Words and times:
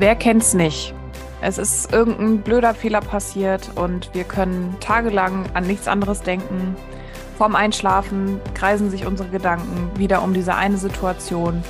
Wer 0.00 0.14
kennt's 0.14 0.54
nicht? 0.54 0.94
Es 1.40 1.58
ist 1.58 1.92
irgendein 1.92 2.38
blöder 2.42 2.72
Fehler 2.72 3.00
passiert 3.00 3.68
und 3.74 4.14
wir 4.14 4.22
können 4.22 4.76
tagelang 4.78 5.46
an 5.54 5.66
nichts 5.66 5.88
anderes 5.88 6.22
denken. 6.22 6.76
Vorm 7.36 7.56
Einschlafen 7.56 8.40
kreisen 8.54 8.90
sich 8.90 9.06
unsere 9.06 9.28
Gedanken 9.30 9.90
wieder 9.98 10.22
um 10.22 10.34
diese 10.34 10.54
eine 10.54 10.76
Situation 10.76 11.64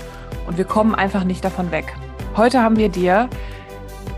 und 0.46 0.58
wir 0.58 0.66
kommen 0.66 0.94
einfach 0.94 1.24
nicht 1.24 1.42
davon 1.42 1.70
weg. 1.70 1.96
Heute 2.36 2.62
haben 2.62 2.76
wir 2.76 2.90
dir 2.90 3.30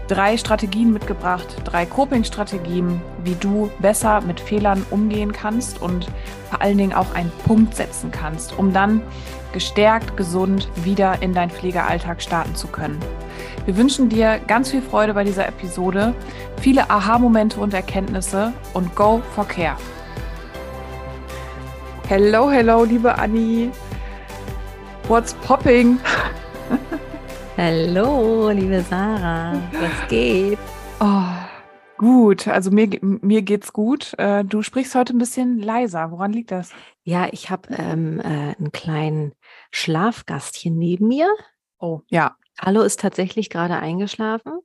drei 0.08 0.36
Strategien 0.36 0.92
mitgebracht, 0.92 1.58
drei 1.62 1.86
Coping-Strategien, 1.86 3.00
wie 3.22 3.36
du 3.36 3.70
besser 3.78 4.22
mit 4.22 4.40
Fehlern 4.40 4.84
umgehen 4.90 5.30
kannst 5.30 5.80
und 5.80 6.08
vor 6.48 6.60
allen 6.60 6.78
Dingen 6.78 6.94
auch 6.94 7.14
einen 7.14 7.30
Punkt 7.46 7.76
setzen 7.76 8.10
kannst, 8.10 8.58
um 8.58 8.72
dann 8.72 9.02
gestärkt, 9.52 10.16
gesund 10.16 10.68
wieder 10.82 11.22
in 11.22 11.32
deinen 11.32 11.50
Pflegealltag 11.50 12.20
starten 12.20 12.56
zu 12.56 12.66
können. 12.66 12.98
Wir 13.70 13.76
wünschen 13.76 14.08
dir 14.08 14.40
ganz 14.48 14.72
viel 14.72 14.82
Freude 14.82 15.14
bei 15.14 15.22
dieser 15.22 15.46
Episode, 15.46 16.12
viele 16.60 16.90
Aha-Momente 16.90 17.60
und 17.60 17.72
Erkenntnisse 17.72 18.52
und 18.74 18.96
go 18.96 19.22
for 19.36 19.46
care. 19.46 19.76
Hello, 22.08 22.50
hello, 22.50 22.82
liebe 22.82 23.16
Anni. 23.16 23.70
What's 25.06 25.34
popping? 25.34 26.00
Hallo, 27.56 28.50
liebe 28.50 28.82
Sarah. 28.82 29.52
Was 29.74 30.08
geht? 30.08 30.58
Oh, 30.98 31.30
gut, 31.96 32.48
also 32.48 32.72
mir, 32.72 32.88
mir 33.00 33.42
geht's 33.42 33.72
gut. 33.72 34.18
Äh, 34.18 34.44
du 34.44 34.62
sprichst 34.62 34.96
heute 34.96 35.14
ein 35.14 35.18
bisschen 35.18 35.60
leiser. 35.60 36.10
Woran 36.10 36.32
liegt 36.32 36.50
das? 36.50 36.72
Ja, 37.04 37.28
ich 37.30 37.50
habe 37.50 37.72
ähm, 37.78 38.18
äh, 38.18 38.56
einen 38.58 38.72
kleinen 38.72 39.32
Schlafgast 39.70 40.56
hier 40.56 40.72
neben 40.72 41.06
mir. 41.06 41.28
Oh, 41.78 42.00
ja. 42.08 42.34
Hallo 42.60 42.82
ist 42.82 43.00
tatsächlich 43.00 43.48
gerade 43.48 43.76
eingeschlafen. 43.76 44.60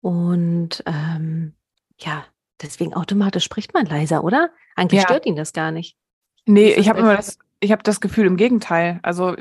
Und 0.00 0.82
ähm, 0.86 1.54
ja, 1.98 2.24
deswegen 2.62 2.94
automatisch 2.94 3.44
spricht 3.44 3.74
man 3.74 3.86
leiser, 3.86 4.22
oder? 4.22 4.50
Eigentlich 4.76 5.02
ja. 5.02 5.08
stört 5.08 5.26
ihn 5.26 5.36
das 5.36 5.52
gar 5.52 5.72
nicht. 5.72 5.96
Nee, 6.46 6.72
ich 6.72 6.88
habe 6.88 7.00
immer 7.00 7.16
das, 7.16 7.38
ich 7.58 7.72
habe 7.72 7.82
das 7.82 8.00
Gefühl 8.00 8.26
im 8.26 8.36
Gegenteil. 8.36 9.00
Also 9.02 9.36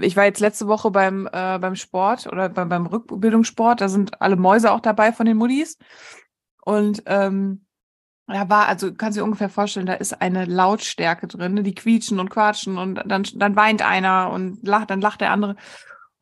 ich 0.00 0.16
war 0.16 0.24
jetzt 0.24 0.40
letzte 0.40 0.68
Woche 0.68 0.90
beim, 0.90 1.26
äh, 1.32 1.58
beim 1.58 1.76
Sport 1.76 2.26
oder 2.26 2.48
beim, 2.50 2.68
beim 2.68 2.86
Rückbildungssport, 2.86 3.80
da 3.80 3.88
sind 3.88 4.20
alle 4.20 4.36
Mäuse 4.36 4.70
auch 4.70 4.80
dabei 4.80 5.12
von 5.12 5.26
den 5.26 5.38
Muddis. 5.38 5.78
Und 6.62 7.02
ähm, 7.06 7.64
da 8.26 8.48
war, 8.48 8.68
also 8.68 8.94
kannst 8.94 9.16
du 9.16 9.20
dir 9.20 9.24
ungefähr 9.24 9.50
vorstellen, 9.50 9.86
da 9.86 9.94
ist 9.94 10.20
eine 10.20 10.44
Lautstärke 10.44 11.26
drin, 11.26 11.54
ne? 11.54 11.62
die 11.62 11.74
quietschen 11.74 12.20
und 12.20 12.30
quatschen 12.30 12.78
und 12.78 12.96
dann, 13.04 13.24
dann 13.34 13.56
weint 13.56 13.82
einer 13.82 14.30
und 14.30 14.66
lacht, 14.66 14.90
dann 14.90 15.00
lacht 15.00 15.20
der 15.20 15.30
andere. 15.30 15.56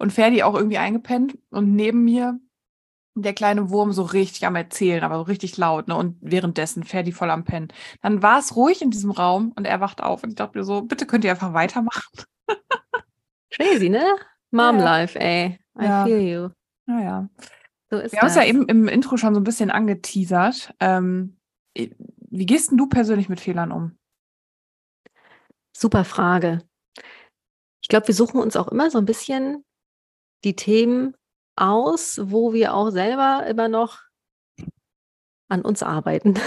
Und 0.03 0.12
Ferdi 0.12 0.42
auch 0.42 0.56
irgendwie 0.56 0.78
eingepennt 0.78 1.39
und 1.50 1.77
neben 1.77 2.03
mir 2.03 2.41
der 3.14 3.34
kleine 3.34 3.70
Wurm 3.70 3.92
so 3.92 4.03
richtig 4.03 4.45
am 4.45 4.56
Erzählen, 4.56 5.05
aber 5.05 5.14
so 5.14 5.22
richtig 5.22 5.56
laut, 5.58 5.86
ne? 5.86 5.95
Und 5.95 6.17
währenddessen 6.20 6.83
Ferdi 6.83 7.12
voll 7.12 7.31
am 7.31 7.45
Pennen. 7.45 7.69
Dann 8.00 8.20
war 8.20 8.41
es 8.41 8.56
ruhig 8.56 8.83
in 8.83 8.91
diesem 8.91 9.12
Raum 9.12 9.53
und 9.55 9.64
er 9.64 9.78
wacht 9.78 10.03
auf 10.03 10.25
und 10.25 10.30
ich 10.30 10.34
dachte 10.34 10.58
mir 10.58 10.64
so, 10.64 10.83
bitte 10.83 11.06
könnt 11.06 11.23
ihr 11.23 11.30
einfach 11.30 11.55
weitermachen. 11.55 12.25
Crazy, 13.50 13.91
ne? 13.91 14.05
Mom 14.50 14.78
ja. 14.78 14.84
Life, 14.84 15.20
ey. 15.20 15.61
I 15.80 15.84
ja. 15.84 16.05
feel 16.05 16.20
you. 16.20 16.48
Naja. 16.86 17.28
So 17.89 17.98
ist 17.98 18.11
Wir 18.11 18.23
haben 18.23 18.27
es 18.27 18.34
ja 18.34 18.42
eben 18.45 18.67
im 18.67 18.89
Intro 18.89 19.17
schon 19.17 19.34
so 19.34 19.41
ein 19.41 19.45
bisschen 19.45 19.70
angeteasert. 19.70 20.75
Ähm, 20.80 21.36
wie 21.77 22.47
gehst 22.47 22.73
denn 22.73 22.78
du 22.78 22.89
persönlich 22.89 23.28
mit 23.28 23.39
Fehlern 23.39 23.70
um? 23.70 23.97
Super 25.73 26.05
Frage. 26.05 26.64
Ich 27.83 27.89
glaube, 27.89 28.08
wir 28.08 28.17
suchen 28.17 28.41
uns 28.41 28.56
auch 28.56 28.67
immer 28.67 28.91
so 28.91 28.98
ein 28.98 29.06
bisschen 29.06 29.64
die 30.44 30.56
Themen 30.56 31.14
aus, 31.56 32.20
wo 32.22 32.52
wir 32.52 32.74
auch 32.74 32.90
selber 32.90 33.46
immer 33.46 33.68
noch 33.68 34.00
an 35.48 35.62
uns 35.62 35.82
arbeiten. 35.82 36.34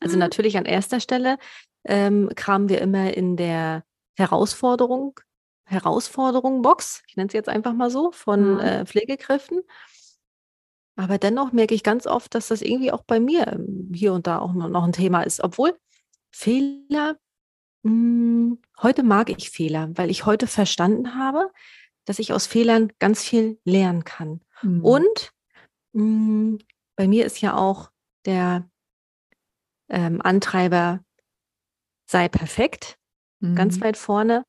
Also 0.00 0.16
mhm. 0.16 0.20
natürlich 0.20 0.56
an 0.56 0.66
erster 0.66 1.00
Stelle 1.00 1.38
ähm, 1.84 2.30
kramen 2.36 2.68
wir 2.68 2.80
immer 2.80 3.14
in 3.14 3.36
der 3.36 3.84
Herausforderung 4.16 5.18
Herausforderung-Box, 5.66 7.02
ich 7.08 7.16
nenne 7.16 7.28
es 7.28 7.32
jetzt 7.32 7.48
einfach 7.48 7.72
mal 7.72 7.90
so, 7.90 8.12
von 8.12 8.54
mhm. 8.54 8.60
äh, 8.60 8.86
Pflegekräften. 8.86 9.62
Aber 10.96 11.18
dennoch 11.18 11.52
merke 11.52 11.74
ich 11.74 11.82
ganz 11.82 12.06
oft, 12.06 12.34
dass 12.34 12.48
das 12.48 12.62
irgendwie 12.62 12.92
auch 12.92 13.02
bei 13.02 13.18
mir 13.18 13.48
ähm, 13.48 13.90
hier 13.94 14.12
und 14.12 14.26
da 14.26 14.38
auch 14.38 14.52
noch 14.52 14.84
ein 14.84 14.92
Thema 14.92 15.22
ist. 15.22 15.42
Obwohl 15.42 15.76
Fehler, 16.30 17.16
mh, 17.82 17.90
hm, 17.90 18.62
heute 18.82 19.02
mag 19.02 19.30
ich 19.30 19.50
Fehler, 19.50 19.90
weil 19.94 20.10
ich 20.10 20.26
heute 20.26 20.46
verstanden 20.46 21.16
habe, 21.16 21.50
dass 22.04 22.18
ich 22.18 22.32
aus 22.32 22.46
Fehlern 22.46 22.92
ganz 22.98 23.22
viel 23.22 23.58
lernen 23.64 24.04
kann. 24.04 24.40
Mhm. 24.62 24.84
Und 24.84 25.32
mh, 25.92 26.02
hm, 26.02 26.58
bei 26.96 27.08
mir 27.08 27.26
ist 27.26 27.40
ja 27.40 27.56
auch 27.56 27.90
der 28.24 28.68
ähm, 29.88 30.20
Antreiber, 30.22 31.00
sei 32.06 32.28
perfekt, 32.28 32.96
mhm. 33.40 33.54
ganz 33.54 33.80
weit 33.80 33.96
vorne. 33.96 34.44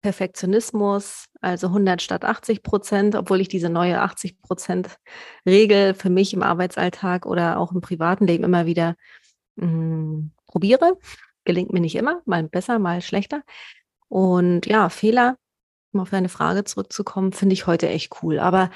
Perfektionismus, 0.00 1.24
also 1.40 1.66
100 1.68 2.00
statt 2.00 2.24
80 2.24 2.62
Prozent, 2.62 3.16
obwohl 3.16 3.40
ich 3.40 3.48
diese 3.48 3.68
neue 3.68 4.00
80 4.00 4.40
Prozent 4.40 4.96
Regel 5.44 5.94
für 5.94 6.08
mich 6.08 6.32
im 6.32 6.42
Arbeitsalltag 6.42 7.26
oder 7.26 7.58
auch 7.58 7.72
im 7.72 7.80
privaten 7.80 8.26
Leben 8.26 8.44
immer 8.44 8.66
wieder 8.66 8.94
mh, 9.56 9.66
hm, 9.66 10.30
probiere. 10.46 10.98
Gelingt 11.44 11.72
mir 11.72 11.80
nicht 11.80 11.96
immer, 11.96 12.22
mal 12.26 12.44
besser, 12.44 12.78
mal 12.78 13.00
schlechter. 13.00 13.42
Und 14.08 14.66
ja, 14.66 14.88
Fehler, 14.88 15.36
um 15.92 16.00
auf 16.00 16.10
deine 16.10 16.28
Frage 16.28 16.64
zurückzukommen, 16.64 17.32
finde 17.32 17.54
ich 17.54 17.66
heute 17.66 17.88
echt 17.88 18.22
cool. 18.22 18.38
Aber 18.38 18.70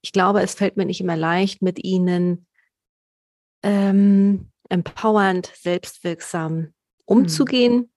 ich 0.00 0.12
glaube, 0.12 0.42
es 0.42 0.54
fällt 0.54 0.76
mir 0.76 0.86
nicht 0.86 1.00
immer 1.00 1.16
leicht, 1.16 1.62
mit 1.62 1.82
ihnen 1.84 2.46
ähm, 3.62 4.50
empowernd, 4.68 5.52
selbstwirksam 5.54 6.54
mhm. 6.54 6.72
umzugehen. 7.06 7.76
Mhm 7.76 7.90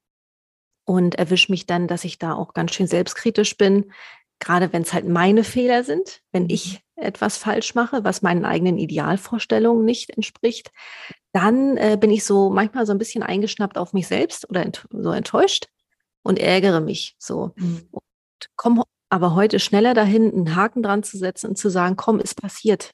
und 0.85 1.15
erwische 1.15 1.51
mich 1.51 1.65
dann, 1.65 1.87
dass 1.87 2.03
ich 2.03 2.17
da 2.17 2.33
auch 2.33 2.53
ganz 2.53 2.73
schön 2.73 2.87
selbstkritisch 2.87 3.57
bin, 3.57 3.91
gerade 4.39 4.73
wenn 4.73 4.81
es 4.81 4.93
halt 4.93 5.07
meine 5.07 5.43
Fehler 5.43 5.83
sind, 5.83 6.21
wenn 6.31 6.49
ich 6.49 6.81
mhm. 6.97 7.03
etwas 7.03 7.37
falsch 7.37 7.75
mache, 7.75 8.03
was 8.03 8.21
meinen 8.21 8.45
eigenen 8.45 8.77
Idealvorstellungen 8.77 9.85
nicht 9.85 10.09
entspricht, 10.09 10.71
dann 11.31 11.77
äh, 11.77 11.97
bin 11.99 12.11
ich 12.11 12.25
so 12.25 12.49
manchmal 12.49 12.85
so 12.85 12.91
ein 12.91 12.97
bisschen 12.97 13.23
eingeschnappt 13.23 13.77
auf 13.77 13.93
mich 13.93 14.07
selbst 14.07 14.49
oder 14.49 14.63
ent 14.63 14.85
so 14.91 15.11
enttäuscht 15.11 15.67
und 16.23 16.39
ärgere 16.39 16.81
mich 16.81 17.15
so. 17.19 17.51
Mhm. 17.55 17.87
Und 17.91 18.03
komme 18.55 18.83
aber 19.09 19.35
heute 19.35 19.59
schneller 19.59 19.93
dahin, 19.93 20.31
einen 20.31 20.55
Haken 20.55 20.81
dran 20.83 21.03
zu 21.03 21.17
setzen 21.17 21.49
und 21.49 21.57
zu 21.57 21.69
sagen, 21.69 21.97
komm, 21.97 22.19
ist 22.19 22.41
passiert. 22.41 22.91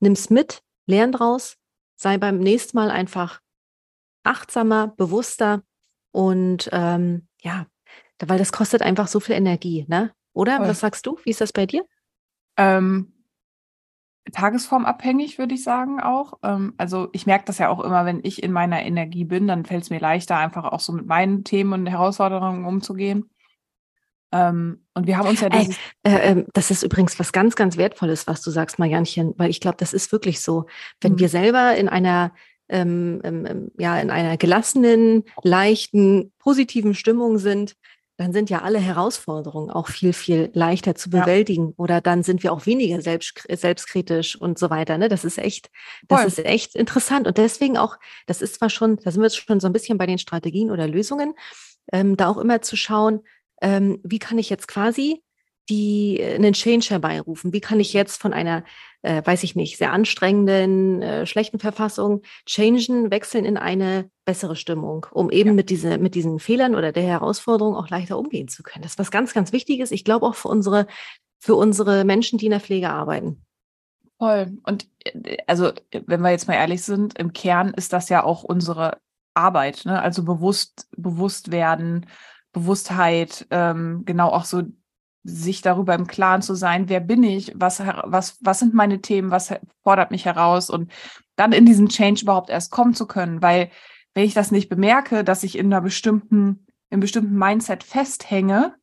Nimm's 0.00 0.30
mit, 0.30 0.62
lern 0.86 1.12
draus, 1.12 1.56
sei 1.96 2.16
beim 2.16 2.38
nächsten 2.38 2.76
Mal 2.76 2.90
einfach 2.90 3.40
achtsamer, 4.22 4.88
bewusster 4.88 5.62
und 6.12 6.68
ähm, 6.72 7.26
ja, 7.40 7.66
weil 8.24 8.38
das 8.38 8.52
kostet 8.52 8.82
einfach 8.82 9.08
so 9.08 9.20
viel 9.20 9.34
Energie, 9.34 9.84
ne? 9.88 10.12
Oder? 10.32 10.58
Voll. 10.58 10.68
Was 10.68 10.80
sagst 10.80 11.06
du? 11.06 11.18
Wie 11.24 11.30
ist 11.30 11.40
das 11.40 11.52
bei 11.52 11.66
dir? 11.66 11.84
Ähm, 12.56 13.12
tagesformabhängig, 14.32 15.38
würde 15.38 15.54
ich 15.54 15.62
sagen 15.62 16.00
auch. 16.00 16.34
Ähm, 16.42 16.74
also 16.76 17.08
ich 17.12 17.26
merke 17.26 17.46
das 17.46 17.58
ja 17.58 17.68
auch 17.68 17.80
immer, 17.80 18.04
wenn 18.04 18.20
ich 18.22 18.42
in 18.42 18.52
meiner 18.52 18.82
Energie 18.82 19.24
bin, 19.24 19.46
dann 19.48 19.64
fällt 19.64 19.84
es 19.84 19.90
mir 19.90 20.00
leichter, 20.00 20.36
einfach 20.36 20.64
auch 20.64 20.80
so 20.80 20.92
mit 20.92 21.06
meinen 21.06 21.44
Themen 21.44 21.72
und 21.72 21.86
Herausforderungen 21.86 22.64
umzugehen. 22.64 23.30
Ähm, 24.32 24.84
und 24.94 25.06
wir 25.06 25.16
haben 25.16 25.28
uns 25.28 25.40
ja 25.40 25.48
Ey, 25.48 25.74
äh, 26.02 26.32
äh, 26.32 26.44
das 26.52 26.70
ist 26.70 26.82
übrigens 26.82 27.18
was 27.18 27.32
ganz, 27.32 27.56
ganz 27.56 27.76
Wertvolles, 27.76 28.26
was 28.26 28.42
du 28.42 28.50
sagst, 28.50 28.78
Marianchen, 28.78 29.34
weil 29.38 29.50
ich 29.50 29.60
glaube, 29.60 29.76
das 29.78 29.92
ist 29.92 30.12
wirklich 30.12 30.40
so. 30.40 30.66
Wenn 31.00 31.12
mhm. 31.12 31.18
wir 31.20 31.28
selber 31.28 31.76
in 31.76 31.88
einer 31.88 32.32
ähm, 32.68 33.20
ähm, 33.24 33.46
ähm, 33.46 33.70
ja 33.78 33.98
in 33.98 34.10
einer 34.10 34.36
gelassenen, 34.36 35.24
leichten, 35.42 36.32
positiven 36.38 36.94
Stimmung 36.94 37.38
sind, 37.38 37.74
dann 38.18 38.32
sind 38.32 38.50
ja 38.50 38.62
alle 38.62 38.80
Herausforderungen 38.80 39.70
auch 39.70 39.86
viel, 39.86 40.12
viel 40.12 40.50
leichter 40.52 40.96
zu 40.96 41.08
bewältigen. 41.08 41.68
Ja. 41.68 41.74
Oder 41.76 42.00
dann 42.00 42.24
sind 42.24 42.42
wir 42.42 42.52
auch 42.52 42.66
weniger 42.66 43.00
selbst, 43.00 43.46
selbstkritisch 43.48 44.34
und 44.34 44.58
so 44.58 44.70
weiter. 44.70 44.98
Ne? 44.98 45.08
Das 45.08 45.24
ist 45.24 45.38
echt, 45.38 45.70
das 46.08 46.20
Voll. 46.20 46.28
ist 46.28 46.38
echt 46.44 46.74
interessant. 46.74 47.28
Und 47.28 47.38
deswegen 47.38 47.78
auch, 47.78 47.96
das 48.26 48.42
ist 48.42 48.56
zwar 48.56 48.70
schon, 48.70 48.96
da 48.96 49.12
sind 49.12 49.20
wir 49.20 49.26
jetzt 49.26 49.36
schon 49.36 49.60
so 49.60 49.68
ein 49.68 49.72
bisschen 49.72 49.98
bei 49.98 50.06
den 50.06 50.18
Strategien 50.18 50.72
oder 50.72 50.88
Lösungen, 50.88 51.34
ähm, 51.92 52.16
da 52.16 52.28
auch 52.28 52.38
immer 52.38 52.60
zu 52.60 52.76
schauen, 52.76 53.20
ähm, 53.60 54.00
wie 54.02 54.18
kann 54.18 54.38
ich 54.38 54.50
jetzt 54.50 54.68
quasi 54.68 55.22
die 55.68 56.18
äh, 56.20 56.34
einen 56.34 56.52
Change 56.52 56.90
herbeirufen? 56.90 57.52
Wie 57.52 57.60
kann 57.60 57.80
ich 57.80 57.92
jetzt 57.92 58.20
von 58.20 58.32
einer, 58.32 58.64
äh, 59.02 59.22
weiß 59.24 59.42
ich 59.42 59.54
nicht, 59.54 59.76
sehr 59.76 59.92
anstrengenden, 59.92 61.02
äh, 61.02 61.26
schlechten 61.26 61.58
Verfassung 61.58 62.22
changen, 62.46 63.10
wechseln 63.10 63.44
in 63.44 63.56
eine 63.56 64.10
bessere 64.24 64.56
Stimmung, 64.56 65.06
um 65.10 65.30
eben 65.30 65.50
ja. 65.50 65.54
mit, 65.54 65.70
diese, 65.70 65.98
mit 65.98 66.14
diesen 66.14 66.38
Fehlern 66.38 66.74
oder 66.74 66.92
der 66.92 67.04
Herausforderung 67.04 67.76
auch 67.76 67.88
leichter 67.88 68.18
umgehen 68.18 68.48
zu 68.48 68.62
können? 68.62 68.82
Das 68.82 68.92
ist 68.92 68.98
was 68.98 69.10
ganz, 69.10 69.34
ganz 69.34 69.52
Wichtiges. 69.52 69.90
Ich 69.90 70.04
glaube 70.04 70.26
auch 70.26 70.34
für 70.34 70.48
unsere, 70.48 70.86
für 71.38 71.54
unsere 71.54 72.04
Menschen, 72.04 72.38
die 72.38 72.46
in 72.46 72.52
der 72.52 72.60
Pflege 72.60 72.90
arbeiten. 72.90 73.44
Voll. 74.18 74.58
Und 74.64 74.88
äh, 75.04 75.36
also, 75.46 75.72
wenn 75.92 76.20
wir 76.20 76.30
jetzt 76.30 76.48
mal 76.48 76.54
ehrlich 76.54 76.82
sind, 76.82 77.18
im 77.18 77.32
Kern 77.32 77.72
ist 77.74 77.92
das 77.92 78.08
ja 78.08 78.24
auch 78.24 78.42
unsere 78.42 78.98
Arbeit, 79.34 79.84
ne? 79.84 80.02
Also 80.02 80.24
bewusst, 80.24 80.88
bewusst 80.96 81.52
werden, 81.52 82.06
Bewusstheit, 82.60 83.46
ähm, 83.50 84.02
genau 84.04 84.28
auch 84.28 84.44
so 84.44 84.62
sich 85.24 85.60
darüber 85.62 85.94
im 85.94 86.06
Klaren 86.06 86.42
zu 86.42 86.54
sein, 86.54 86.88
wer 86.88 87.00
bin 87.00 87.22
ich, 87.22 87.52
was, 87.54 87.80
was, 87.80 88.38
was 88.40 88.58
sind 88.58 88.74
meine 88.74 89.00
Themen, 89.00 89.30
was 89.30 89.52
fordert 89.82 90.10
mich 90.10 90.24
heraus 90.24 90.70
und 90.70 90.90
dann 91.36 91.52
in 91.52 91.66
diesen 91.66 91.88
Change 91.88 92.22
überhaupt 92.22 92.50
erst 92.50 92.70
kommen 92.70 92.94
zu 92.94 93.06
können, 93.06 93.42
weil 93.42 93.70
wenn 94.14 94.24
ich 94.24 94.34
das 94.34 94.50
nicht 94.50 94.68
bemerke, 94.68 95.24
dass 95.24 95.42
ich 95.42 95.58
in 95.58 95.66
einer 95.66 95.80
bestimmten, 95.80 96.66
im 96.90 97.00
bestimmten 97.00 97.36
Mindset 97.36 97.84
festhänge, 97.84 98.74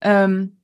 ähm, 0.00 0.60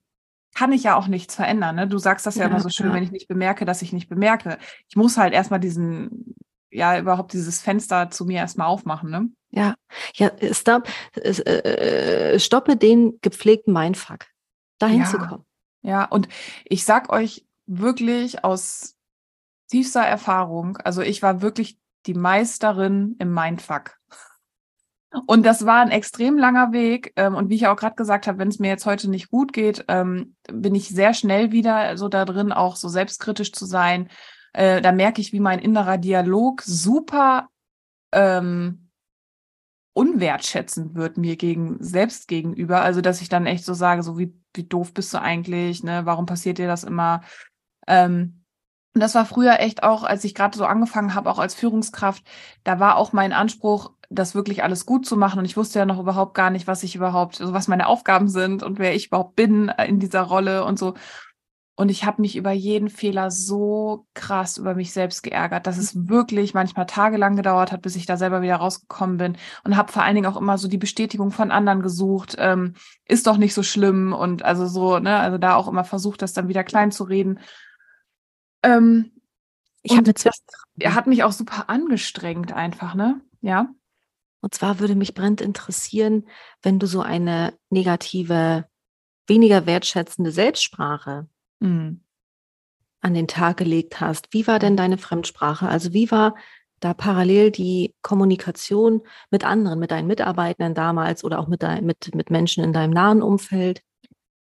kann 0.54 0.72
ich 0.72 0.82
ja 0.82 0.96
auch 0.96 1.06
nichts 1.06 1.34
verändern. 1.34 1.76
Ne? 1.76 1.88
Du 1.88 1.98
sagst 1.98 2.26
das 2.26 2.34
ja, 2.34 2.42
ja 2.42 2.48
immer 2.48 2.60
so 2.60 2.68
schön, 2.68 2.88
ja. 2.88 2.94
wenn 2.94 3.02
ich 3.02 3.10
nicht 3.10 3.28
bemerke, 3.28 3.64
dass 3.64 3.82
ich 3.82 3.92
nicht 3.92 4.08
bemerke. 4.08 4.58
Ich 4.88 4.96
muss 4.96 5.16
halt 5.16 5.32
erstmal 5.32 5.60
diesen, 5.60 6.34
ja, 6.72 6.98
überhaupt 6.98 7.32
dieses 7.32 7.60
Fenster 7.60 8.10
zu 8.10 8.24
mir 8.24 8.38
erstmal 8.38 8.66
aufmachen. 8.66 9.10
Ne? 9.10 9.30
Ja, 9.50 9.74
ja, 10.14 10.30
stop, 10.52 10.88
äh, 11.14 12.38
stoppe 12.38 12.76
den 12.76 13.18
gepflegten 13.20 13.72
Mindfuck, 13.72 14.26
dahin 14.78 15.00
ja. 15.00 15.06
zu 15.06 15.18
kommen. 15.18 15.44
Ja, 15.82 16.04
und 16.04 16.28
ich 16.64 16.84
sag 16.84 17.12
euch 17.12 17.46
wirklich 17.66 18.44
aus 18.44 18.96
tiefster 19.70 20.02
Erfahrung, 20.02 20.78
also 20.78 21.02
ich 21.02 21.22
war 21.22 21.42
wirklich 21.42 21.78
die 22.06 22.14
Meisterin 22.14 23.16
im 23.18 23.32
Mindfuck. 23.32 23.96
Und 25.26 25.44
das 25.44 25.66
war 25.66 25.82
ein 25.82 25.90
extrem 25.90 26.38
langer 26.38 26.72
Weg. 26.72 27.12
Ähm, 27.16 27.34
und 27.34 27.50
wie 27.50 27.56
ich 27.56 27.66
auch 27.66 27.76
gerade 27.76 27.96
gesagt 27.96 28.26
habe, 28.26 28.38
wenn 28.38 28.48
es 28.48 28.58
mir 28.58 28.68
jetzt 28.68 28.86
heute 28.86 29.10
nicht 29.10 29.30
gut 29.30 29.52
geht, 29.52 29.84
ähm, 29.88 30.36
bin 30.50 30.74
ich 30.74 30.88
sehr 30.88 31.12
schnell 31.12 31.52
wieder 31.52 31.98
so 31.98 32.08
da 32.08 32.24
drin, 32.24 32.50
auch 32.50 32.76
so 32.76 32.88
selbstkritisch 32.88 33.52
zu 33.52 33.66
sein. 33.66 34.08
Äh, 34.52 34.82
da 34.82 34.92
merke 34.92 35.20
ich, 35.20 35.32
wie 35.32 35.40
mein 35.40 35.58
innerer 35.58 35.98
Dialog 35.98 36.62
super 36.62 37.48
ähm, 38.12 38.90
unwertschätzend 39.94 40.94
wird 40.94 41.16
mir 41.16 41.36
gegen 41.36 41.76
selbst 41.82 42.28
gegenüber. 42.28 42.82
Also, 42.82 43.00
dass 43.00 43.20
ich 43.20 43.28
dann 43.28 43.46
echt 43.46 43.64
so 43.64 43.74
sage, 43.74 44.02
so 44.02 44.18
wie, 44.18 44.34
wie 44.54 44.64
doof 44.64 44.94
bist 44.94 45.12
du 45.14 45.20
eigentlich, 45.20 45.82
ne? 45.82 46.02
Warum 46.04 46.26
passiert 46.26 46.58
dir 46.58 46.66
das 46.66 46.84
immer? 46.84 47.22
Ähm, 47.86 48.44
und 48.94 49.00
das 49.00 49.14
war 49.14 49.24
früher 49.24 49.58
echt 49.60 49.82
auch, 49.82 50.04
als 50.04 50.24
ich 50.24 50.34
gerade 50.34 50.56
so 50.56 50.66
angefangen 50.66 51.14
habe, 51.14 51.30
auch 51.30 51.38
als 51.38 51.54
Führungskraft, 51.54 52.24
da 52.62 52.78
war 52.78 52.96
auch 52.96 53.12
mein 53.14 53.32
Anspruch, 53.32 53.92
das 54.10 54.34
wirklich 54.34 54.62
alles 54.62 54.84
gut 54.84 55.06
zu 55.06 55.16
machen. 55.16 55.38
Und 55.38 55.46
ich 55.46 55.56
wusste 55.56 55.78
ja 55.78 55.86
noch 55.86 55.98
überhaupt 55.98 56.34
gar 56.34 56.50
nicht, 56.50 56.66
was 56.66 56.82
ich 56.82 56.94
überhaupt, 56.94 57.40
also 57.40 57.54
was 57.54 57.68
meine 57.68 57.86
Aufgaben 57.86 58.28
sind 58.28 58.62
und 58.62 58.78
wer 58.78 58.94
ich 58.94 59.06
überhaupt 59.06 59.34
bin 59.36 59.68
äh, 59.70 59.86
in 59.86 59.98
dieser 59.98 60.22
Rolle 60.22 60.64
und 60.64 60.78
so. 60.78 60.94
Und 61.74 61.88
ich 61.88 62.04
habe 62.04 62.20
mich 62.20 62.36
über 62.36 62.52
jeden 62.52 62.90
Fehler 62.90 63.30
so 63.30 64.06
krass 64.12 64.58
über 64.58 64.74
mich 64.74 64.92
selbst 64.92 65.22
geärgert, 65.22 65.66
dass 65.66 65.78
es 65.78 66.08
wirklich 66.08 66.52
manchmal 66.52 66.84
tagelang 66.84 67.34
gedauert 67.34 67.72
hat, 67.72 67.80
bis 67.80 67.96
ich 67.96 68.04
da 68.04 68.18
selber 68.18 68.42
wieder 68.42 68.56
rausgekommen 68.56 69.16
bin. 69.16 69.36
Und 69.64 69.76
habe 69.76 69.90
vor 69.90 70.02
allen 70.02 70.14
Dingen 70.14 70.26
auch 70.26 70.36
immer 70.36 70.58
so 70.58 70.68
die 70.68 70.78
Bestätigung 70.78 71.30
von 71.30 71.50
anderen 71.50 71.80
gesucht. 71.80 72.36
Ähm, 72.38 72.74
ist 73.06 73.26
doch 73.26 73.38
nicht 73.38 73.54
so 73.54 73.62
schlimm. 73.62 74.12
Und 74.12 74.44
also 74.44 74.66
so, 74.66 74.98
ne, 74.98 75.16
also 75.16 75.38
da 75.38 75.54
auch 75.54 75.66
immer 75.66 75.84
versucht, 75.84 76.20
das 76.20 76.34
dann 76.34 76.48
wieder 76.48 76.62
klein 76.62 76.92
zu 76.92 77.04
reden. 77.04 77.40
Ähm, 78.62 79.10
ich 79.82 79.96
habe 79.96 80.12
er 80.78 80.94
hat 80.94 81.06
mich 81.06 81.24
auch 81.24 81.32
super 81.32 81.68
angestrengt 81.68 82.52
einfach, 82.52 82.94
ne? 82.94 83.20
Ja. 83.40 83.68
Und 84.40 84.54
zwar 84.54 84.78
würde 84.78 84.94
mich 84.94 85.14
brennend 85.14 85.40
interessieren, 85.40 86.28
wenn 86.62 86.78
du 86.78 86.86
so 86.86 87.00
eine 87.00 87.54
negative, 87.70 88.66
weniger 89.26 89.66
wertschätzende 89.66 90.32
Selbstsprache 90.32 91.28
mhm. 91.62 92.00
an 93.00 93.14
den 93.14 93.28
Tag 93.28 93.56
gelegt 93.56 94.00
hast. 94.00 94.32
Wie 94.32 94.46
war 94.46 94.58
denn 94.58 94.76
deine 94.76 94.98
Fremdsprache? 94.98 95.68
Also 95.68 95.92
wie 95.92 96.10
war 96.10 96.34
da 96.80 96.94
parallel 96.94 97.50
die 97.50 97.94
Kommunikation 98.02 99.02
mit 99.30 99.44
anderen, 99.44 99.78
mit 99.78 99.92
deinen 99.92 100.08
Mitarbeitern 100.08 100.74
damals 100.74 101.22
oder 101.22 101.38
auch 101.38 101.46
mit, 101.46 101.62
dein, 101.62 101.84
mit, 101.84 102.14
mit 102.14 102.30
Menschen 102.30 102.64
in 102.64 102.72
deinem 102.72 102.92
nahen 102.92 103.22
Umfeld? 103.22 103.82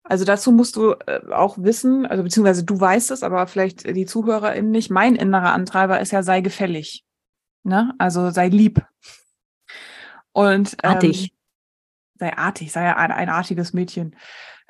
Also 0.02 0.24
dazu 0.24 0.52
musst 0.52 0.76
du 0.76 0.92
äh, 1.06 1.20
auch 1.32 1.58
wissen, 1.58 2.06
also 2.06 2.22
beziehungsweise 2.22 2.64
du 2.64 2.78
weißt 2.78 3.10
es, 3.10 3.22
aber 3.22 3.46
vielleicht 3.46 3.86
die 3.86 4.06
ZuhörerInnen 4.06 4.70
nicht. 4.70 4.90
Mein 4.90 5.16
innerer 5.16 5.52
Antreiber 5.52 6.00
ist 6.00 6.12
ja, 6.12 6.22
sei 6.22 6.40
gefällig. 6.40 7.04
Ne? 7.64 7.92
Also 7.98 8.30
sei 8.30 8.48
lieb. 8.48 8.84
Und 10.32 10.76
ähm, 10.82 10.90
artig. 10.90 11.32
Sei 12.18 12.36
artig, 12.36 12.72
sei 12.72 12.94
ein, 12.94 13.10
ein 13.10 13.28
artiges 13.28 13.72
Mädchen. 13.72 14.16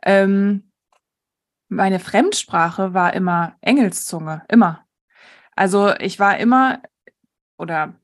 Ähm, 0.03 0.65
meine 1.68 1.98
Fremdsprache 1.98 2.94
war 2.94 3.14
immer 3.14 3.56
Engelszunge, 3.60 4.42
immer. 4.48 4.86
Also 5.54 5.94
ich 5.96 6.18
war 6.18 6.38
immer, 6.38 6.82
oder 7.58 7.94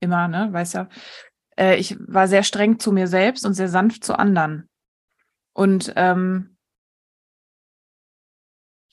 immer, 0.00 0.28
ne, 0.28 0.48
weißt 0.52 0.74
ja, 0.74 0.88
äh, 1.58 1.76
ich 1.76 1.96
war 1.98 2.28
sehr 2.28 2.42
streng 2.42 2.78
zu 2.78 2.92
mir 2.92 3.08
selbst 3.08 3.44
und 3.44 3.54
sehr 3.54 3.68
sanft 3.68 4.04
zu 4.04 4.18
anderen. 4.18 4.68
Und 5.52 5.92
ähm, 5.96 6.56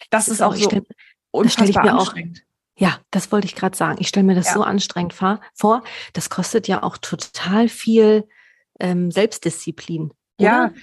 das, 0.10 0.28
ist, 0.28 0.42
auch 0.42 0.56
so 0.56 0.70
stell, 0.70 0.84
unfassbar 1.32 1.68
ich 1.68 1.76
mir 1.76 2.00
anstrengend. 2.00 2.40
Auch, 2.40 2.82
ja, 2.82 3.00
das 3.12 3.32
wollte 3.32 3.46
ich 3.46 3.56
gerade 3.56 3.78
sagen. 3.78 3.98
Ich 4.00 4.08
stelle 4.08 4.26
mir 4.26 4.36
das 4.36 4.48
ja. 4.48 4.54
so 4.54 4.64
anstrengend 4.64 5.14
vor. 5.14 5.84
Das 6.14 6.30
kostet 6.30 6.68
ja 6.68 6.84
auch 6.84 6.98
total 6.98 7.70
viel 7.70 8.28
ähm, 8.80 9.12
Selbstdisziplin. 9.12 10.12
Oder? 10.38 10.50
Ja, 10.50 10.74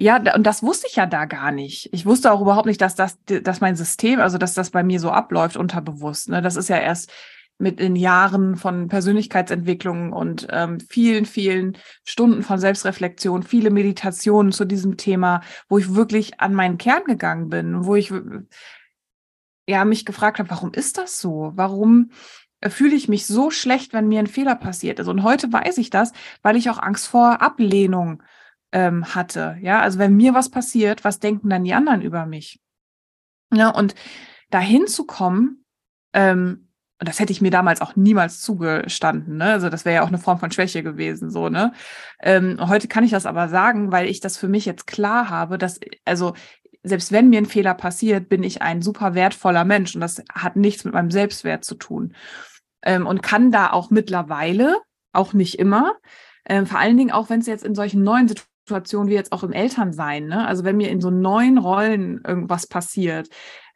ja, 0.00 0.16
und 0.34 0.44
das 0.44 0.62
wusste 0.62 0.86
ich 0.88 0.96
ja 0.96 1.04
da 1.04 1.26
gar 1.26 1.52
nicht. 1.52 1.90
Ich 1.92 2.06
wusste 2.06 2.32
auch 2.32 2.40
überhaupt 2.40 2.64
nicht, 2.64 2.80
dass 2.80 2.94
das, 2.94 3.18
dass 3.26 3.60
mein 3.60 3.76
System, 3.76 4.18
also 4.18 4.38
dass 4.38 4.54
das 4.54 4.70
bei 4.70 4.82
mir 4.82 4.98
so 4.98 5.10
abläuft 5.10 5.58
unterbewusst. 5.58 6.30
Ne? 6.30 6.40
Das 6.40 6.56
ist 6.56 6.70
ja 6.70 6.78
erst 6.78 7.12
mit 7.58 7.80
den 7.80 7.96
Jahren 7.96 8.56
von 8.56 8.88
Persönlichkeitsentwicklung 8.88 10.14
und 10.14 10.48
ähm, 10.52 10.80
vielen, 10.80 11.26
vielen 11.26 11.76
Stunden 12.02 12.42
von 12.42 12.58
Selbstreflexion, 12.58 13.42
viele 13.42 13.68
Meditationen 13.68 14.52
zu 14.52 14.64
diesem 14.64 14.96
Thema, 14.96 15.42
wo 15.68 15.76
ich 15.76 15.94
wirklich 15.94 16.40
an 16.40 16.54
meinen 16.54 16.78
Kern 16.78 17.04
gegangen 17.04 17.50
bin, 17.50 17.84
wo 17.84 17.94
ich 17.94 18.10
ja 19.68 19.84
mich 19.84 20.06
gefragt 20.06 20.38
habe, 20.38 20.48
warum 20.48 20.72
ist 20.72 20.96
das 20.96 21.20
so? 21.20 21.52
Warum 21.56 22.12
äh, 22.60 22.70
fühle 22.70 22.96
ich 22.96 23.10
mich 23.10 23.26
so 23.26 23.50
schlecht, 23.50 23.92
wenn 23.92 24.08
mir 24.08 24.20
ein 24.20 24.26
Fehler 24.26 24.56
passiert 24.56 24.98
ist? 24.98 25.08
Und 25.08 25.24
heute 25.24 25.52
weiß 25.52 25.76
ich 25.76 25.90
das, 25.90 26.14
weil 26.40 26.56
ich 26.56 26.70
auch 26.70 26.78
Angst 26.78 27.06
vor 27.06 27.42
Ablehnung 27.42 28.22
ähm, 28.72 29.14
hatte. 29.14 29.58
Ja, 29.60 29.80
also 29.80 29.98
wenn 29.98 30.16
mir 30.16 30.34
was 30.34 30.50
passiert, 30.50 31.04
was 31.04 31.18
denken 31.18 31.50
dann 31.50 31.64
die 31.64 31.74
anderen 31.74 32.02
über 32.02 32.26
mich? 32.26 32.60
Ja, 33.52 33.70
und 33.70 33.94
dahin 34.50 34.86
zu 34.86 35.06
kommen, 35.06 35.64
ähm, 36.12 36.68
und 37.00 37.08
das 37.08 37.18
hätte 37.18 37.32
ich 37.32 37.40
mir 37.40 37.50
damals 37.50 37.80
auch 37.80 37.96
niemals 37.96 38.42
zugestanden, 38.42 39.38
ne? 39.38 39.52
Also 39.52 39.70
das 39.70 39.86
wäre 39.86 39.96
ja 39.96 40.02
auch 40.02 40.08
eine 40.08 40.18
Form 40.18 40.38
von 40.38 40.50
Schwäche 40.50 40.82
gewesen, 40.82 41.30
so, 41.30 41.48
ne? 41.48 41.72
Ähm, 42.20 42.58
heute 42.60 42.88
kann 42.88 43.04
ich 43.04 43.10
das 43.10 43.24
aber 43.24 43.48
sagen, 43.48 43.90
weil 43.90 44.06
ich 44.06 44.20
das 44.20 44.36
für 44.36 44.48
mich 44.48 44.66
jetzt 44.66 44.86
klar 44.86 45.30
habe, 45.30 45.56
dass, 45.56 45.80
also 46.04 46.34
selbst 46.82 47.10
wenn 47.10 47.30
mir 47.30 47.38
ein 47.38 47.46
Fehler 47.46 47.74
passiert, 47.74 48.28
bin 48.28 48.42
ich 48.42 48.60
ein 48.60 48.82
super 48.82 49.14
wertvoller 49.14 49.64
Mensch 49.64 49.94
und 49.94 50.02
das 50.02 50.22
hat 50.32 50.56
nichts 50.56 50.84
mit 50.84 50.92
meinem 50.92 51.10
Selbstwert 51.10 51.64
zu 51.64 51.74
tun. 51.74 52.14
Ähm, 52.82 53.06
und 53.06 53.22
kann 53.22 53.50
da 53.50 53.70
auch 53.70 53.90
mittlerweile, 53.90 54.76
auch 55.12 55.32
nicht 55.32 55.58
immer, 55.58 55.94
ähm, 56.46 56.66
vor 56.66 56.78
allen 56.78 56.96
Dingen 56.96 57.12
auch 57.12 57.30
wenn 57.30 57.40
es 57.40 57.46
jetzt 57.46 57.64
in 57.64 57.74
solchen 57.74 58.02
neuen 58.02 58.28
Situationen 58.28 58.49
wie 58.70 59.14
jetzt 59.14 59.32
auch 59.32 59.42
im 59.42 59.52
Elternsein, 59.52 60.26
ne? 60.26 60.46
Also 60.46 60.64
wenn 60.64 60.76
mir 60.76 60.90
in 60.90 61.00
so 61.00 61.10
neuen 61.10 61.58
Rollen 61.58 62.20
irgendwas 62.26 62.66
passiert, 62.66 63.28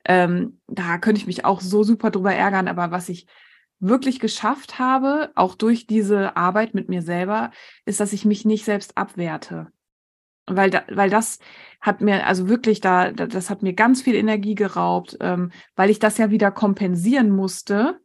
ähm, 0.04 0.60
da 0.66 0.98
könnte 0.98 1.20
ich 1.20 1.26
mich 1.26 1.44
auch 1.44 1.60
so 1.60 1.82
super 1.82 2.10
drüber 2.10 2.34
ärgern, 2.34 2.68
aber 2.68 2.90
was 2.90 3.08
ich 3.08 3.26
wirklich 3.80 4.20
geschafft 4.20 4.78
habe, 4.78 5.30
auch 5.34 5.54
durch 5.54 5.86
diese 5.86 6.36
Arbeit 6.36 6.74
mit 6.74 6.88
mir 6.88 7.02
selber, 7.02 7.50
ist, 7.84 8.00
dass 8.00 8.12
ich 8.12 8.24
mich 8.24 8.44
nicht 8.44 8.64
selbst 8.64 8.96
abwerte. 8.96 9.68
Weil, 10.46 10.70
da, 10.70 10.82
weil 10.90 11.08
das 11.08 11.38
hat 11.80 12.00
mir, 12.00 12.26
also 12.26 12.48
wirklich, 12.48 12.80
da, 12.80 13.12
das 13.12 13.48
hat 13.48 13.62
mir 13.62 13.72
ganz 13.72 14.02
viel 14.02 14.14
Energie 14.14 14.54
geraubt, 14.54 15.16
ähm, 15.20 15.52
weil 15.74 15.90
ich 15.90 15.98
das 15.98 16.18
ja 16.18 16.30
wieder 16.30 16.50
kompensieren 16.50 17.30
musste 17.30 18.00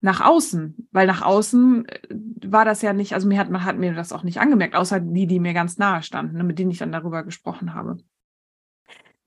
nach 0.00 0.20
außen. 0.20 0.88
Weil 0.92 1.06
nach 1.06 1.22
außen 1.22 1.86
äh, 1.88 1.98
war 2.46 2.64
das 2.64 2.82
ja 2.82 2.92
nicht, 2.92 3.14
also 3.14 3.28
mir 3.28 3.38
hat, 3.38 3.50
man 3.50 3.64
hat 3.64 3.76
mir 3.76 3.94
das 3.94 4.12
auch 4.12 4.22
nicht 4.22 4.40
angemerkt, 4.40 4.74
außer 4.74 5.00
die, 5.00 5.26
die 5.26 5.40
mir 5.40 5.54
ganz 5.54 5.78
nahe 5.78 6.02
standen, 6.02 6.36
ne, 6.36 6.44
mit 6.44 6.58
denen 6.58 6.70
ich 6.70 6.78
dann 6.78 6.92
darüber 6.92 7.22
gesprochen 7.22 7.74
habe. 7.74 7.98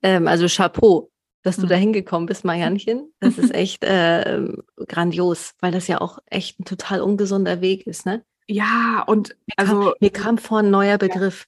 Ähm, 0.02 0.28
also 0.28 0.46
Chapeau 0.46 1.10
dass 1.44 1.56
du 1.56 1.66
mhm. 1.66 1.68
da 1.68 1.74
hingekommen 1.76 2.26
bist, 2.26 2.44
Marianchen. 2.44 3.12
Das 3.20 3.38
ist 3.38 3.54
echt 3.54 3.84
äh, 3.84 4.48
grandios, 4.88 5.52
weil 5.60 5.70
das 5.70 5.86
ja 5.86 6.00
auch 6.00 6.18
echt 6.26 6.58
ein 6.58 6.64
total 6.64 7.00
ungesunder 7.02 7.60
Weg 7.60 7.86
ist, 7.86 8.06
ne? 8.06 8.24
Ja, 8.48 9.04
und 9.06 9.36
mir 9.46 9.54
also 9.58 9.80
kam, 9.80 9.92
mir 10.00 10.10
kam 10.10 10.38
vor 10.38 10.58
ein 10.58 10.70
neuer 10.70 10.98
Begriff. 10.98 11.46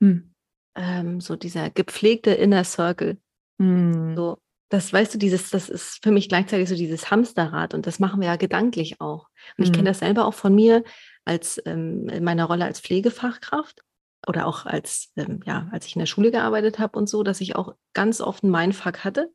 Ja. 0.00 0.08
Hm. 0.08 0.32
Ähm, 0.78 1.20
so 1.20 1.36
dieser 1.36 1.70
gepflegte 1.70 2.32
Inner 2.32 2.64
Circle. 2.64 3.16
Hm. 3.58 4.14
So, 4.14 4.38
das 4.68 4.92
weißt 4.92 5.14
du, 5.14 5.18
dieses, 5.18 5.50
das 5.50 5.68
ist 5.68 6.02
für 6.02 6.10
mich 6.10 6.28
gleichzeitig 6.28 6.68
so 6.68 6.74
dieses 6.74 7.10
Hamsterrad 7.10 7.72
und 7.72 7.86
das 7.86 8.00
machen 8.00 8.20
wir 8.20 8.28
ja 8.28 8.36
gedanklich 8.36 9.00
auch. 9.00 9.28
Und 9.56 9.64
ich 9.64 9.70
kenne 9.70 9.80
hm. 9.80 9.92
das 9.92 10.00
selber 10.00 10.26
auch 10.26 10.34
von 10.34 10.54
mir 10.54 10.82
als 11.24 11.60
ähm, 11.66 12.08
in 12.08 12.24
meiner 12.24 12.46
Rolle 12.46 12.64
als 12.64 12.80
Pflegefachkraft 12.80 13.82
oder 14.26 14.46
auch 14.46 14.66
als, 14.66 15.12
ähm, 15.16 15.40
ja, 15.44 15.68
als 15.70 15.86
ich 15.86 15.94
in 15.94 16.00
der 16.00 16.06
Schule 16.06 16.32
gearbeitet 16.32 16.78
habe 16.78 16.98
und 16.98 17.08
so, 17.08 17.22
dass 17.22 17.40
ich 17.40 17.54
auch 17.54 17.74
ganz 17.94 18.20
oft 18.20 18.42
einen 18.42 18.52
Mindfuck 18.52 19.04
hatte, 19.04 19.30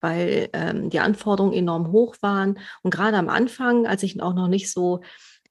weil 0.00 0.48
ähm, 0.52 0.88
die 0.88 1.00
Anforderungen 1.00 1.54
enorm 1.54 1.90
hoch 1.90 2.16
waren. 2.20 2.58
Und 2.82 2.92
gerade 2.92 3.16
am 3.16 3.28
Anfang, 3.28 3.86
als 3.86 4.02
ich 4.04 4.20
auch 4.22 4.34
noch 4.34 4.48
nicht 4.48 4.70
so, 4.70 5.00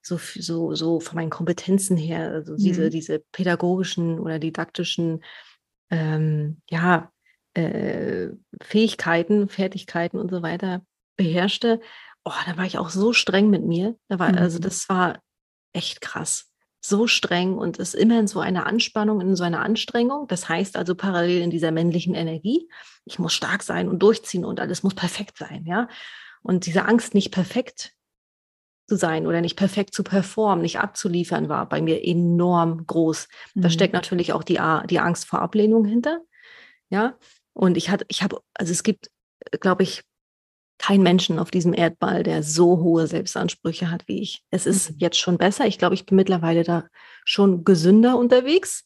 so, 0.01 0.17
so, 0.17 0.75
so 0.75 0.99
von 1.01 1.15
meinen 1.15 1.29
Kompetenzen 1.29 1.97
her, 1.97 2.31
also 2.31 2.53
mhm. 2.53 2.57
diese, 2.57 2.89
diese 2.89 3.19
pädagogischen 3.33 4.19
oder 4.19 4.39
didaktischen, 4.39 5.23
ähm, 5.89 6.61
ja, 6.69 7.11
äh, 7.59 8.31
Fähigkeiten, 8.61 9.49
Fertigkeiten 9.49 10.17
und 10.17 10.31
so 10.31 10.41
weiter 10.41 10.81
beherrschte, 11.15 11.81
oh, 12.25 12.31
da 12.45 12.57
war 12.57 12.65
ich 12.65 12.77
auch 12.77 12.89
so 12.89 13.13
streng 13.13 13.49
mit 13.49 13.65
mir. 13.65 13.95
Da 14.07 14.19
war, 14.19 14.31
mhm. 14.31 14.37
Also 14.37 14.59
das 14.59 14.89
war 14.89 15.21
echt 15.73 16.01
krass. 16.01 16.51
So 16.81 17.07
streng 17.07 17.57
und 17.57 17.77
ist 17.77 17.93
immer 17.93 18.19
in 18.19 18.27
so 18.27 18.39
einer 18.39 18.65
Anspannung, 18.65 19.19
in 19.19 19.35
so 19.35 19.43
einer 19.43 19.61
Anstrengung. 19.61 20.27
Das 20.27 20.47
heißt 20.47 20.77
also 20.77 20.95
parallel 20.95 21.41
in 21.41 21.49
dieser 21.49 21.71
männlichen 21.71 22.15
Energie. 22.15 22.69
Ich 23.05 23.19
muss 23.19 23.33
stark 23.33 23.63
sein 23.63 23.89
und 23.89 23.99
durchziehen 23.99 24.45
und 24.45 24.59
alles 24.59 24.83
muss 24.83 24.95
perfekt 24.95 25.37
sein, 25.37 25.65
ja. 25.65 25.87
Und 26.41 26.65
diese 26.65 26.85
Angst, 26.85 27.13
nicht 27.13 27.31
perfekt 27.31 27.93
zu 28.87 28.95
sein 28.95 29.27
oder 29.27 29.41
nicht 29.41 29.57
perfekt 29.57 29.93
zu 29.93 30.03
performen, 30.03 30.61
nicht 30.61 30.79
abzuliefern, 30.79 31.49
war 31.49 31.67
bei 31.67 31.81
mir 31.81 32.05
enorm 32.05 32.85
groß. 32.85 33.27
Mhm. 33.55 33.61
Da 33.61 33.69
steckt 33.69 33.93
natürlich 33.93 34.31
auch 34.31 34.43
die, 34.43 34.59
die 34.89 34.99
Angst 34.99 35.25
vor 35.25 35.41
Ablehnung 35.41 35.85
hinter. 35.85 36.21
Ja. 36.89 37.17
Und 37.53 37.77
ich 37.77 37.89
hatte, 37.89 38.05
ich 38.07 38.23
habe, 38.23 38.41
also 38.53 38.71
es 38.71 38.83
gibt, 38.83 39.09
glaube 39.59 39.83
ich, 39.83 40.03
keinen 40.79 41.03
Menschen 41.03 41.39
auf 41.39 41.51
diesem 41.51 41.73
Erdball, 41.73 42.23
der 42.23 42.41
so 42.41 42.79
hohe 42.79 43.05
Selbstansprüche 43.05 43.91
hat 43.91 44.07
wie 44.07 44.21
ich. 44.21 44.43
Es 44.49 44.65
ist 44.65 44.91
mhm. 44.91 44.95
jetzt 44.99 45.19
schon 45.19 45.37
besser. 45.37 45.67
Ich 45.67 45.77
glaube, 45.77 45.93
ich 45.93 46.05
bin 46.05 46.15
mittlerweile 46.15 46.63
da 46.63 46.87
schon 47.25 47.65
gesünder 47.65 48.17
unterwegs. 48.17 48.85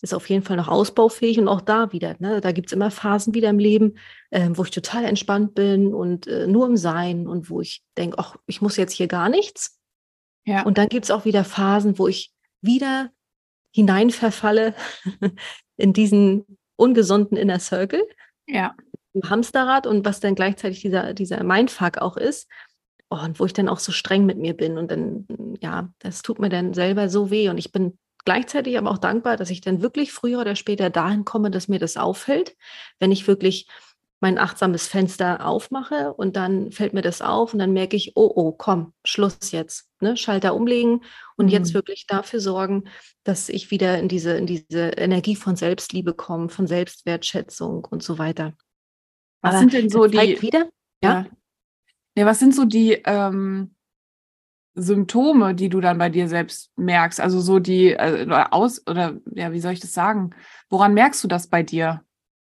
Ist 0.00 0.14
auf 0.14 0.28
jeden 0.28 0.42
Fall 0.42 0.56
noch 0.56 0.68
ausbaufähig 0.68 1.38
und 1.38 1.46
auch 1.46 1.60
da 1.60 1.92
wieder. 1.92 2.16
Ne, 2.18 2.40
da 2.40 2.50
gibt 2.50 2.68
es 2.68 2.72
immer 2.72 2.90
Phasen 2.90 3.34
wieder 3.34 3.50
im 3.50 3.60
Leben, 3.60 3.98
äh, 4.30 4.48
wo 4.52 4.64
ich 4.64 4.70
total 4.70 5.04
entspannt 5.04 5.54
bin 5.54 5.94
und 5.94 6.26
äh, 6.26 6.48
nur 6.48 6.66
im 6.66 6.76
Sein 6.76 7.28
und 7.28 7.50
wo 7.50 7.60
ich 7.60 7.84
denke, 7.96 8.18
ach, 8.18 8.36
ich 8.46 8.60
muss 8.60 8.76
jetzt 8.76 8.94
hier 8.94 9.06
gar 9.06 9.28
nichts. 9.28 9.78
Ja. 10.44 10.62
Und 10.62 10.78
dann 10.78 10.88
gibt 10.88 11.04
es 11.04 11.12
auch 11.12 11.24
wieder 11.24 11.44
Phasen, 11.44 12.00
wo 12.00 12.08
ich 12.08 12.32
wieder 12.62 13.10
hineinverfalle 13.72 14.74
in 15.76 15.92
diesen 15.92 16.58
ungesunden 16.76 17.36
Inner 17.36 17.58
Circle. 17.58 18.06
Ja 18.46 18.74
im 19.14 19.28
Hamsterrad 19.28 19.86
und 19.86 20.04
was 20.04 20.20
dann 20.20 20.34
gleichzeitig 20.34 20.80
dieser, 20.80 21.14
dieser 21.14 21.42
Mindfuck 21.42 21.98
auch 21.98 22.16
ist. 22.16 22.48
Oh, 23.10 23.18
und 23.22 23.38
wo 23.38 23.44
ich 23.44 23.52
dann 23.52 23.68
auch 23.68 23.78
so 23.78 23.92
streng 23.92 24.24
mit 24.24 24.38
mir 24.38 24.56
bin 24.56 24.78
und 24.78 24.90
dann, 24.90 25.26
ja, 25.60 25.92
das 25.98 26.22
tut 26.22 26.38
mir 26.38 26.48
dann 26.48 26.72
selber 26.72 27.10
so 27.10 27.30
weh. 27.30 27.50
Und 27.50 27.58
ich 27.58 27.70
bin 27.70 27.98
gleichzeitig 28.24 28.78
aber 28.78 28.90
auch 28.90 28.98
dankbar, 28.98 29.36
dass 29.36 29.50
ich 29.50 29.60
dann 29.60 29.82
wirklich 29.82 30.12
früher 30.12 30.40
oder 30.40 30.56
später 30.56 30.88
dahin 30.88 31.26
komme, 31.26 31.50
dass 31.50 31.68
mir 31.68 31.78
das 31.78 31.98
auffällt, 31.98 32.56
wenn 33.00 33.12
ich 33.12 33.28
wirklich 33.28 33.68
mein 34.22 34.38
achtsames 34.38 34.86
Fenster 34.86 35.44
aufmache 35.44 36.14
und 36.14 36.36
dann 36.36 36.70
fällt 36.70 36.94
mir 36.94 37.02
das 37.02 37.20
auf 37.20 37.52
und 37.52 37.58
dann 37.58 37.72
merke 37.72 37.96
ich, 37.96 38.12
oh, 38.14 38.32
oh, 38.32 38.52
komm, 38.52 38.94
Schluss 39.04 39.50
jetzt. 39.50 39.90
Ne? 40.00 40.16
Schalter 40.16 40.54
umlegen 40.54 41.02
und 41.36 41.46
mhm. 41.46 41.52
jetzt 41.52 41.74
wirklich 41.74 42.06
dafür 42.06 42.40
sorgen, 42.40 42.84
dass 43.24 43.48
ich 43.48 43.72
wieder 43.72 43.98
in 43.98 44.06
diese, 44.06 44.36
in 44.36 44.46
diese 44.46 44.90
Energie 44.90 45.34
von 45.34 45.56
Selbstliebe 45.56 46.14
komme, 46.14 46.48
von 46.48 46.68
Selbstwertschätzung 46.68 47.84
und 47.84 48.04
so 48.04 48.16
weiter. 48.16 48.54
Was 49.42 49.54
Aber 49.54 49.58
sind 49.58 49.72
denn 49.72 49.90
so 49.90 50.06
die 50.06 50.40
wieder? 50.40 50.68
Ja. 51.02 51.26
ja. 52.16 52.24
was 52.24 52.38
sind 52.38 52.54
so 52.54 52.64
die 52.64 52.92
ähm, 53.04 53.74
Symptome, 54.74 55.56
die 55.56 55.68
du 55.68 55.80
dann 55.80 55.98
bei 55.98 56.10
dir 56.10 56.28
selbst 56.28 56.70
merkst? 56.76 57.20
Also 57.20 57.40
so 57.40 57.58
die 57.58 57.88
äh, 57.88 58.28
aus 58.30 58.86
oder 58.86 59.18
ja, 59.34 59.50
wie 59.50 59.60
soll 59.60 59.72
ich 59.72 59.80
das 59.80 59.92
sagen? 59.92 60.30
Woran 60.70 60.94
merkst 60.94 61.24
du 61.24 61.28
das 61.28 61.48
bei 61.48 61.64
dir? 61.64 62.04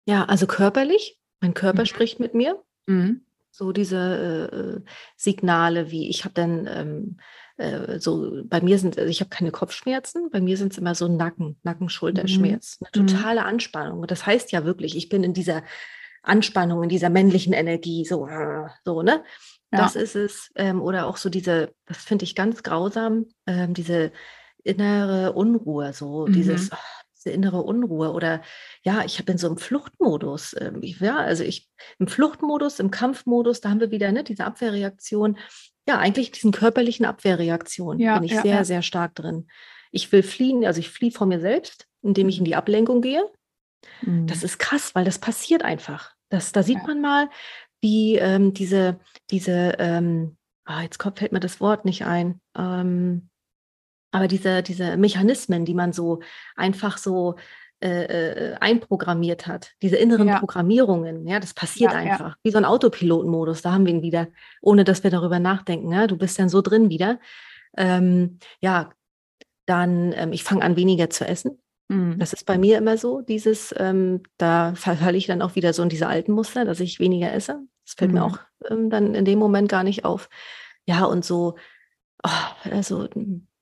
Ja, 0.06 0.24
also 0.26 0.46
körperlich. 0.46 1.18
Mein 1.44 1.52
Körper 1.52 1.82
mhm. 1.82 1.86
spricht 1.86 2.20
mit 2.20 2.32
mir. 2.32 2.58
Mhm. 2.86 3.20
So 3.50 3.72
diese 3.72 4.82
äh, 4.82 4.90
Signale, 5.16 5.90
wie 5.90 6.08
ich 6.08 6.24
habe 6.24 6.32
dann 6.32 6.66
ähm, 6.66 7.16
äh, 7.58 8.00
so 8.00 8.42
bei 8.46 8.62
mir 8.62 8.78
sind, 8.78 8.98
also 8.98 9.10
ich 9.10 9.20
habe 9.20 9.28
keine 9.28 9.50
Kopfschmerzen, 9.50 10.30
bei 10.30 10.40
mir 10.40 10.56
sind 10.56 10.72
es 10.72 10.78
immer 10.78 10.94
so 10.94 11.06
Nacken, 11.06 11.58
Nacken-Schulterschmerz, 11.62 12.80
mhm. 12.80 12.86
eine 12.86 13.06
totale 13.06 13.40
mhm. 13.42 13.46
Anspannung. 13.46 14.06
Das 14.06 14.24
heißt 14.24 14.52
ja 14.52 14.64
wirklich, 14.64 14.96
ich 14.96 15.10
bin 15.10 15.22
in 15.22 15.34
dieser 15.34 15.62
Anspannung, 16.22 16.82
in 16.82 16.88
dieser 16.88 17.10
männlichen 17.10 17.52
Energie, 17.52 18.06
so, 18.06 18.26
so, 18.84 19.02
ne? 19.02 19.22
Ja. 19.70 19.80
Das 19.80 19.96
ist 19.96 20.16
es. 20.16 20.50
Ähm, 20.54 20.80
oder 20.80 21.06
auch 21.06 21.18
so 21.18 21.28
diese, 21.28 21.74
das 21.84 21.98
finde 21.98 22.24
ich 22.24 22.34
ganz 22.34 22.62
grausam, 22.62 23.26
ähm, 23.46 23.74
diese 23.74 24.12
innere 24.62 25.34
Unruhe, 25.34 25.92
so 25.92 26.26
mhm. 26.26 26.32
dieses, 26.32 26.72
oh, 26.72 27.03
diese 27.24 27.34
innere 27.34 27.62
Unruhe. 27.62 28.12
Oder 28.12 28.42
ja, 28.82 29.04
ich 29.04 29.24
bin 29.24 29.38
so 29.38 29.48
im 29.48 29.56
Fluchtmodus. 29.56 30.54
Ähm, 30.58 30.82
ich, 30.82 31.00
ja, 31.00 31.16
also 31.16 31.42
ich 31.42 31.68
im 31.98 32.06
Fluchtmodus, 32.06 32.78
im 32.80 32.90
Kampfmodus, 32.90 33.60
da 33.60 33.70
haben 33.70 33.80
wir 33.80 33.90
wieder 33.90 34.12
ne, 34.12 34.24
diese 34.24 34.44
Abwehrreaktion. 34.44 35.38
Ja, 35.88 35.98
eigentlich 35.98 36.30
diesen 36.30 36.52
körperlichen 36.52 37.04
Abwehrreaktion 37.04 37.98
ja, 37.98 38.14
bin 38.14 38.24
ich 38.24 38.32
ja, 38.32 38.42
sehr, 38.42 38.54
ja. 38.56 38.64
sehr 38.64 38.82
stark 38.82 39.14
drin. 39.14 39.48
Ich 39.90 40.10
will 40.12 40.22
fliehen, 40.22 40.64
also 40.64 40.80
ich 40.80 40.90
fliehe 40.90 41.12
vor 41.12 41.26
mir 41.26 41.40
selbst, 41.40 41.86
indem 42.02 42.28
ich 42.28 42.38
in 42.38 42.44
die 42.44 42.56
Ablenkung 42.56 43.00
gehe. 43.00 43.22
Mhm. 44.02 44.26
Das 44.26 44.42
ist 44.42 44.58
krass, 44.58 44.94
weil 44.94 45.04
das 45.04 45.18
passiert 45.18 45.62
einfach. 45.62 46.12
Das, 46.30 46.52
da 46.52 46.62
sieht 46.62 46.84
man 46.86 47.00
mal, 47.00 47.28
wie 47.80 48.16
ähm, 48.16 48.54
diese, 48.54 48.98
diese 49.30 49.74
ähm, 49.78 50.36
oh, 50.68 50.80
jetzt 50.80 50.98
kommt, 50.98 51.18
fällt 51.18 51.32
mir 51.32 51.40
das 51.40 51.60
Wort 51.60 51.84
nicht 51.84 52.04
ein, 52.04 52.40
ähm, 52.56 53.28
aber 54.14 54.28
diese, 54.28 54.62
diese 54.62 54.96
Mechanismen, 54.96 55.64
die 55.64 55.74
man 55.74 55.92
so 55.92 56.20
einfach 56.54 56.98
so 56.98 57.34
äh, 57.80 58.04
äh, 58.04 58.54
einprogrammiert 58.60 59.48
hat, 59.48 59.72
diese 59.82 59.96
inneren 59.96 60.28
ja. 60.28 60.38
Programmierungen, 60.38 61.26
ja, 61.26 61.40
das 61.40 61.52
passiert 61.52 61.92
ja, 61.92 61.98
einfach. 61.98 62.28
Ja. 62.28 62.36
Wie 62.44 62.52
so 62.52 62.58
ein 62.58 62.64
Autopilotenmodus, 62.64 63.62
da 63.62 63.72
haben 63.72 63.86
wir 63.86 63.92
ihn 63.92 64.02
wieder, 64.02 64.28
ohne 64.62 64.84
dass 64.84 65.02
wir 65.02 65.10
darüber 65.10 65.40
nachdenken. 65.40 65.90
Ja? 65.90 66.06
Du 66.06 66.16
bist 66.16 66.38
dann 66.38 66.48
so 66.48 66.62
drin 66.62 66.90
wieder. 66.90 67.18
Ähm, 67.76 68.38
ja, 68.60 68.90
dann, 69.66 70.12
ähm, 70.12 70.32
ich 70.32 70.44
fange 70.44 70.62
an, 70.62 70.76
weniger 70.76 71.10
zu 71.10 71.26
essen. 71.26 71.60
Mhm. 71.88 72.16
Das 72.20 72.32
ist 72.32 72.46
bei 72.46 72.56
mir 72.56 72.78
immer 72.78 72.96
so, 72.96 73.20
dieses, 73.20 73.74
ähm, 73.76 74.22
da 74.38 74.76
verfalle 74.76 75.16
ich 75.16 75.26
dann 75.26 75.42
auch 75.42 75.56
wieder 75.56 75.72
so 75.72 75.82
in 75.82 75.88
diese 75.88 76.06
alten 76.06 76.30
Muster, 76.30 76.64
dass 76.64 76.78
ich 76.78 77.00
weniger 77.00 77.32
esse. 77.32 77.66
Das 77.84 77.94
fällt 77.94 78.12
mhm. 78.12 78.18
mir 78.18 78.24
auch 78.26 78.38
ähm, 78.70 78.90
dann 78.90 79.16
in 79.16 79.24
dem 79.24 79.40
Moment 79.40 79.68
gar 79.68 79.82
nicht 79.82 80.04
auf. 80.04 80.28
Ja, 80.86 81.04
und 81.04 81.24
so, 81.24 81.56
oh, 82.22 82.70
also, 82.70 83.08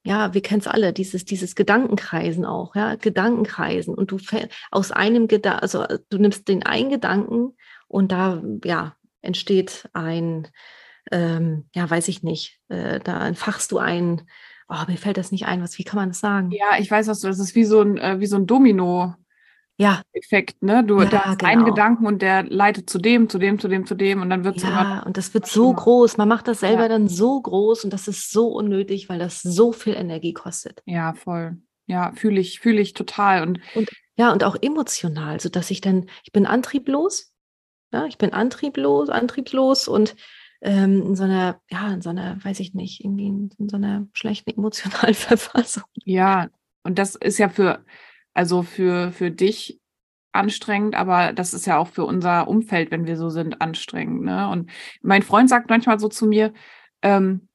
ja, 0.05 0.35
wir 0.35 0.43
kennen 0.43 0.61
es 0.61 0.67
alle, 0.67 0.93
dieses, 0.93 1.25
dieses 1.25 1.55
Gedankenkreisen 1.55 2.45
auch, 2.45 2.75
ja, 2.75 2.97
Gedankenkreisen. 2.97 3.95
Und 3.95 4.11
du 4.11 4.19
aus 4.71 4.91
einem 4.91 5.29
Gedanken, 5.29 5.61
also 5.61 5.87
du 6.11 6.19
nimmst 6.19 6.49
den 6.49 6.65
einen 6.65 6.91
Gedanken 6.91 7.57
und 7.87 8.11
da, 8.11 8.43
ja, 8.65 8.97
entsteht 9.21 9.89
ein, 9.93 10.49
ähm, 11.13 11.67
ja, 11.75 11.89
weiß 11.89 12.09
ich 12.09 12.23
nicht, 12.23 12.61
äh, 12.69 12.99
da 13.01 13.27
entfachst 13.27 13.71
du 13.71 13.79
ein, 13.79 14.23
oh, 14.69 14.85
mir 14.89 14.97
fällt 14.97 15.19
das 15.19 15.31
nicht 15.31 15.47
ein, 15.47 15.63
was, 15.63 15.79
wie 15.79 15.85
kann 15.85 15.99
man 15.99 16.11
das 16.11 16.21
sagen? 16.21 16.51
Ja, 16.51 16.79
ich 16.79 16.91
weiß, 16.91 17.07
was 17.07 17.21
du, 17.21 17.29
das 17.29 17.39
ist 17.39 17.55
wie 17.55 17.65
so 17.65 17.81
ein, 17.81 17.97
äh, 17.99 18.19
wie 18.19 18.27
so 18.27 18.37
ein 18.37 18.47
Domino. 18.47 19.15
Ja. 19.79 20.03
Effekt, 20.13 20.63
ne? 20.63 20.85
Du 20.85 21.01
ja, 21.01 21.09
da 21.09 21.25
hast 21.25 21.39
genau. 21.39 21.51
einen 21.51 21.65
Gedanken 21.65 22.07
und 22.07 22.23
der 22.23 22.45
leitet 22.45 22.89
zu 22.89 22.99
dem, 22.99 23.29
zu 23.29 23.39
dem, 23.39 23.59
zu 23.59 23.69
dem, 23.69 23.87
zu 23.87 23.95
dem 23.95 24.23
und 24.23 24.31
dann 24.31 24.45
wird 24.45 24.59
es 24.59 24.63
ja, 24.63 24.69
immer. 24.69 25.07
und 25.07 25.17
das 25.17 25.33
wird 25.35 25.47
so 25.47 25.73
groß. 25.73 26.19
Man 26.19 26.29
macht 26.29 26.47
das 26.49 26.61
selber 26.61 26.83
ja. 26.83 26.89
dann 26.89 27.09
so 27.09 27.41
groß 27.41 27.85
und 27.85 27.93
das 27.93 28.09
ist 28.09 28.31
so 28.31 28.49
unnötig, 28.49 29.09
weil 29.09 29.19
das 29.19 29.41
so 29.43 29.73
viel 29.73 29.95
Energie 29.95 30.35
kostet. 30.35 30.83
Ja, 30.87 31.15
voll. 31.15 31.57
Ja, 31.87 32.13
fühle 32.15 32.41
ich, 32.41 32.61
fühle 32.61 32.81
ich 32.81 32.93
total 32.93 33.43
und, 33.43 33.61
und 33.75 33.91
ja 34.17 34.33
und 34.33 34.45
auch 34.45 34.57
emotional, 34.61 35.41
so 35.41 35.49
dass 35.49 35.71
ich 35.71 35.81
dann, 35.81 36.07
ich 36.23 36.33
bin 36.33 36.47
antrieblos, 36.47 37.35
ja, 37.93 38.07
ich 38.07 38.19
bin 38.19 38.33
antrieblos, 38.33 39.09
antriebslos 39.09 39.89
und 39.89 40.15
ähm, 40.61 41.03
in 41.03 41.17
so 41.17 41.25
einer, 41.25 41.61
ja, 41.71 41.93
in 41.93 42.03
so 42.03 42.11
einer, 42.11 42.43
weiß 42.43 42.61
ich 42.61 42.73
nicht, 42.73 43.05
irgendwie 43.05 43.27
in, 43.27 43.51
in 43.59 43.69
so 43.69 43.77
einer 43.77 44.07
schlechten 44.13 44.51
emotionalen 44.57 45.15
Verfassung. 45.15 45.85
Ja, 46.05 46.49
und 46.85 46.99
das 46.99 47.17
ist 47.17 47.39
ja 47.39 47.49
für, 47.49 47.85
also 48.35 48.63
für, 48.63 49.13
für 49.13 49.31
dich 49.31 49.81
anstrengend, 50.33 50.95
aber 50.95 51.33
das 51.33 51.55
ist 51.55 51.67
ja 51.67 51.79
auch 51.79 51.89
für 51.89 52.05
unser 52.05 52.49
Umfeld, 52.49 52.91
wenn 52.91 53.07
wir 53.07 53.17
so 53.17 53.29
sind, 53.29 53.61
anstrengend. 53.61 54.23
Ne? 54.23 54.49
Und 54.49 54.71
mein 55.03 55.23
Freund 55.23 55.49
sagt 55.49 55.69
manchmal 55.69 55.99
so 55.99 56.09
zu 56.09 56.27
mir, 56.27 56.53
ähm, 57.03 57.49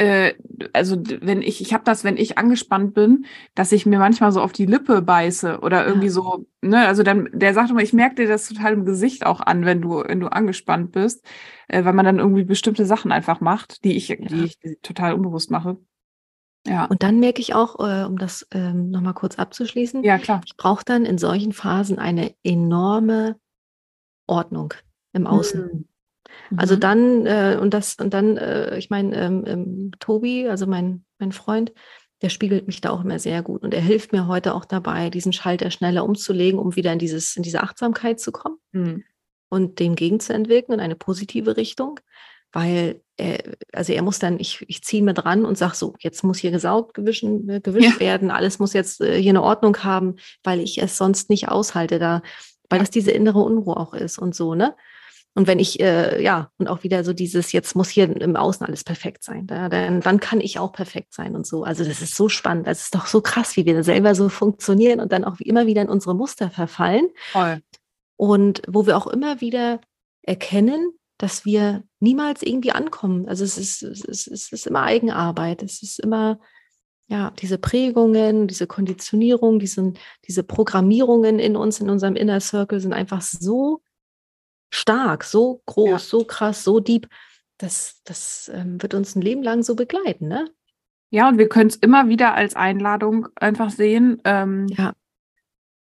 äh, 0.00 0.34
also 0.72 0.96
wenn 1.20 1.42
ich, 1.42 1.60
ich 1.60 1.74
habe 1.74 1.84
das, 1.84 2.04
wenn 2.04 2.16
ich 2.16 2.38
angespannt 2.38 2.94
bin, 2.94 3.26
dass 3.54 3.70
ich 3.70 3.84
mir 3.84 3.98
manchmal 3.98 4.32
so 4.32 4.40
auf 4.40 4.52
die 4.52 4.64
Lippe 4.64 5.02
beiße 5.02 5.60
oder 5.60 5.86
irgendwie 5.86 6.06
ja. 6.06 6.12
so, 6.12 6.46
ne, 6.62 6.86
also 6.86 7.02
dann, 7.02 7.28
der 7.32 7.52
sagt 7.52 7.70
immer, 7.70 7.82
ich 7.82 7.92
merke 7.92 8.14
dir 8.14 8.28
das 8.28 8.48
total 8.48 8.72
im 8.72 8.86
Gesicht 8.86 9.26
auch 9.26 9.40
an, 9.40 9.66
wenn 9.66 9.82
du, 9.82 10.02
wenn 10.06 10.20
du 10.20 10.28
angespannt 10.28 10.92
bist, 10.92 11.22
äh, 11.68 11.84
weil 11.84 11.92
man 11.92 12.06
dann 12.06 12.18
irgendwie 12.18 12.44
bestimmte 12.44 12.86
Sachen 12.86 13.12
einfach 13.12 13.40
macht, 13.40 13.84
die 13.84 13.96
ich, 13.96 14.08
ja. 14.08 14.16
die 14.16 14.44
ich 14.44 14.58
total 14.80 15.12
unbewusst 15.12 15.50
mache. 15.50 15.76
Ja. 16.66 16.84
Und 16.86 17.02
dann 17.02 17.20
merke 17.20 17.40
ich 17.40 17.54
auch, 17.54 17.78
äh, 17.78 18.04
um 18.04 18.18
das 18.18 18.46
ähm, 18.52 18.90
nochmal 18.90 19.14
kurz 19.14 19.38
abzuschließen, 19.38 20.04
ja, 20.04 20.18
klar. 20.18 20.42
ich 20.44 20.56
brauche 20.56 20.84
dann 20.84 21.06
in 21.06 21.16
solchen 21.16 21.52
Phasen 21.52 21.98
eine 21.98 22.34
enorme 22.42 23.36
Ordnung 24.26 24.74
im 25.12 25.26
Außen. 25.26 25.60
Mhm. 25.62 25.84
Also 26.56 26.76
mhm. 26.76 26.80
dann, 26.80 27.26
äh, 27.26 27.58
und 27.60 27.74
das, 27.74 27.96
und 27.96 28.12
dann, 28.12 28.36
äh, 28.36 28.76
ich 28.78 28.90
meine, 28.90 29.16
ähm, 29.16 29.44
ähm, 29.46 29.90
Tobi, 29.98 30.48
also 30.48 30.66
mein, 30.66 31.04
mein 31.18 31.32
Freund, 31.32 31.72
der 32.22 32.28
spiegelt 32.28 32.66
mich 32.66 32.80
da 32.80 32.90
auch 32.90 33.02
immer 33.02 33.18
sehr 33.18 33.42
gut. 33.42 33.62
Und 33.62 33.72
er 33.72 33.80
hilft 33.80 34.12
mir 34.12 34.26
heute 34.26 34.54
auch 34.54 34.64
dabei, 34.64 35.10
diesen 35.10 35.32
Schalter 35.32 35.70
schneller 35.70 36.04
umzulegen, 36.04 36.60
um 36.60 36.76
wieder 36.76 36.92
in 36.92 36.98
dieses, 36.98 37.36
in 37.36 37.42
diese 37.42 37.62
Achtsamkeit 37.62 38.20
zu 38.20 38.32
kommen 38.32 38.58
mhm. 38.72 39.04
und 39.48 39.80
dem 39.80 39.94
gegenzuentwirken 39.94 40.74
in 40.74 40.80
eine 40.80 40.96
positive 40.96 41.56
Richtung. 41.56 42.00
Weil 42.52 43.00
er, 43.16 43.38
also 43.72 43.92
er 43.92 44.02
muss 44.02 44.18
dann, 44.18 44.40
ich, 44.40 44.64
ich 44.68 44.82
ziehe 44.82 45.02
mir 45.02 45.14
dran 45.14 45.44
und 45.44 45.56
sage 45.56 45.76
so, 45.76 45.94
jetzt 46.00 46.24
muss 46.24 46.38
hier 46.38 46.50
gesaugt, 46.50 46.94
gewischen, 46.94 47.48
äh, 47.48 47.60
gewischt 47.60 47.94
ja. 47.94 48.00
werden, 48.00 48.30
alles 48.30 48.58
muss 48.58 48.72
jetzt 48.72 49.00
äh, 49.00 49.20
hier 49.20 49.30
eine 49.30 49.42
Ordnung 49.42 49.76
haben, 49.84 50.16
weil 50.42 50.60
ich 50.60 50.82
es 50.82 50.96
sonst 50.96 51.30
nicht 51.30 51.48
aushalte. 51.48 51.98
Da 51.98 52.22
weil 52.70 52.78
das 52.78 52.90
diese 52.90 53.10
innere 53.10 53.40
Unruhe 53.40 53.76
auch 53.76 53.92
ist 53.92 54.18
und 54.18 54.34
so, 54.34 54.54
ne? 54.54 54.74
Und 55.34 55.46
wenn 55.46 55.60
ich, 55.60 55.78
äh, 55.78 56.20
ja, 56.20 56.50
und 56.58 56.66
auch 56.66 56.82
wieder 56.82 57.04
so 57.04 57.12
dieses, 57.12 57.52
jetzt 57.52 57.76
muss 57.76 57.88
hier 57.88 58.04
im 58.20 58.34
Außen 58.34 58.66
alles 58.66 58.82
perfekt 58.82 59.22
sein, 59.22 59.46
da, 59.46 59.68
dann 59.68 60.04
wann 60.04 60.18
kann 60.18 60.40
ich 60.40 60.58
auch 60.58 60.72
perfekt 60.72 61.14
sein 61.14 61.36
und 61.36 61.46
so. 61.46 61.62
Also 61.62 61.84
das 61.84 62.02
ist 62.02 62.16
so 62.16 62.28
spannend, 62.28 62.66
das 62.66 62.82
ist 62.82 62.94
doch 62.96 63.06
so 63.06 63.20
krass, 63.20 63.56
wie 63.56 63.64
wir 63.64 63.84
selber 63.84 64.16
so 64.16 64.28
funktionieren 64.28 64.98
und 64.98 65.12
dann 65.12 65.24
auch 65.24 65.38
wie 65.38 65.44
immer 65.44 65.68
wieder 65.68 65.82
in 65.82 65.88
unsere 65.88 66.16
Muster 66.16 66.50
verfallen. 66.50 67.10
Voll. 67.30 67.60
Und 68.16 68.62
wo 68.66 68.86
wir 68.86 68.96
auch 68.96 69.06
immer 69.06 69.40
wieder 69.40 69.80
erkennen, 70.22 70.92
dass 71.20 71.44
wir 71.44 71.84
niemals 72.00 72.42
irgendwie 72.42 72.72
ankommen. 72.72 73.28
Also 73.28 73.44
es 73.44 73.58
ist, 73.58 73.82
es 73.82 74.04
ist, 74.04 74.26
es 74.26 74.50
ist 74.52 74.66
immer 74.66 74.84
Eigenarbeit, 74.84 75.62
es 75.62 75.82
ist 75.82 76.00
immer, 76.00 76.40
ja, 77.08 77.30
diese 77.32 77.58
Prägungen, 77.58 78.48
diese 78.48 78.66
Konditionierung, 78.66 79.58
diese, 79.58 79.92
diese 80.26 80.42
Programmierungen 80.42 81.38
in 81.38 81.56
uns, 81.56 81.78
in 81.78 81.90
unserem 81.90 82.16
Inner 82.16 82.40
Circle 82.40 82.80
sind 82.80 82.94
einfach 82.94 83.20
so 83.20 83.82
stark, 84.72 85.24
so 85.24 85.60
groß, 85.66 85.88
ja. 85.90 85.98
so 85.98 86.24
krass, 86.24 86.64
so 86.64 86.80
deep. 86.80 87.06
Das, 87.58 88.00
das 88.04 88.50
ähm, 88.54 88.80
wird 88.80 88.94
uns 88.94 89.14
ein 89.14 89.20
Leben 89.20 89.42
lang 89.42 89.62
so 89.62 89.76
begleiten, 89.76 90.26
ne? 90.28 90.50
Ja, 91.10 91.28
und 91.28 91.36
wir 91.36 91.50
können 91.50 91.68
es 91.68 91.76
immer 91.76 92.08
wieder 92.08 92.34
als 92.34 92.56
Einladung 92.56 93.28
einfach 93.34 93.68
sehen. 93.68 94.22
Ähm, 94.24 94.68
ja. 94.68 94.94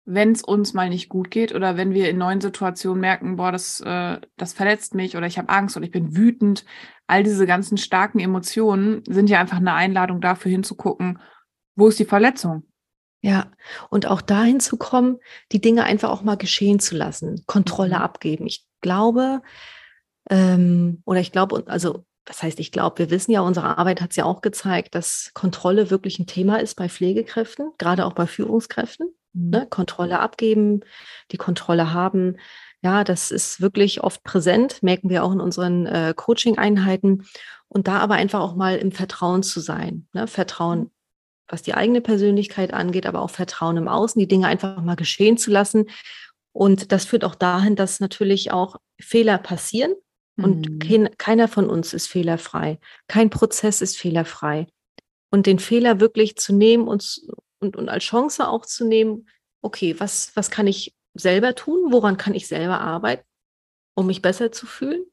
Wenn 0.10 0.32
es 0.32 0.42
uns 0.42 0.74
mal 0.74 0.90
nicht 0.90 1.10
gut 1.10 1.30
geht 1.32 1.54
oder 1.54 1.76
wenn 1.76 1.94
wir 1.94 2.10
in 2.10 2.18
neuen 2.18 2.40
Situationen 2.40 3.02
merken, 3.02 3.36
boah, 3.36 3.52
das, 3.52 3.82
äh, 3.82 4.20
das 4.38 4.54
verletzt 4.54 4.96
mich 4.96 5.18
oder 5.18 5.28
ich 5.28 5.38
habe 5.38 5.50
Angst 5.50 5.76
oder 5.76 5.86
ich 5.86 5.92
bin 5.92 6.16
wütend, 6.16 6.66
all 7.08 7.24
diese 7.24 7.46
ganzen 7.46 7.78
starken 7.78 8.20
Emotionen 8.20 9.04
sind 9.06 9.30
ja 9.30 9.40
einfach 9.40 9.58
eine 9.58 9.74
Einladung 9.74 10.22
dafür 10.22 10.50
hinzugucken, 10.52 11.20
wo 11.76 11.90
ist 11.90 12.00
die 12.00 12.06
Verletzung? 12.06 12.64
Ja, 13.22 13.52
und 13.90 14.06
auch 14.06 14.22
dahin 14.22 14.60
zu 14.60 14.78
kommen, 14.78 15.18
die 15.52 15.60
Dinge 15.60 15.84
einfach 15.84 16.10
auch 16.10 16.22
mal 16.22 16.38
geschehen 16.38 16.80
zu 16.80 16.96
lassen, 16.96 17.44
Kontrolle 17.46 17.98
mhm. 17.98 18.02
abgeben. 18.02 18.48
Ich 18.48 18.66
glaube, 18.82 19.42
ähm, 20.30 21.02
oder 21.06 21.20
ich 21.20 21.32
glaube, 21.32 21.64
also 21.68 22.06
was 22.26 22.44
heißt, 22.44 22.60
ich 22.60 22.72
glaube, 22.72 23.00
wir 23.00 23.10
wissen 23.10 23.32
ja, 23.32 23.42
unsere 23.42 23.78
Arbeit 23.78 24.02
hat 24.02 24.12
es 24.12 24.18
ja 24.18 24.26
auch 24.26 24.42
gezeigt, 24.42 24.96
dass 24.96 25.32
Kontrolle 25.34 25.90
wirklich 25.90 26.20
ein 26.20 26.28
Thema 26.28 26.58
ist 26.58 26.76
bei 26.76 26.90
Pflegekräften, 26.90 27.72
gerade 27.78 28.06
auch 28.06 28.14
bei 28.14 28.28
Führungskräften. 28.28 29.08
Mhm. 29.34 29.50
Ne? 29.50 29.68
Kontrolle 29.70 30.20
abgeben, 30.20 30.82
die 31.32 31.38
Kontrolle 31.38 31.94
haben. 31.94 32.38
Ja, 32.82 33.04
das 33.04 33.32
ist 33.32 33.60
wirklich 33.62 34.04
oft 34.04 34.24
präsent, 34.24 34.84
merken 34.84 35.10
wir 35.10 35.24
auch 35.24 35.32
in 35.32 35.42
unseren 35.42 35.86
äh, 35.88 36.14
Coaching-Einheiten. 36.16 37.26
Und 37.70 37.88
da 37.88 37.98
aber 38.00 38.16
einfach 38.16 38.40
auch 38.40 38.56
mal 38.56 38.78
im 38.78 38.92
Vertrauen 38.92 39.44
zu 39.44 39.60
sein. 39.60 40.08
Ne? 40.14 40.28
Vertrauen, 40.28 40.92
was 41.50 41.64
die 41.64 41.74
eigene 41.74 42.02
Persönlichkeit 42.02 42.74
angeht, 42.74 43.06
aber 43.06 43.22
auch 43.22 43.30
Vertrauen 43.30 43.78
im 43.78 43.88
Außen, 43.88 44.20
die 44.20 44.28
Dinge 44.28 44.48
einfach 44.48 44.82
mal 44.82 44.96
geschehen 44.96 45.38
zu 45.38 45.52
lassen 45.52 45.86
und 46.58 46.92
das 46.92 47.06
führt 47.06 47.24
auch 47.24 47.36
dahin, 47.36 47.76
dass 47.76 48.00
natürlich 48.00 48.52
auch 48.52 48.78
Fehler 49.00 49.38
passieren. 49.38 49.94
Und 50.38 50.68
mhm. 50.68 50.80
kein, 50.80 51.10
keiner 51.20 51.48
von 51.48 51.70
uns 51.70 51.94
ist 51.94 52.08
fehlerfrei. 52.08 52.80
Kein 53.08 53.30
Prozess 53.30 53.80
ist 53.80 53.96
fehlerfrei. 53.96 54.66
Und 55.30 55.46
den 55.46 55.60
Fehler 55.60 56.00
wirklich 56.00 56.36
zu 56.36 56.56
nehmen 56.56 56.88
und, 56.88 57.22
und, 57.60 57.76
und 57.76 57.90
als 57.90 58.04
Chance 58.04 58.48
auch 58.48 58.66
zu 58.66 58.86
nehmen, 58.86 59.28
okay, 59.62 60.00
was, 60.00 60.36
was 60.36 60.52
kann 60.52 60.68
ich 60.68 60.96
selber 61.14 61.56
tun? 61.56 61.92
Woran 61.92 62.18
kann 62.18 62.34
ich 62.34 62.48
selber 62.48 62.80
arbeiten, 62.80 63.26
um 63.96 64.08
mich 64.08 64.22
besser 64.22 64.52
zu 64.52 64.66
fühlen, 64.66 65.04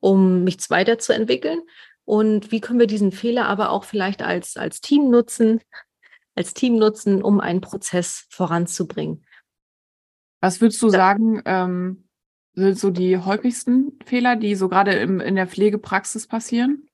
um 0.00 0.44
mich 0.44 0.58
weiterzuentwickeln? 0.70 1.62
Und 2.04 2.52
wie 2.52 2.60
können 2.60 2.78
wir 2.78 2.86
diesen 2.86 3.12
Fehler 3.12 3.46
aber 3.46 3.70
auch 3.70 3.84
vielleicht 3.84 4.22
als, 4.22 4.56
als 4.56 4.80
Team 4.80 5.10
nutzen, 5.10 5.60
als 6.34 6.52
Team 6.52 6.76
nutzen, 6.76 7.22
um 7.22 7.40
einen 7.40 7.60
Prozess 7.60 8.26
voranzubringen? 8.30 9.24
Was 10.40 10.60
würdest 10.60 10.82
du 10.82 10.90
sagen, 10.90 11.40
ähm, 11.46 12.08
sind 12.54 12.78
so 12.78 12.90
die 12.90 13.18
häufigsten 13.18 13.98
Fehler, 14.04 14.36
die 14.36 14.54
so 14.54 14.68
gerade 14.68 14.92
im, 14.92 15.20
in 15.20 15.36
der 15.36 15.46
Pflegepraxis 15.46 16.26
passieren? 16.26 16.88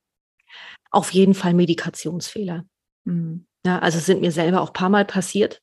Auf 0.91 1.11
jeden 1.13 1.35
Fall 1.35 1.55
Medikationsfehler. 1.55 2.65
Mhm. 3.05 3.47
Ja, 3.65 3.79
also 3.79 3.99
sind 3.99 4.21
mir 4.21 4.33
selber 4.33 4.61
auch 4.61 4.69
ein 4.69 4.75
paar 4.75 4.89
Mal 4.89 5.05
passiert. 5.05 5.61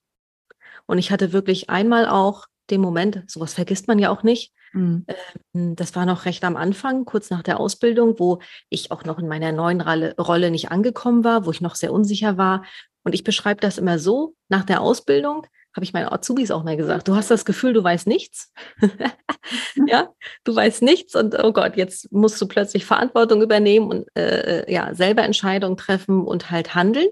Und 0.85 0.97
ich 0.97 1.11
hatte 1.11 1.33
wirklich 1.33 1.69
einmal 1.69 2.07
auch 2.07 2.45
den 2.69 2.81
Moment, 2.81 3.23
sowas 3.29 3.53
vergisst 3.53 3.87
man 3.87 3.99
ja 3.99 4.09
auch 4.09 4.23
nicht. 4.23 4.53
Mhm. 4.73 5.05
Das 5.53 5.95
war 5.95 6.05
noch 6.05 6.25
recht 6.25 6.43
am 6.43 6.57
Anfang, 6.57 7.05
kurz 7.05 7.29
nach 7.29 7.41
der 7.41 7.59
Ausbildung, 7.59 8.19
wo 8.19 8.39
ich 8.69 8.91
auch 8.91 9.03
noch 9.03 9.19
in 9.19 9.27
meiner 9.27 9.51
neuen 9.51 9.81
Rolle 9.81 10.51
nicht 10.51 10.71
angekommen 10.71 11.23
war, 11.23 11.45
wo 11.45 11.51
ich 11.51 11.61
noch 11.61 11.75
sehr 11.75 11.93
unsicher 11.93 12.37
war. 12.37 12.65
Und 13.03 13.13
ich 13.13 13.23
beschreibe 13.23 13.61
das 13.61 13.77
immer 13.77 13.99
so, 13.99 14.35
nach 14.49 14.65
der 14.65 14.81
Ausbildung 14.81 15.47
habe 15.77 15.83
ich 15.83 15.93
meinen 15.93 16.11
Azubis 16.11 16.49
auch 16.49 16.63
mal 16.63 16.75
gesagt, 16.75 17.07
du 17.07 17.15
hast 17.15 17.29
das 17.29 17.45
Gefühl, 17.45 17.71
du 17.71 17.83
weißt 17.83 18.07
nichts. 18.07 18.51
ja, 19.87 20.09
du 20.43 20.55
weißt 20.55 20.81
nichts 20.81 21.15
und 21.15 21.37
oh 21.41 21.53
Gott, 21.53 21.77
jetzt 21.77 22.11
musst 22.11 22.41
du 22.41 22.47
plötzlich 22.47 22.83
Verantwortung 22.83 23.43
übernehmen 23.43 23.87
und 23.91 24.07
äh, 24.17 24.61
äh, 24.61 24.73
ja, 24.73 24.95
selber 24.95 25.21
Entscheidungen 25.21 25.77
treffen 25.77 26.25
und 26.25 26.49
halt 26.49 26.73
handeln. 26.73 27.09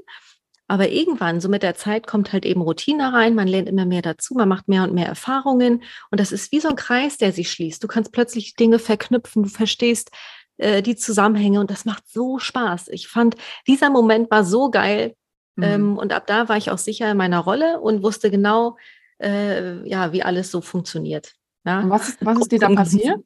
Aber 0.68 0.90
irgendwann, 0.90 1.42
so 1.42 1.50
mit 1.50 1.64
der 1.64 1.76
Zeit, 1.76 2.08
kommt 2.08 2.34
halt 2.34 2.46
eben 2.46 2.62
Routine 2.62 3.14
rein, 3.14 3.36
man 3.36 3.48
lernt 3.48 3.70
immer 3.70 3.86
mehr 3.86 4.02
dazu, 4.02 4.34
man 4.34 4.50
macht 4.50 4.68
mehr 4.68 4.84
und 4.84 4.94
mehr 4.94 5.06
Erfahrungen 5.06 5.84
und 6.10 6.20
das 6.20 6.32
ist 6.32 6.52
wie 6.52 6.60
so 6.60 6.70
ein 6.70 6.76
Kreis, 6.76 7.18
der 7.18 7.32
sich 7.32 7.52
schließt. 7.52 7.84
Du 7.84 7.88
kannst 7.88 8.12
plötzlich 8.12 8.56
Dinge 8.56 8.80
verknüpfen, 8.80 9.44
du 9.44 9.50
verstehst 9.50 10.10
äh, 10.58 10.82
die 10.82 10.96
Zusammenhänge 10.96 11.60
und 11.60 11.70
das 11.70 11.86
macht 11.86 12.08
so 12.08 12.40
Spaß. 12.40 12.88
Ich 12.88 13.08
fand, 13.08 13.36
dieser 13.68 13.92
Moment 13.92 14.32
war 14.32 14.44
so 14.44 14.72
geil, 14.72 15.14
Mhm. 15.56 15.64
Ähm, 15.64 15.98
und 15.98 16.14
ab 16.14 16.28
da 16.28 16.50
war 16.50 16.58
ich 16.58 16.70
auch 16.72 16.78
sicher 16.78 17.10
in 17.12 17.18
meiner 17.18 17.40
Rolle 17.40 17.80
und 17.80 18.04
wusste 18.04 18.30
genau, 18.30 18.78
äh, 19.22 19.88
ja, 19.88 20.12
wie 20.12 20.24
alles 20.24 20.52
so 20.52 20.62
funktioniert. 20.62 21.34
Ja. 21.66 21.90
Was, 21.90 22.18
was 22.22 22.40
ist 22.40 22.52
dir 22.52 22.60
da 22.60 22.70
passiert? 22.70 23.20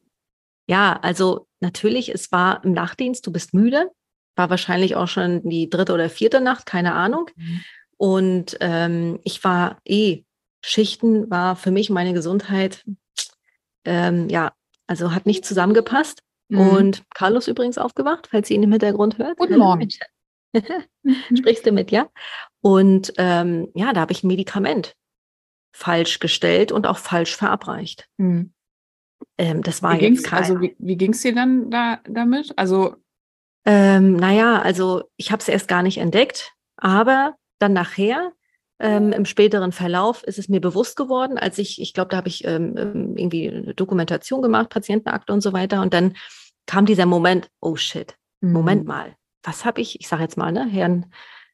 Ja, 0.66 0.98
also 1.02 1.48
natürlich, 1.58 2.14
es 2.14 2.30
war 2.30 2.64
im 2.64 2.72
Nachtdienst, 2.72 3.26
du 3.26 3.32
bist 3.32 3.54
müde, 3.54 3.90
war 4.36 4.50
wahrscheinlich 4.50 4.96
auch 4.96 5.08
schon 5.08 5.48
die 5.48 5.68
dritte 5.68 5.92
oder 5.92 6.08
vierte 6.08 6.40
Nacht, 6.40 6.66
keine 6.66 6.94
Ahnung. 6.94 7.30
Mhm. 7.36 7.60
Und 7.96 8.56
ähm, 8.60 9.20
ich 9.24 9.44
war 9.44 9.78
eh, 9.84 10.22
Schichten 10.64 11.30
war 11.30 11.56
für 11.56 11.70
mich 11.70 11.90
meine 11.90 12.12
Gesundheit, 12.12 12.84
ähm, 13.84 14.28
ja, 14.28 14.52
also 14.86 15.14
hat 15.14 15.26
nicht 15.26 15.44
zusammengepasst. 15.44 16.22
Mhm. 16.48 16.58
Und 16.58 17.02
Carlos 17.14 17.48
übrigens 17.48 17.78
aufgewacht, 17.78 18.28
falls 18.30 18.48
sie 18.48 18.54
ihn 18.54 18.62
im 18.62 18.72
Hintergrund 18.72 19.18
hört. 19.18 19.36
Guten 19.38 19.58
Morgen. 19.58 19.88
Sprichst 21.38 21.66
du 21.66 21.72
mit, 21.72 21.90
ja? 21.90 22.08
Und 22.60 23.12
ähm, 23.18 23.68
ja, 23.74 23.92
da 23.92 24.00
habe 24.00 24.12
ich 24.12 24.24
ein 24.24 24.28
Medikament 24.28 24.96
falsch 25.72 26.18
gestellt 26.18 26.72
und 26.72 26.86
auch 26.86 26.98
falsch 26.98 27.36
verabreicht. 27.36 28.08
Mhm. 28.16 28.52
Ähm, 29.38 29.62
das 29.62 29.82
war 29.82 29.98
wie 30.00 30.06
jetzt 30.06 30.24
kein, 30.24 30.40
Also 30.40 30.60
wie, 30.60 30.74
wie 30.78 30.96
ging 30.96 31.12
es 31.12 31.22
dir 31.22 31.34
dann 31.34 31.70
da, 31.70 32.00
damit? 32.04 32.52
Also 32.56 32.96
ähm, 33.64 34.16
naja, 34.16 34.60
also 34.60 35.04
ich 35.16 35.32
habe 35.32 35.40
es 35.40 35.48
erst 35.48 35.68
gar 35.68 35.82
nicht 35.82 35.98
entdeckt, 35.98 36.52
aber 36.76 37.34
dann 37.58 37.72
nachher 37.72 38.32
ähm, 38.80 39.12
Im 39.12 39.26
späteren 39.26 39.72
Verlauf 39.72 40.24
ist 40.24 40.38
es 40.38 40.48
mir 40.48 40.60
bewusst 40.60 40.96
geworden, 40.96 41.36
als 41.36 41.58
ich, 41.58 41.82
ich 41.82 41.92
glaube, 41.92 42.08
da 42.08 42.16
habe 42.16 42.28
ich 42.28 42.46
ähm, 42.46 42.74
ähm, 42.78 43.14
irgendwie 43.14 43.50
eine 43.50 43.74
Dokumentation 43.74 44.40
gemacht, 44.40 44.70
Patientenakte 44.70 45.34
und 45.34 45.42
so 45.42 45.52
weiter. 45.52 45.82
Und 45.82 45.92
dann 45.92 46.16
kam 46.64 46.86
dieser 46.86 47.04
Moment, 47.04 47.50
oh 47.60 47.76
shit, 47.76 48.16
mhm. 48.40 48.52
Moment 48.52 48.86
mal, 48.86 49.16
was 49.42 49.66
habe 49.66 49.82
ich, 49.82 50.00
ich 50.00 50.08
sage 50.08 50.22
jetzt 50.22 50.38
mal, 50.38 50.50
ne, 50.50 50.66
Herrn 50.66 51.12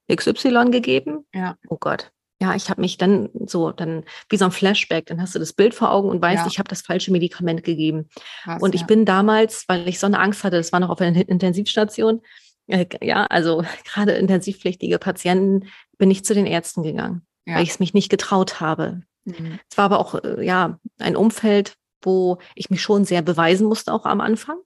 XY 0.08 0.70
gegeben? 0.70 1.26
Ja. 1.34 1.56
Oh 1.68 1.78
Gott. 1.80 2.12
Ja, 2.40 2.54
ich 2.54 2.68
habe 2.68 2.82
mich 2.82 2.98
dann 2.98 3.30
so, 3.46 3.72
dann 3.72 4.04
wie 4.28 4.36
so 4.36 4.44
ein 4.44 4.50
Flashback, 4.50 5.06
dann 5.06 5.22
hast 5.22 5.34
du 5.34 5.38
das 5.38 5.54
Bild 5.54 5.72
vor 5.72 5.90
Augen 5.90 6.10
und 6.10 6.20
weißt, 6.20 6.42
ja. 6.42 6.46
ich 6.46 6.58
habe 6.58 6.68
das 6.68 6.82
falsche 6.82 7.10
Medikament 7.10 7.64
gegeben. 7.64 8.10
Krass, 8.42 8.62
und 8.62 8.74
ich 8.74 8.82
ja. 8.82 8.86
bin 8.86 9.06
damals, 9.06 9.64
weil 9.68 9.88
ich 9.88 9.98
so 9.98 10.06
eine 10.06 10.18
Angst 10.18 10.44
hatte, 10.44 10.58
das 10.58 10.70
war 10.70 10.80
noch 10.80 10.90
auf 10.90 11.00
einer 11.00 11.26
Intensivstation, 11.28 12.20
äh, 12.66 12.86
ja, 13.00 13.24
also 13.26 13.64
gerade 13.84 14.12
intensivpflichtige 14.12 14.98
Patienten, 14.98 15.68
bin 15.98 16.10
ich 16.10 16.24
zu 16.24 16.34
den 16.34 16.46
Ärzten 16.46 16.82
gegangen, 16.82 17.26
ja. 17.46 17.56
weil 17.56 17.62
ich 17.62 17.70
es 17.70 17.80
mich 17.80 17.94
nicht 17.94 18.10
getraut 18.10 18.60
habe. 18.60 19.02
Mhm. 19.24 19.58
Es 19.70 19.78
war 19.78 19.86
aber 19.86 19.98
auch, 19.98 20.14
äh, 20.22 20.44
ja, 20.44 20.78
ein 20.98 21.16
Umfeld, 21.16 21.76
wo 22.02 22.38
ich 22.54 22.70
mich 22.70 22.82
schon 22.82 23.04
sehr 23.04 23.22
beweisen 23.22 23.66
musste, 23.66 23.92
auch 23.92 24.04
am 24.04 24.20
Anfang. 24.20 24.58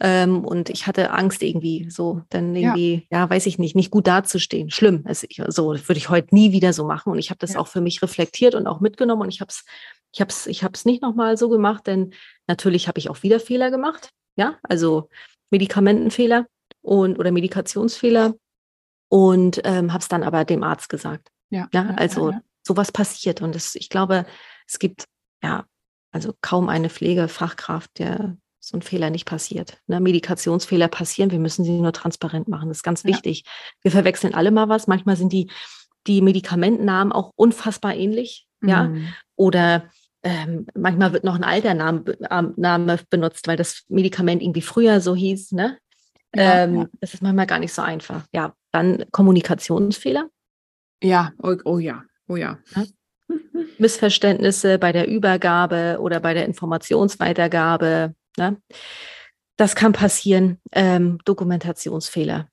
Ähm, 0.00 0.44
und 0.44 0.70
ich 0.70 0.86
hatte 0.86 1.10
Angst 1.10 1.42
irgendwie 1.42 1.90
so, 1.90 2.22
dann 2.30 2.54
irgendwie, 2.54 3.06
ja. 3.10 3.20
ja, 3.20 3.30
weiß 3.30 3.46
ich 3.46 3.58
nicht, 3.58 3.76
nicht 3.76 3.90
gut 3.90 4.06
dazustehen. 4.06 4.70
Schlimm. 4.70 5.02
Also 5.06 5.26
ich, 5.28 5.42
so 5.48 5.74
würde 5.74 5.98
ich 5.98 6.08
heute 6.08 6.34
nie 6.34 6.52
wieder 6.52 6.72
so 6.72 6.84
machen. 6.86 7.12
Und 7.12 7.18
ich 7.18 7.30
habe 7.30 7.38
das 7.38 7.54
ja. 7.54 7.60
auch 7.60 7.66
für 7.66 7.80
mich 7.80 8.02
reflektiert 8.02 8.54
und 8.54 8.66
auch 8.66 8.80
mitgenommen. 8.80 9.22
Und 9.22 9.28
ich 9.28 9.40
habe 9.40 9.50
es, 9.50 9.64
ich 10.12 10.20
habe 10.20 10.30
es, 10.30 10.46
ich 10.46 10.64
habe 10.64 10.72
es 10.74 10.84
nicht 10.84 11.02
nochmal 11.02 11.36
so 11.36 11.48
gemacht, 11.48 11.86
denn 11.86 12.12
natürlich 12.46 12.88
habe 12.88 12.98
ich 12.98 13.10
auch 13.10 13.22
wieder 13.22 13.40
Fehler 13.40 13.70
gemacht. 13.70 14.10
Ja, 14.36 14.56
also 14.62 15.08
Medikamentenfehler 15.50 16.46
und 16.82 17.18
oder 17.18 17.32
Medikationsfehler 17.32 18.34
und 19.08 19.60
ähm, 19.64 19.92
habe 19.92 20.00
es 20.00 20.08
dann 20.08 20.22
aber 20.22 20.44
dem 20.44 20.62
Arzt 20.62 20.88
gesagt. 20.88 21.28
Ja, 21.50 21.68
ja 21.72 21.94
also 21.96 22.30
ja, 22.30 22.40
sowas 22.62 22.92
passiert 22.92 23.42
und 23.42 23.54
das, 23.54 23.74
ich 23.74 23.88
glaube, 23.88 24.24
es 24.66 24.78
gibt 24.78 25.04
ja 25.42 25.64
also 26.12 26.34
kaum 26.40 26.68
eine 26.68 26.90
Pflegefachkraft, 26.90 27.98
der 27.98 28.36
so 28.70 28.78
ein 28.78 28.82
Fehler 28.82 29.10
nicht 29.10 29.24
passiert. 29.24 29.78
Ne? 29.88 29.98
Medikationsfehler 29.98 30.86
passieren, 30.86 31.32
wir 31.32 31.40
müssen 31.40 31.64
sie 31.64 31.72
nur 31.72 31.92
transparent 31.92 32.46
machen. 32.46 32.68
Das 32.68 32.78
ist 32.78 32.82
ganz 32.84 33.04
wichtig. 33.04 33.42
Ja. 33.44 33.50
Wir 33.82 33.90
verwechseln 33.90 34.32
alle 34.32 34.52
mal 34.52 34.68
was. 34.68 34.86
Manchmal 34.86 35.16
sind 35.16 35.32
die, 35.32 35.50
die 36.06 36.22
Medikamentennamen 36.22 37.12
auch 37.12 37.32
unfassbar 37.34 37.96
ähnlich. 37.96 38.46
Mhm. 38.60 38.68
Ja. 38.68 38.90
Oder 39.34 39.90
ähm, 40.22 40.66
manchmal 40.76 41.12
wird 41.12 41.24
noch 41.24 41.34
ein 41.34 41.42
alter 41.42 41.74
Name, 41.74 42.04
Name, 42.56 43.00
benutzt, 43.10 43.48
weil 43.48 43.56
das 43.56 43.82
Medikament 43.88 44.40
irgendwie 44.40 44.62
früher 44.62 45.00
so 45.00 45.16
hieß. 45.16 45.52
Ne? 45.52 45.78
Ja, 46.34 46.64
ähm, 46.64 46.76
ja. 46.76 46.86
Das 47.00 47.14
ist 47.14 47.22
manchmal 47.22 47.46
gar 47.46 47.58
nicht 47.58 47.72
so 47.72 47.82
einfach. 47.82 48.24
Ja, 48.32 48.54
dann 48.70 49.04
Kommunikationsfehler. 49.10 50.28
Ja, 51.02 51.32
oh, 51.42 51.56
oh 51.64 51.78
ja, 51.78 52.04
oh 52.28 52.36
ja. 52.36 52.58
ja. 52.76 52.84
Missverständnisse 53.78 54.78
bei 54.78 54.92
der 54.92 55.08
Übergabe 55.08 55.98
oder 56.00 56.20
bei 56.20 56.34
der 56.34 56.44
Informationsweitergabe. 56.44 58.14
Ne? 58.36 58.60
Das 59.56 59.74
kann 59.74 59.92
passieren. 59.92 60.58
Ähm, 60.72 61.18
Dokumentationsfehler. 61.24 62.48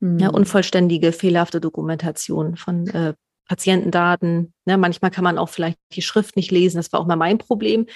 Mhm. 0.00 0.18
Ja, 0.18 0.28
unvollständige, 0.30 1.12
fehlerhafte 1.12 1.60
Dokumentation 1.60 2.56
von 2.56 2.88
äh, 2.88 3.14
Patientendaten. 3.48 4.52
Ne? 4.64 4.78
Manchmal 4.78 5.10
kann 5.10 5.24
man 5.24 5.38
auch 5.38 5.48
vielleicht 5.48 5.78
die 5.92 6.02
Schrift 6.02 6.36
nicht 6.36 6.50
lesen. 6.50 6.78
Das 6.78 6.92
war 6.92 7.00
auch 7.00 7.06
mal 7.06 7.16
mein 7.16 7.38
Problem, 7.38 7.86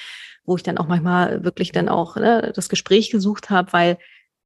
wo 0.45 0.57
ich 0.57 0.63
dann 0.63 0.79
auch 0.79 0.87
manchmal 0.87 1.45
wirklich 1.45 1.73
dann 1.73 1.89
auch 1.89 2.17
ne, 2.17 2.53
das 2.55 2.69
Gespräch 2.69 3.11
gesucht 3.11 3.51
habe, 3.51 3.73
weil 3.73 3.99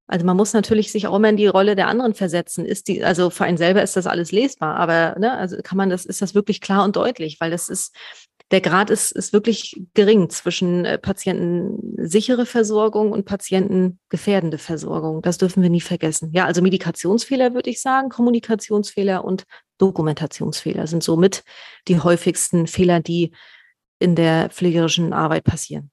also 0.06 0.26
man 0.26 0.36
muss 0.36 0.54
natürlich 0.54 0.90
sich 0.90 1.06
auch 1.06 1.14
immer 1.14 1.28
in 1.28 1.36
die 1.36 1.46
Rolle 1.46 1.76
der 1.76 1.86
anderen 1.86 2.14
versetzen. 2.14 2.64
Ist 2.64 2.88
die, 2.88 3.04
also 3.04 3.30
für 3.30 3.44
einen 3.44 3.58
selber 3.58 3.80
ist 3.80 3.96
das 3.96 4.08
alles 4.08 4.32
lesbar, 4.32 4.74
aber 4.76 5.16
ne, 5.20 5.32
also 5.36 5.58
kann 5.62 5.78
man 5.78 5.88
das, 5.88 6.04
ist 6.04 6.20
das 6.20 6.34
wirklich 6.34 6.60
klar 6.60 6.84
und 6.84 6.96
deutlich, 6.96 7.40
weil 7.40 7.52
das 7.52 7.68
ist, 7.68 7.94
der 8.50 8.60
Grad 8.60 8.90
ist, 8.90 9.12
ist 9.12 9.32
wirklich 9.32 9.80
gering 9.94 10.28
zwischen 10.28 10.84
äh, 10.84 10.98
patientensichere 10.98 12.46
Versorgung 12.46 13.12
und 13.12 13.24
patientengefährdende 13.24 14.58
Versorgung. 14.58 15.22
Das 15.22 15.38
dürfen 15.38 15.62
wir 15.62 15.70
nie 15.70 15.80
vergessen. 15.80 16.30
Ja, 16.32 16.46
also 16.46 16.60
Medikationsfehler 16.60 17.54
würde 17.54 17.70
ich 17.70 17.80
sagen, 17.80 18.08
Kommunikationsfehler 18.08 19.24
und 19.24 19.44
Dokumentationsfehler 19.78 20.86
sind 20.86 21.04
somit 21.04 21.44
die 21.86 22.00
häufigsten 22.00 22.66
Fehler, 22.66 23.00
die 23.00 23.32
in 24.00 24.16
der 24.16 24.50
pflegerischen 24.50 25.12
Arbeit 25.12 25.44
passieren. 25.44 25.90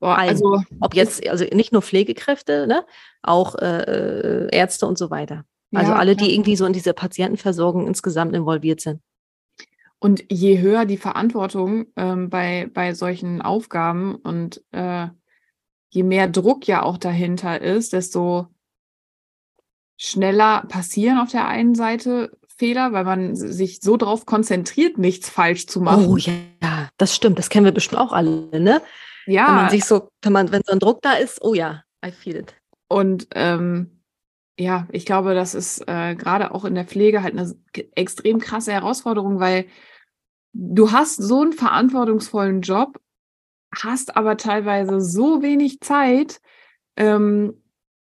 Boah, 0.00 0.18
also 0.18 0.62
ob 0.80 0.94
jetzt, 0.94 1.26
also 1.28 1.44
nicht 1.52 1.72
nur 1.72 1.80
Pflegekräfte, 1.80 2.66
ne, 2.66 2.84
auch 3.22 3.54
äh, 3.54 3.82
äh, 3.82 4.48
Ärzte 4.50 4.86
und 4.86 4.98
so 4.98 5.10
weiter. 5.10 5.44
Also 5.74 5.92
ja, 5.92 5.98
alle, 5.98 6.16
die 6.16 6.26
ja. 6.26 6.32
irgendwie 6.32 6.56
so 6.56 6.66
in 6.66 6.72
diese 6.72 6.92
Patientenversorgung 6.92 7.86
insgesamt 7.86 8.34
involviert 8.34 8.80
sind. 8.80 9.00
Und 10.04 10.22
je 10.30 10.60
höher 10.60 10.84
die 10.84 10.98
Verantwortung 10.98 11.86
ähm, 11.96 12.28
bei, 12.28 12.68
bei 12.74 12.92
solchen 12.92 13.40
Aufgaben 13.40 14.16
und 14.16 14.62
äh, 14.72 15.06
je 15.88 16.02
mehr 16.02 16.28
Druck 16.28 16.66
ja 16.66 16.82
auch 16.82 16.98
dahinter 16.98 17.62
ist, 17.62 17.94
desto 17.94 18.48
schneller 19.96 20.66
passieren 20.68 21.16
auf 21.16 21.30
der 21.30 21.48
einen 21.48 21.74
Seite 21.74 22.36
Fehler, 22.54 22.92
weil 22.92 23.04
man 23.04 23.34
sich 23.34 23.80
so 23.80 23.96
darauf 23.96 24.26
konzentriert, 24.26 24.98
nichts 24.98 25.30
falsch 25.30 25.68
zu 25.68 25.80
machen. 25.80 26.04
Oh 26.06 26.18
ja, 26.18 26.90
das 26.98 27.16
stimmt. 27.16 27.38
Das 27.38 27.48
kennen 27.48 27.64
wir 27.64 27.72
bestimmt 27.72 28.02
auch 28.02 28.12
alle, 28.12 28.60
ne? 28.60 28.82
Ja. 29.24 29.46
Wenn 29.46 29.54
man 29.54 29.70
sich 29.70 29.86
so, 29.86 30.10
wenn 30.20 30.34
man, 30.34 30.52
wenn 30.52 30.60
so 30.66 30.74
ein 30.74 30.80
Druck 30.80 31.00
da 31.00 31.14
ist, 31.14 31.40
oh 31.40 31.54
ja, 31.54 31.82
I 32.04 32.10
feel 32.10 32.36
it. 32.36 32.54
Und 32.88 33.28
ähm, 33.34 34.02
ja, 34.58 34.86
ich 34.92 35.06
glaube, 35.06 35.34
das 35.34 35.54
ist 35.54 35.88
äh, 35.88 36.14
gerade 36.14 36.54
auch 36.54 36.66
in 36.66 36.74
der 36.74 36.84
Pflege 36.84 37.22
halt 37.22 37.32
eine 37.32 37.56
extrem 37.94 38.38
krasse 38.38 38.72
Herausforderung, 38.72 39.40
weil 39.40 39.64
du 40.54 40.92
hast 40.92 41.16
so 41.16 41.42
einen 41.42 41.52
verantwortungsvollen 41.52 42.62
Job, 42.62 42.98
hast 43.74 44.16
aber 44.16 44.36
teilweise 44.36 45.00
so 45.00 45.42
wenig 45.42 45.80
Zeit, 45.80 46.40
ähm, 46.96 47.60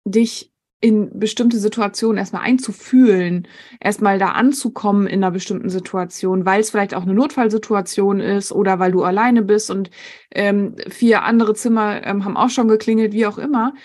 dich 0.06 0.52
in 0.84 1.20
bestimmte 1.20 1.60
Situationen 1.60 2.18
erstmal 2.18 2.42
einzufühlen, 2.42 3.48
erstmal 3.80 4.18
da 4.18 4.30
anzukommen 4.30 5.06
in 5.06 5.24
einer 5.24 5.30
bestimmten 5.30 5.70
Situation, 5.70 6.44
weil 6.44 6.62
es 6.62 6.72
vielleicht 6.72 6.96
auch 6.96 7.04
eine 7.04 7.14
Notfallsituation 7.14 8.20
ist 8.20 8.52
oder 8.52 8.80
weil 8.80 8.92
du 8.92 9.04
alleine 9.04 9.44
bist 9.44 9.70
und 9.70 9.92
ähm, 10.34 10.76
vier 10.90 11.22
andere 11.22 11.54
Zimmer 11.54 12.04
ähm, 12.04 12.26
haben 12.26 12.36
auch 12.36 12.50
schon 12.50 12.68
geklingelt, 12.68 13.14
wie 13.14 13.28
auch 13.28 13.38
immer. 13.38 13.76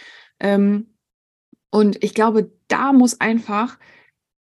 Ähm, 0.40 0.95
und 1.71 2.03
ich 2.03 2.14
glaube, 2.14 2.51
da 2.69 2.95
muss 2.95 3.21
einfach, 3.21 3.79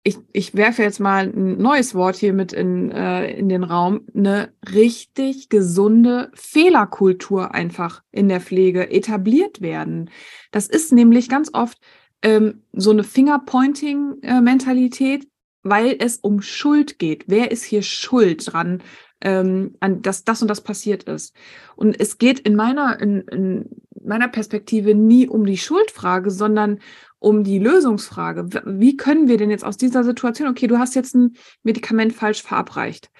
ich, 0.09 0.17
ich 0.33 0.55
werfe 0.55 0.81
jetzt 0.81 0.99
mal 0.99 1.27
ein 1.27 1.57
neues 1.57 1.93
Wort 1.93 2.15
hier 2.15 2.33
mit 2.33 2.51
in, 2.51 2.89
äh, 2.91 3.31
in 3.31 3.47
den 3.47 3.63
Raum, 3.63 4.07
eine 4.15 4.51
richtig 4.73 5.49
gesunde 5.49 6.31
Fehlerkultur 6.33 7.53
einfach 7.53 8.01
in 8.11 8.27
der 8.27 8.41
Pflege 8.41 8.89
etabliert 8.89 9.61
werden. 9.61 10.09
Das 10.51 10.65
ist 10.67 10.91
nämlich 10.91 11.29
ganz 11.29 11.51
oft 11.53 11.77
ähm, 12.23 12.63
so 12.73 12.89
eine 12.89 13.03
Fingerpointing-Mentalität, 13.03 15.27
weil 15.61 15.95
es 15.99 16.17
um 16.17 16.41
Schuld 16.41 16.97
geht. 16.97 17.25
Wer 17.27 17.51
ist 17.51 17.63
hier 17.63 17.83
schuld 17.83 18.51
dran, 18.51 18.81
ähm, 19.21 19.75
an 19.79 20.01
dass 20.01 20.23
das 20.23 20.41
und 20.41 20.47
das 20.47 20.61
passiert 20.61 21.03
ist? 21.03 21.35
Und 21.75 21.99
es 21.99 22.17
geht 22.17 22.39
in 22.39 22.55
meiner, 22.55 22.99
in, 22.99 23.21
in 23.27 23.69
meiner 24.03 24.29
Perspektive 24.29 24.95
nie 24.95 25.27
um 25.27 25.45
die 25.45 25.57
Schuldfrage, 25.57 26.31
sondern 26.31 26.79
um 27.19 27.43
die 27.43 27.59
Lösungsfrage. 27.59 28.49
Wie 28.65 28.97
können 28.97 29.27
wir 29.27 29.37
denn 29.37 29.51
jetzt 29.51 29.65
aus 29.65 29.77
dieser 29.77 30.03
Situation, 30.03 30.47
okay, 30.47 30.67
du 30.67 30.79
hast 30.79 30.95
jetzt 30.95 31.15
ein 31.15 31.35
Medikament 31.63 32.13
falsch 32.13 32.41
verabreicht, 32.41 33.11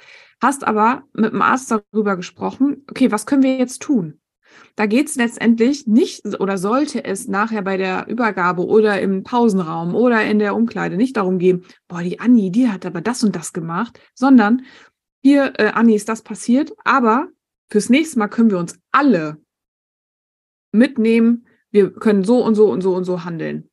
hast 0.41 0.65
aber 0.65 1.03
mit 1.13 1.33
dem 1.33 1.41
Arzt 1.41 1.71
darüber 1.71 2.15
gesprochen, 2.15 2.85
okay, 2.89 3.11
was 3.11 3.25
können 3.25 3.43
wir 3.43 3.57
jetzt 3.57 3.81
tun? 3.81 4.19
Da 4.75 4.85
geht 4.85 5.07
es 5.07 5.15
letztendlich 5.15 5.85
nicht 5.85 6.39
oder 6.39 6.57
sollte 6.57 7.03
es 7.03 7.27
nachher 7.27 7.61
bei 7.61 7.77
der 7.77 8.07
Übergabe 8.07 8.65
oder 8.65 8.99
im 8.99 9.23
Pausenraum 9.23 9.93
oder 9.93 10.23
in 10.25 10.39
der 10.39 10.55
Umkleide 10.55 10.97
nicht 10.97 11.17
darum 11.17 11.37
gehen, 11.37 11.65
boah, 11.87 12.01
die 12.01 12.19
Anni, 12.19 12.51
die 12.51 12.69
hat 12.69 12.85
aber 12.85 13.01
das 13.01 13.23
und 13.23 13.35
das 13.35 13.53
gemacht, 13.53 13.99
sondern 14.15 14.63
hier, 15.21 15.53
äh, 15.57 15.71
Anni, 15.73 15.95
ist 15.95 16.09
das 16.09 16.21
passiert, 16.21 16.73
aber 16.83 17.27
fürs 17.69 17.89
nächste 17.89 18.19
Mal 18.19 18.29
können 18.29 18.51
wir 18.51 18.57
uns 18.57 18.79
alle 18.91 19.37
mitnehmen, 20.71 21.45
wir 21.71 21.91
können 21.91 22.23
so 22.23 22.43
und 22.43 22.55
so 22.55 22.71
und 22.71 22.81
so 22.81 22.95
und 22.95 23.03
so 23.03 23.23
handeln. 23.23 23.68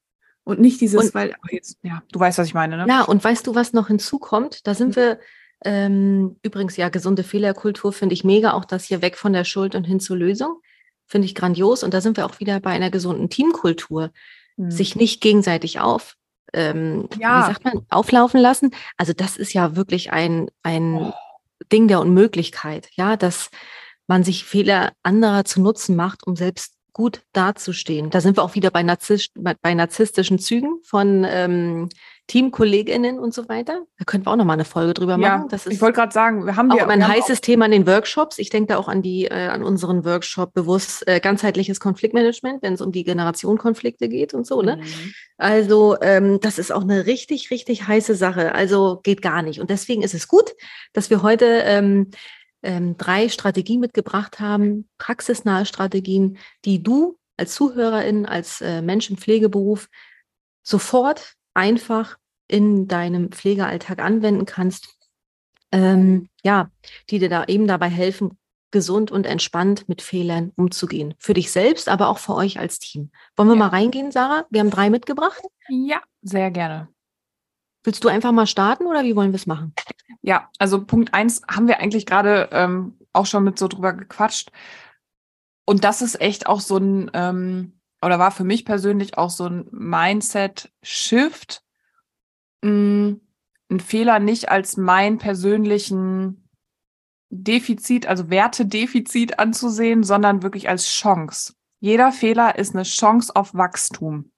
Und 0.46 0.60
nicht 0.60 0.80
dieses, 0.80 1.06
und, 1.06 1.14
weil, 1.14 1.34
jetzt, 1.50 1.76
ja, 1.82 2.04
du 2.12 2.20
weißt, 2.20 2.38
was 2.38 2.46
ich 2.46 2.54
meine, 2.54 2.76
ne? 2.76 2.86
Ja, 2.88 3.02
und 3.02 3.22
weißt 3.22 3.46
du, 3.48 3.56
was 3.56 3.72
noch 3.72 3.88
hinzukommt? 3.88 4.64
Da 4.66 4.74
sind 4.74 4.90
mhm. 4.90 4.96
wir 4.96 5.18
ähm, 5.64 6.36
übrigens 6.42 6.76
ja 6.76 6.88
gesunde 6.88 7.24
Fehlerkultur 7.24 7.92
finde 7.92 8.12
ich 8.12 8.22
mega, 8.22 8.52
auch 8.52 8.64
das 8.64 8.84
hier 8.84 9.02
weg 9.02 9.16
von 9.16 9.32
der 9.32 9.42
Schuld 9.42 9.74
und 9.74 9.84
hin 9.84 9.98
zur 9.98 10.16
Lösung 10.16 10.60
finde 11.06 11.26
ich 11.26 11.34
grandios. 11.34 11.82
Und 11.82 11.94
da 11.94 12.00
sind 12.00 12.16
wir 12.16 12.26
auch 12.26 12.38
wieder 12.38 12.60
bei 12.60 12.70
einer 12.70 12.90
gesunden 12.90 13.28
Teamkultur. 13.28 14.12
Mhm. 14.56 14.70
Sich 14.70 14.94
nicht 14.94 15.20
gegenseitig 15.20 15.80
auf, 15.80 16.14
ähm, 16.52 17.08
ja. 17.18 17.40
wie 17.40 17.52
sagt 17.52 17.64
man, 17.64 17.86
auflaufen 17.88 18.40
lassen. 18.40 18.70
Also 18.96 19.12
das 19.12 19.36
ist 19.36 19.52
ja 19.52 19.74
wirklich 19.74 20.12
ein, 20.12 20.48
ein 20.62 20.94
oh. 20.94 21.12
Ding 21.72 21.88
der 21.88 22.00
Unmöglichkeit, 22.00 22.88
ja, 22.92 23.16
dass 23.16 23.50
man 24.06 24.22
sich 24.22 24.44
Fehler 24.44 24.92
anderer 25.02 25.44
zu 25.44 25.60
Nutzen 25.60 25.96
macht, 25.96 26.26
um 26.26 26.36
selbst 26.36 26.75
gut 26.96 27.20
dazustehen. 27.34 28.08
Da 28.08 28.22
sind 28.22 28.38
wir 28.38 28.42
auch 28.42 28.54
wieder 28.54 28.70
bei, 28.70 28.82
Narzisst 28.82 29.32
bei 29.34 29.74
narzisstischen 29.74 30.38
Zügen 30.38 30.78
von 30.82 31.26
ähm, 31.28 31.90
Teamkolleginnen 32.26 33.18
und 33.18 33.34
so 33.34 33.50
weiter. 33.50 33.82
Da 33.98 34.06
könnten 34.06 34.26
wir 34.26 34.32
auch 34.32 34.36
noch 34.36 34.46
mal 34.46 34.54
eine 34.54 34.64
Folge 34.64 34.94
drüber 34.94 35.18
ja, 35.18 35.36
machen. 35.36 35.48
Das 35.50 35.66
ist 35.66 35.74
ich 35.74 35.82
wollte 35.82 35.96
gerade 35.96 36.14
sagen, 36.14 36.46
wir 36.46 36.56
haben 36.56 36.72
auch 36.72 36.78
ja, 36.78 36.86
ein 36.86 37.06
heißes 37.06 37.42
Thema 37.42 37.66
in 37.66 37.72
den 37.72 37.86
Workshops. 37.86 38.38
Ich 38.38 38.48
denke 38.48 38.72
da 38.72 38.78
auch 38.78 38.88
an 38.88 39.02
die 39.02 39.26
äh, 39.26 39.48
an 39.48 39.62
unseren 39.62 40.06
Workshop 40.06 40.54
bewusst 40.54 41.06
äh, 41.06 41.20
ganzheitliches 41.20 41.80
Konfliktmanagement, 41.80 42.62
wenn 42.62 42.72
es 42.72 42.80
um 42.80 42.92
die 42.92 43.04
Generationenkonflikte 43.04 44.08
geht 44.08 44.32
und 44.32 44.46
so. 44.46 44.62
Ne? 44.62 44.76
Mhm. 44.76 45.12
Also 45.36 45.98
ähm, 46.00 46.40
das 46.40 46.58
ist 46.58 46.72
auch 46.72 46.80
eine 46.80 47.04
richtig 47.04 47.50
richtig 47.50 47.86
heiße 47.86 48.14
Sache. 48.14 48.54
Also 48.54 49.00
geht 49.02 49.20
gar 49.20 49.42
nicht. 49.42 49.60
Und 49.60 49.68
deswegen 49.68 50.00
ist 50.00 50.14
es 50.14 50.28
gut, 50.28 50.54
dass 50.94 51.10
wir 51.10 51.22
heute 51.22 51.44
ähm, 51.44 52.10
ähm, 52.66 52.96
drei 52.96 53.28
Strategien 53.28 53.80
mitgebracht 53.80 54.40
haben, 54.40 54.88
praxisnahe 54.98 55.64
Strategien, 55.64 56.38
die 56.64 56.82
du 56.82 57.16
als 57.36 57.54
Zuhörerin, 57.54 58.26
als 58.26 58.60
äh, 58.60 58.82
Mensch 58.82 59.08
im 59.08 59.16
Pflegeberuf 59.16 59.88
sofort 60.62 61.34
einfach 61.54 62.18
in 62.48 62.88
deinem 62.88 63.30
Pflegealltag 63.30 64.00
anwenden 64.00 64.46
kannst, 64.46 64.96
ähm, 65.72 66.28
ja, 66.42 66.70
die 67.10 67.18
dir 67.18 67.28
da 67.28 67.44
eben 67.44 67.66
dabei 67.66 67.88
helfen, 67.88 68.38
gesund 68.72 69.10
und 69.10 69.26
entspannt 69.26 69.88
mit 69.88 70.02
Fehlern 70.02 70.52
umzugehen. 70.56 71.14
Für 71.18 71.34
dich 71.34 71.50
selbst, 71.50 71.88
aber 71.88 72.08
auch 72.08 72.18
für 72.18 72.34
euch 72.34 72.58
als 72.58 72.78
Team. 72.78 73.10
Wollen 73.36 73.48
wir 73.48 73.54
ja. 73.54 73.60
mal 73.60 73.68
reingehen, 73.68 74.10
Sarah? 74.10 74.44
Wir 74.50 74.60
haben 74.60 74.70
drei 74.70 74.90
mitgebracht. 74.90 75.40
Ja, 75.68 76.02
sehr 76.22 76.50
gerne. 76.50 76.88
Willst 77.86 78.02
du 78.02 78.08
einfach 78.08 78.32
mal 78.32 78.48
starten 78.48 78.86
oder 78.86 79.04
wie 79.04 79.14
wollen 79.14 79.30
wir 79.30 79.36
es 79.36 79.46
machen? 79.46 79.72
Ja, 80.20 80.50
also 80.58 80.84
Punkt 80.84 81.14
eins 81.14 81.42
haben 81.48 81.68
wir 81.68 81.78
eigentlich 81.78 82.04
gerade 82.04 82.48
ähm, 82.50 82.98
auch 83.12 83.26
schon 83.26 83.44
mit 83.44 83.60
so 83.60 83.68
drüber 83.68 83.92
gequatscht. 83.92 84.50
Und 85.66 85.84
das 85.84 86.02
ist 86.02 86.20
echt 86.20 86.48
auch 86.48 86.60
so 86.60 86.78
ein, 86.78 87.12
ähm, 87.14 87.78
oder 88.02 88.18
war 88.18 88.32
für 88.32 88.42
mich 88.42 88.64
persönlich 88.64 89.16
auch 89.18 89.30
so 89.30 89.46
ein 89.46 89.68
Mindset-Shift, 89.70 91.62
einen 92.62 93.20
Fehler 93.78 94.18
nicht 94.18 94.48
als 94.48 94.76
mein 94.76 95.18
persönlichen 95.18 96.48
Defizit, 97.30 98.08
also 98.08 98.30
Wertedefizit 98.30 99.38
anzusehen, 99.38 100.02
sondern 100.02 100.42
wirklich 100.42 100.68
als 100.68 100.88
Chance. 100.88 101.54
Jeder 101.78 102.10
Fehler 102.10 102.58
ist 102.58 102.74
eine 102.74 102.82
Chance 102.82 103.36
auf 103.36 103.54
Wachstum. 103.54 104.32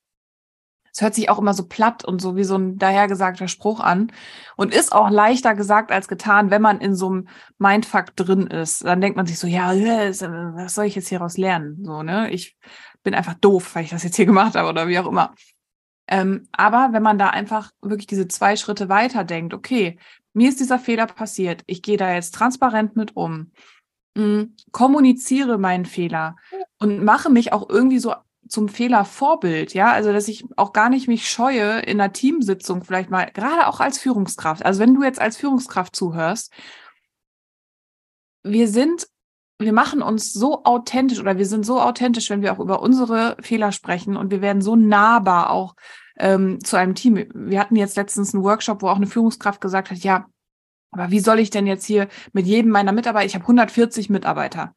Es 0.98 1.02
hört 1.02 1.14
sich 1.14 1.30
auch 1.30 1.38
immer 1.38 1.54
so 1.54 1.64
platt 1.64 2.04
und 2.04 2.20
so 2.20 2.34
wie 2.34 2.42
so 2.42 2.56
ein 2.56 2.76
dahergesagter 2.76 3.46
Spruch 3.46 3.78
an 3.78 4.10
und 4.56 4.74
ist 4.74 4.90
auch 4.90 5.10
leichter 5.10 5.54
gesagt 5.54 5.92
als 5.92 6.08
getan, 6.08 6.50
wenn 6.50 6.60
man 6.60 6.80
in 6.80 6.96
so 6.96 7.06
einem 7.06 7.28
Mindfuck 7.58 8.16
drin 8.16 8.48
ist. 8.48 8.84
Dann 8.84 9.00
denkt 9.00 9.16
man 9.16 9.24
sich 9.24 9.38
so, 9.38 9.46
ja, 9.46 9.68
was 9.76 10.74
soll 10.74 10.86
ich 10.86 10.96
jetzt 10.96 11.06
hieraus 11.06 11.36
lernen? 11.36 11.84
So, 11.84 12.02
ne? 12.02 12.32
Ich 12.32 12.56
bin 13.04 13.14
einfach 13.14 13.34
doof, 13.34 13.76
weil 13.76 13.84
ich 13.84 13.90
das 13.90 14.02
jetzt 14.02 14.16
hier 14.16 14.26
gemacht 14.26 14.56
habe 14.56 14.68
oder 14.68 14.88
wie 14.88 14.98
auch 14.98 15.06
immer. 15.06 15.36
Ähm, 16.08 16.48
aber 16.50 16.88
wenn 16.90 17.04
man 17.04 17.16
da 17.16 17.30
einfach 17.30 17.70
wirklich 17.80 18.08
diese 18.08 18.26
zwei 18.26 18.56
Schritte 18.56 18.88
weiter 18.88 19.22
denkt, 19.22 19.54
okay, 19.54 20.00
mir 20.32 20.48
ist 20.48 20.58
dieser 20.58 20.80
Fehler 20.80 21.06
passiert, 21.06 21.62
ich 21.66 21.80
gehe 21.80 21.96
da 21.96 22.12
jetzt 22.12 22.34
transparent 22.34 22.96
mit 22.96 23.14
um, 23.14 23.52
mh, 24.16 24.24
hm, 24.24 24.56
kommuniziere 24.72 25.58
meinen 25.58 25.86
Fehler 25.86 26.34
und 26.80 27.04
mache 27.04 27.30
mich 27.30 27.52
auch 27.52 27.68
irgendwie 27.70 28.00
so 28.00 28.16
zum 28.48 28.68
Fehlervorbild, 28.68 29.74
ja, 29.74 29.92
also 29.92 30.12
dass 30.12 30.28
ich 30.28 30.44
auch 30.56 30.72
gar 30.72 30.88
nicht 30.88 31.08
mich 31.08 31.30
scheue 31.30 31.80
in 31.80 32.00
einer 32.00 32.12
Teamsitzung 32.12 32.82
vielleicht 32.82 33.10
mal, 33.10 33.30
gerade 33.32 33.66
auch 33.66 33.80
als 33.80 33.98
Führungskraft. 33.98 34.64
Also 34.64 34.80
wenn 34.80 34.94
du 34.94 35.02
jetzt 35.02 35.20
als 35.20 35.36
Führungskraft 35.36 35.94
zuhörst, 35.94 36.52
wir 38.42 38.68
sind, 38.68 39.08
wir 39.58 39.72
machen 39.72 40.02
uns 40.02 40.32
so 40.32 40.64
authentisch 40.64 41.20
oder 41.20 41.38
wir 41.38 41.46
sind 41.46 41.66
so 41.66 41.80
authentisch, 41.80 42.30
wenn 42.30 42.42
wir 42.42 42.52
auch 42.52 42.60
über 42.60 42.80
unsere 42.80 43.36
Fehler 43.40 43.72
sprechen 43.72 44.16
und 44.16 44.30
wir 44.30 44.40
werden 44.40 44.62
so 44.62 44.76
nahbar 44.76 45.50
auch 45.50 45.74
ähm, 46.18 46.62
zu 46.64 46.76
einem 46.76 46.94
Team. 46.94 47.28
Wir 47.34 47.60
hatten 47.60 47.76
jetzt 47.76 47.96
letztens 47.96 48.34
einen 48.34 48.44
Workshop, 48.44 48.82
wo 48.82 48.88
auch 48.88 48.96
eine 48.96 49.06
Führungskraft 49.06 49.60
gesagt 49.60 49.90
hat, 49.90 49.98
ja, 49.98 50.26
aber 50.90 51.10
wie 51.10 51.20
soll 51.20 51.38
ich 51.38 51.50
denn 51.50 51.66
jetzt 51.66 51.84
hier 51.84 52.08
mit 52.32 52.46
jedem 52.46 52.70
meiner 52.70 52.92
Mitarbeiter, 52.92 53.26
ich 53.26 53.34
habe 53.34 53.44
140 53.44 54.10
Mitarbeiter, 54.10 54.74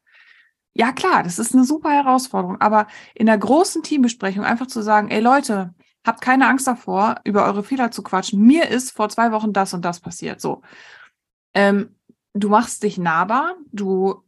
ja, 0.74 0.92
klar, 0.92 1.22
das 1.22 1.38
ist 1.38 1.54
eine 1.54 1.64
super 1.64 1.90
Herausforderung. 1.90 2.60
Aber 2.60 2.86
in 3.14 3.26
der 3.26 3.38
großen 3.38 3.82
Teambesprechung 3.82 4.44
einfach 4.44 4.66
zu 4.66 4.82
sagen, 4.82 5.10
ey 5.10 5.20
Leute, 5.20 5.74
habt 6.04 6.20
keine 6.20 6.48
Angst 6.48 6.66
davor, 6.66 7.16
über 7.24 7.44
eure 7.44 7.62
Fehler 7.62 7.90
zu 7.90 8.02
quatschen. 8.02 8.40
Mir 8.42 8.68
ist 8.68 8.92
vor 8.92 9.08
zwei 9.08 9.32
Wochen 9.32 9.52
das 9.52 9.74
und 9.74 9.84
das 9.84 10.00
passiert. 10.00 10.40
So. 10.40 10.62
Ähm, 11.54 11.96
du 12.32 12.48
machst 12.48 12.82
dich 12.82 12.98
nahbar, 12.98 13.56
du 13.70 14.24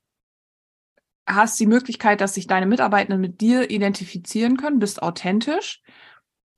hast 1.26 1.59
die 1.59 1.66
Möglichkeit, 1.66 2.20
dass 2.20 2.35
sich 2.35 2.46
deine 2.46 2.66
Mitarbeitenden 2.66 3.20
mit 3.20 3.40
dir 3.40 3.70
identifizieren 3.70 4.57
können, 4.57 4.78
bist 4.78 5.02
authentisch 5.02 5.83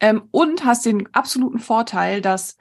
ähm, 0.01 0.29
und 0.33 0.64
hast 0.64 0.85
den 0.87 1.12
absoluten 1.14 1.61
Vorteil, 1.61 2.20
dass 2.20 2.57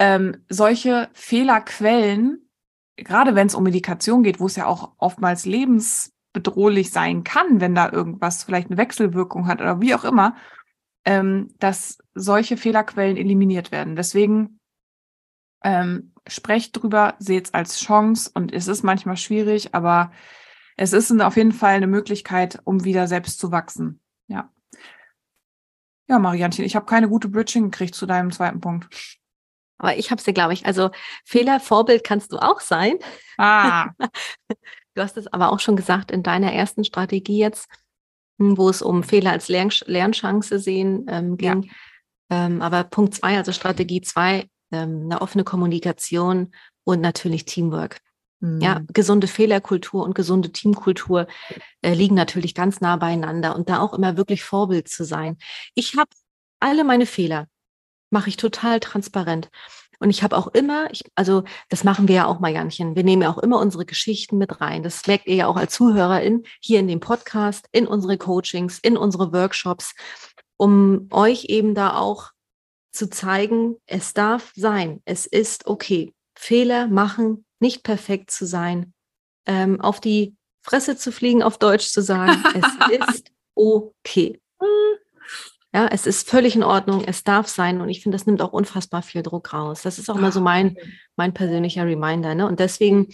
ähm, 0.00 0.44
solche 0.48 1.08
Fehlerquellen 1.12 2.50
gerade 2.96 3.34
wenn 3.34 3.46
es 3.46 3.54
um 3.54 3.64
Medikation 3.64 4.22
geht, 4.22 4.40
wo 4.40 4.46
es 4.46 4.56
ja 4.56 4.66
auch 4.66 4.92
oftmals 4.98 5.44
lebensbedrohlich 5.46 6.90
sein 6.90 7.24
kann, 7.24 7.60
wenn 7.60 7.74
da 7.74 7.90
irgendwas 7.90 8.44
vielleicht 8.44 8.68
eine 8.68 8.76
Wechselwirkung 8.76 9.46
hat 9.46 9.60
oder 9.60 9.80
wie 9.80 9.94
auch 9.94 10.04
immer, 10.04 10.36
ähm, 11.04 11.48
dass 11.58 11.98
solche 12.14 12.56
Fehlerquellen 12.56 13.16
eliminiert 13.16 13.72
werden. 13.72 13.96
Deswegen 13.96 14.60
ähm, 15.62 16.12
sprecht 16.26 16.80
drüber, 16.80 17.14
seht 17.18 17.46
es 17.46 17.54
als 17.54 17.80
Chance 17.80 18.30
und 18.34 18.52
es 18.52 18.68
ist 18.68 18.82
manchmal 18.82 19.16
schwierig, 19.16 19.74
aber 19.74 20.12
es 20.76 20.92
ist 20.92 21.10
auf 21.20 21.36
jeden 21.36 21.52
Fall 21.52 21.74
eine 21.74 21.86
Möglichkeit, 21.86 22.60
um 22.64 22.84
wieder 22.84 23.06
selbst 23.06 23.38
zu 23.38 23.50
wachsen. 23.50 24.00
Ja. 24.26 24.50
Ja, 26.08 26.18
Mariantchen, 26.18 26.64
ich 26.64 26.76
habe 26.76 26.86
keine 26.86 27.08
gute 27.08 27.28
Bridging 27.28 27.70
gekriegt 27.70 27.94
zu 27.94 28.06
deinem 28.06 28.30
zweiten 28.30 28.60
Punkt. 28.60 28.88
Aber 29.78 29.96
ich 29.96 30.10
habe 30.10 30.20
sie, 30.20 30.32
glaube 30.32 30.52
ich. 30.52 30.66
Also 30.66 30.90
Fehler, 31.24 31.60
Vorbild 31.60 32.04
kannst 32.04 32.32
du 32.32 32.38
auch 32.38 32.60
sein. 32.60 32.98
Ah. 33.38 33.90
Du 34.96 35.02
hast 35.02 35.16
es 35.16 35.26
aber 35.26 35.50
auch 35.50 35.58
schon 35.58 35.74
gesagt 35.74 36.12
in 36.12 36.22
deiner 36.22 36.52
ersten 36.52 36.84
Strategie 36.84 37.38
jetzt, 37.38 37.68
hm, 38.38 38.56
wo 38.56 38.68
es 38.68 38.80
um 38.80 39.02
Fehler 39.02 39.32
als 39.32 39.48
Lern 39.48 39.70
Lernchance 39.86 40.58
sehen 40.60 41.06
ähm, 41.08 41.36
ging. 41.36 41.64
Ja. 41.64 42.46
Ähm, 42.46 42.62
aber 42.62 42.84
Punkt 42.84 43.14
zwei, 43.14 43.36
also 43.36 43.50
Strategie 43.52 44.00
zwei, 44.02 44.48
ähm, 44.72 45.02
eine 45.04 45.20
offene 45.20 45.44
Kommunikation 45.44 46.52
und 46.84 47.00
natürlich 47.00 47.44
Teamwork. 47.44 48.00
Mhm. 48.40 48.60
Ja, 48.60 48.82
gesunde 48.92 49.26
Fehlerkultur 49.26 50.04
und 50.04 50.14
gesunde 50.14 50.52
Teamkultur 50.52 51.26
äh, 51.82 51.94
liegen 51.94 52.14
natürlich 52.14 52.54
ganz 52.54 52.80
nah 52.80 52.96
beieinander 52.96 53.56
und 53.56 53.68
da 53.68 53.80
auch 53.80 53.94
immer 53.94 54.16
wirklich 54.16 54.44
Vorbild 54.44 54.88
zu 54.88 55.04
sein. 55.04 55.38
Ich 55.74 55.96
habe 55.96 56.10
alle 56.60 56.84
meine 56.84 57.06
Fehler 57.06 57.48
mache 58.14 58.30
ich 58.30 58.38
total 58.38 58.80
transparent. 58.80 59.50
Und 59.98 60.10
ich 60.10 60.22
habe 60.22 60.36
auch 60.36 60.48
immer, 60.48 60.90
ich, 60.90 61.04
also 61.14 61.44
das 61.68 61.84
machen 61.84 62.08
wir 62.08 62.14
ja 62.14 62.26
auch 62.26 62.40
mal, 62.40 62.52
Janchen, 62.52 62.96
wir 62.96 63.04
nehmen 63.04 63.22
ja 63.22 63.30
auch 63.30 63.38
immer 63.38 63.58
unsere 63.58 63.84
Geschichten 63.84 64.38
mit 64.38 64.60
rein. 64.60 64.82
Das 64.82 65.06
merkt 65.06 65.26
ihr 65.26 65.34
ja 65.34 65.46
auch 65.46 65.56
als 65.56 65.74
Zuhörerin 65.74 66.44
hier 66.60 66.80
in 66.80 66.88
dem 66.88 67.00
Podcast, 67.00 67.66
in 67.72 67.86
unsere 67.86 68.16
Coachings, 68.16 68.78
in 68.78 68.96
unsere 68.96 69.32
Workshops, 69.32 69.94
um 70.56 71.08
euch 71.10 71.46
eben 71.46 71.74
da 71.74 71.96
auch 71.96 72.30
zu 72.92 73.10
zeigen, 73.10 73.76
es 73.86 74.14
darf 74.14 74.52
sein, 74.54 75.02
es 75.04 75.26
ist 75.26 75.66
okay. 75.66 76.14
Fehler 76.36 76.86
machen, 76.86 77.44
nicht 77.60 77.82
perfekt 77.82 78.30
zu 78.30 78.46
sein, 78.46 78.92
ähm, 79.46 79.80
auf 79.80 80.00
die 80.00 80.36
Fresse 80.62 80.96
zu 80.96 81.12
fliegen, 81.12 81.42
auf 81.42 81.58
Deutsch 81.58 81.88
zu 81.88 82.02
sagen, 82.02 82.42
es 82.54 83.00
ist 83.10 83.30
okay. 83.54 84.40
Ja, 85.74 85.88
es 85.90 86.06
ist 86.06 86.30
völlig 86.30 86.54
in 86.54 86.62
Ordnung, 86.62 87.02
es 87.04 87.24
darf 87.24 87.48
sein 87.48 87.80
und 87.80 87.88
ich 87.88 88.00
finde, 88.00 88.14
das 88.14 88.26
nimmt 88.26 88.40
auch 88.40 88.52
unfassbar 88.52 89.02
viel 89.02 89.24
Druck 89.24 89.52
raus. 89.52 89.82
Das 89.82 89.98
ist 89.98 90.08
auch 90.08 90.14
mal 90.14 90.30
so 90.30 90.40
mein, 90.40 90.76
mein 91.16 91.34
persönlicher 91.34 91.84
Reminder. 91.84 92.36
Ne? 92.36 92.46
Und 92.46 92.60
deswegen 92.60 93.08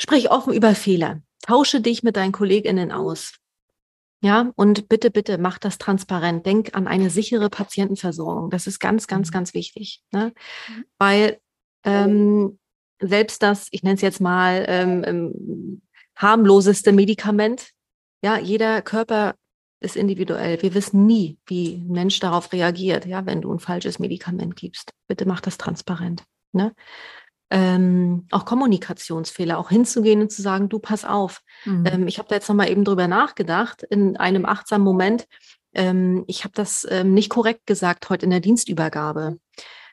sprich 0.00 0.30
offen 0.30 0.54
über 0.54 0.74
Fehler. 0.74 1.20
Tausche 1.42 1.82
dich 1.82 2.02
mit 2.02 2.16
deinen 2.16 2.32
KollegInnen 2.32 2.92
aus. 2.92 3.34
Ja, 4.22 4.52
und 4.56 4.88
bitte, 4.88 5.10
bitte 5.10 5.36
mach 5.36 5.58
das 5.58 5.76
transparent. 5.76 6.46
Denk 6.46 6.74
an 6.74 6.88
eine 6.88 7.10
sichere 7.10 7.50
Patientenversorgung. 7.50 8.48
Das 8.48 8.66
ist 8.66 8.80
ganz, 8.80 9.06
ganz, 9.06 9.28
mhm. 9.28 9.32
ganz 9.32 9.52
wichtig. 9.52 10.02
Ne? 10.12 10.32
Mhm. 10.68 10.84
Weil 10.98 11.40
ähm, 11.84 12.58
selbst 13.00 13.42
das, 13.42 13.68
ich 13.70 13.82
nenne 13.82 13.96
es 13.96 14.00
jetzt 14.00 14.22
mal 14.22 14.64
ähm, 14.66 15.04
ähm, 15.06 15.82
harmloseste 16.16 16.92
Medikament, 16.92 17.72
ja, 18.22 18.38
jeder 18.38 18.80
Körper 18.80 19.34
ist 19.80 19.96
individuell. 19.96 20.60
Wir 20.62 20.74
wissen 20.74 21.06
nie, 21.06 21.38
wie 21.46 21.74
ein 21.74 21.88
Mensch 21.88 22.18
darauf 22.20 22.52
reagiert, 22.52 23.06
ja, 23.06 23.26
wenn 23.26 23.42
du 23.42 23.52
ein 23.52 23.58
falsches 23.58 23.98
Medikament 23.98 24.56
gibst. 24.56 24.92
Bitte 25.06 25.26
mach 25.26 25.40
das 25.40 25.58
transparent. 25.58 26.24
Ne? 26.52 26.74
Ähm, 27.50 28.26
auch 28.30 28.44
Kommunikationsfehler, 28.44 29.58
auch 29.58 29.68
hinzugehen 29.68 30.20
und 30.20 30.32
zu 30.32 30.42
sagen, 30.42 30.68
du 30.68 30.78
pass 30.78 31.04
auf. 31.04 31.42
Mhm. 31.64 31.84
Ähm, 31.86 32.08
ich 32.08 32.18
habe 32.18 32.28
da 32.28 32.34
jetzt 32.34 32.48
nochmal 32.48 32.70
eben 32.70 32.84
drüber 32.84 33.06
nachgedacht, 33.06 33.82
in 33.84 34.16
einem 34.16 34.46
achtsamen 34.46 34.84
Moment. 34.84 35.26
Ähm, 35.74 36.24
ich 36.26 36.42
habe 36.44 36.54
das 36.54 36.86
ähm, 36.90 37.14
nicht 37.14 37.28
korrekt 37.28 37.66
gesagt 37.66 38.08
heute 38.10 38.24
in 38.24 38.30
der 38.30 38.40
Dienstübergabe. 38.40 39.38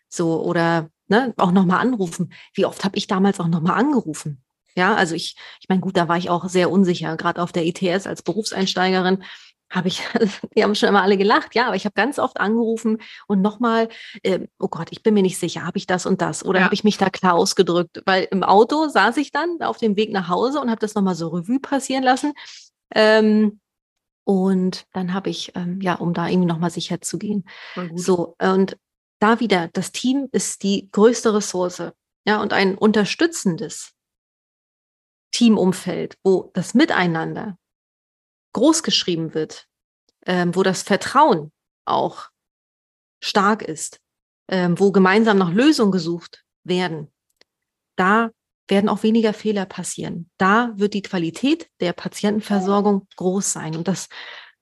So, 0.09 0.41
oder 0.41 0.89
ne, 1.07 1.33
auch 1.37 1.51
nochmal 1.51 1.79
anrufen. 1.79 2.33
Wie 2.53 2.65
oft 2.65 2.83
habe 2.83 2.97
ich 2.97 3.07
damals 3.07 3.39
auch 3.39 3.47
nochmal 3.47 3.77
angerufen? 3.77 4.43
Ja, 4.75 4.95
also 4.95 5.13
ich, 5.13 5.35
ich 5.59 5.69
meine, 5.69 5.81
gut, 5.81 5.97
da 5.97 6.07
war 6.07 6.17
ich 6.17 6.31
auch 6.31 6.49
sehr 6.49 6.71
unsicher, 6.71 7.15
gerade 7.17 7.41
auf 7.41 7.51
der 7.51 7.65
ITS 7.65 8.07
als 8.07 8.23
Berufseinsteigerin 8.23 9.23
habe 9.73 9.87
ich, 9.87 10.03
die 10.55 10.63
haben 10.63 10.75
schon 10.75 10.89
immer 10.89 11.01
alle 11.01 11.17
gelacht, 11.17 11.55
ja, 11.55 11.67
aber 11.67 11.75
ich 11.75 11.85
habe 11.85 11.93
ganz 11.93 12.19
oft 12.19 12.39
angerufen 12.39 12.99
und 13.27 13.41
nochmal, 13.41 13.89
äh, 14.21 14.47
oh 14.59 14.67
Gott, 14.67 14.87
ich 14.91 15.03
bin 15.03 15.13
mir 15.13 15.23
nicht 15.23 15.39
sicher, 15.39 15.65
habe 15.65 15.77
ich 15.77 15.87
das 15.87 16.05
und 16.05 16.21
das 16.21 16.45
oder 16.45 16.59
ja. 16.59 16.65
habe 16.65 16.75
ich 16.75 16.83
mich 16.83 16.97
da 16.97 17.09
klar 17.09 17.33
ausgedrückt? 17.33 18.01
Weil 18.05 18.27
im 18.31 18.43
Auto 18.43 18.87
saß 18.87 19.17
ich 19.17 19.31
dann 19.31 19.61
auf 19.61 19.77
dem 19.77 19.95
Weg 19.95 20.11
nach 20.11 20.29
Hause 20.29 20.61
und 20.61 20.69
habe 20.69 20.79
das 20.79 20.95
nochmal 20.95 21.15
so 21.15 21.29
Revue 21.29 21.59
passieren 21.59 22.03
lassen. 22.03 22.33
Ähm, 22.93 23.59
und 24.25 24.85
dann 24.93 25.13
habe 25.13 25.29
ich, 25.29 25.51
ähm, 25.55 25.81
ja, 25.81 25.95
um 25.95 26.13
da 26.13 26.27
irgendwie 26.27 26.47
nochmal 26.47 26.69
sicher 26.69 27.01
zu 27.01 27.17
gehen. 27.17 27.43
So, 27.95 28.35
und 28.41 28.77
da 29.19 29.39
wieder, 29.39 29.69
das 29.73 29.91
Team 29.91 30.29
ist 30.31 30.63
die 30.63 30.89
größte 30.91 31.33
Ressource. 31.33 31.91
Ja, 32.25 32.41
und 32.41 32.53
ein 32.53 32.77
unterstützendes 32.77 33.91
Teamumfeld, 35.31 36.17
wo 36.23 36.51
das 36.53 36.73
Miteinander 36.73 37.57
groß 38.53 38.83
geschrieben 38.83 39.33
wird, 39.33 39.67
ähm, 40.25 40.55
wo 40.55 40.63
das 40.63 40.83
Vertrauen 40.83 41.51
auch 41.85 42.29
stark 43.21 43.61
ist, 43.61 43.99
ähm, 44.47 44.79
wo 44.79 44.91
gemeinsam 44.91 45.37
nach 45.37 45.51
Lösungen 45.51 45.91
gesucht 45.91 46.43
werden, 46.63 47.11
da 47.95 48.31
werden 48.67 48.89
auch 48.89 49.03
weniger 49.03 49.33
Fehler 49.33 49.65
passieren. 49.65 50.29
Da 50.37 50.73
wird 50.75 50.93
die 50.93 51.01
Qualität 51.01 51.69
der 51.79 51.93
Patientenversorgung 51.93 53.07
groß 53.17 53.51
sein. 53.51 53.75
Und 53.75 53.87
das 53.87 54.07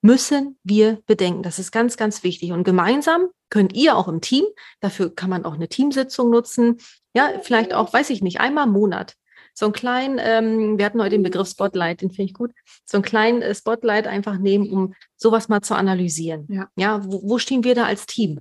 müssen 0.02 0.58
wir 0.64 1.02
bedenken. 1.06 1.44
Das 1.44 1.60
ist 1.60 1.72
ganz, 1.72 1.98
ganz 1.98 2.24
wichtig. 2.24 2.52
Und 2.52 2.64
gemeinsam 2.64 3.28
könnt 3.50 3.74
ihr 3.74 3.96
auch 3.96 4.08
im 4.08 4.22
Team, 4.22 4.46
dafür 4.80 5.14
kann 5.14 5.30
man 5.30 5.46
auch 5.46 5.54
eine 5.54 5.68
Teamsitzung 5.68 6.30
nutzen, 6.30 6.78
ja, 7.14 7.40
vielleicht 7.42 7.74
auch, 7.74 7.94
weiß 7.94 8.10
ich 8.10 8.22
nicht, 8.22 8.40
einmal 8.40 8.68
im 8.68 8.74
Monat 8.74 9.16
so 9.62 9.68
einen 9.68 9.74
kleinen, 9.74 10.20
ähm, 10.20 10.78
wir 10.80 10.86
hatten 10.86 11.00
heute 11.00 11.12
den 11.12 11.22
Begriff 11.22 11.48
Spotlight, 11.48 12.02
den 12.02 12.10
finde 12.10 12.24
ich 12.24 12.34
gut, 12.34 12.52
so 12.84 12.98
einen 12.98 13.04
kleinen 13.04 13.44
äh, 13.44 13.54
Spotlight 13.54 14.08
einfach 14.08 14.40
nehmen, 14.40 14.68
um 14.72 14.96
sowas 15.18 15.50
mal 15.50 15.62
zu 15.62 15.76
analysieren. 15.76 16.48
Ja, 16.50 16.68
ja 16.76 17.06
wo, 17.06 17.30
wo 17.30 17.38
stehen 17.38 17.64
wir 17.64 17.76
da 17.76 17.86
als 17.86 18.08
Team? 18.08 18.40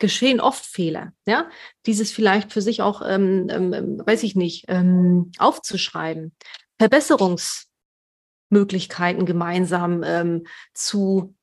geschehen 0.00 0.40
oft 0.40 0.66
Fehler, 0.66 1.12
ja, 1.24 1.48
dieses 1.86 2.10
vielleicht 2.10 2.52
für 2.52 2.60
sich 2.60 2.82
auch, 2.82 3.00
ähm, 3.06 3.46
ähm, 3.48 3.72
ähm 3.72 4.02
weiß 4.04 4.24
ich 4.24 4.34
nicht, 4.34 4.64
ähm, 4.66 5.30
aufzuschreiben, 5.38 6.34
Verbesserungsmöglichkeiten 6.78 9.24
gemeinsam 9.24 10.02
ähm, 10.02 10.48
zu 10.74 11.36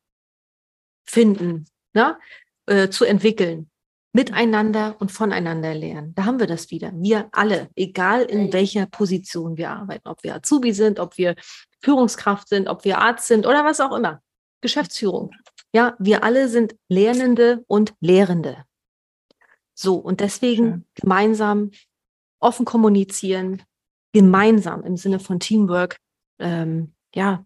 finden, 1.05 1.65
na, 1.93 2.19
äh, 2.65 2.89
zu 2.89 3.05
entwickeln. 3.05 3.70
Miteinander 4.13 4.95
und 4.99 5.11
voneinander 5.11 5.73
lernen. 5.73 6.13
Da 6.15 6.25
haben 6.25 6.39
wir 6.39 6.47
das 6.47 6.69
wieder. 6.69 6.91
Wir 6.95 7.29
alle, 7.31 7.69
egal 7.75 8.23
in 8.23 8.51
welcher 8.51 8.85
Position 8.85 9.55
wir 9.55 9.69
arbeiten, 9.69 10.07
ob 10.07 10.23
wir 10.23 10.35
Azubi 10.35 10.73
sind, 10.73 10.99
ob 10.99 11.17
wir 11.17 11.35
Führungskraft 11.81 12.49
sind, 12.49 12.67
ob 12.67 12.83
wir 12.83 12.97
Arzt 12.97 13.27
sind 13.27 13.45
oder 13.45 13.63
was 13.63 13.79
auch 13.79 13.95
immer. 13.95 14.21
Geschäftsführung. 14.59 15.31
Ja, 15.73 15.95
wir 15.99 16.23
alle 16.23 16.49
sind 16.49 16.75
Lernende 16.89 17.63
und 17.67 17.93
Lehrende. 18.01 18.65
So, 19.73 19.95
und 19.95 20.19
deswegen 20.19 20.65
Schön. 20.65 20.85
gemeinsam 20.95 21.71
offen 22.39 22.65
kommunizieren, 22.65 23.63
gemeinsam 24.13 24.83
im 24.83 24.97
Sinne 24.97 25.19
von 25.19 25.39
Teamwork, 25.39 25.97
ähm, 26.39 26.93
ja, 27.15 27.45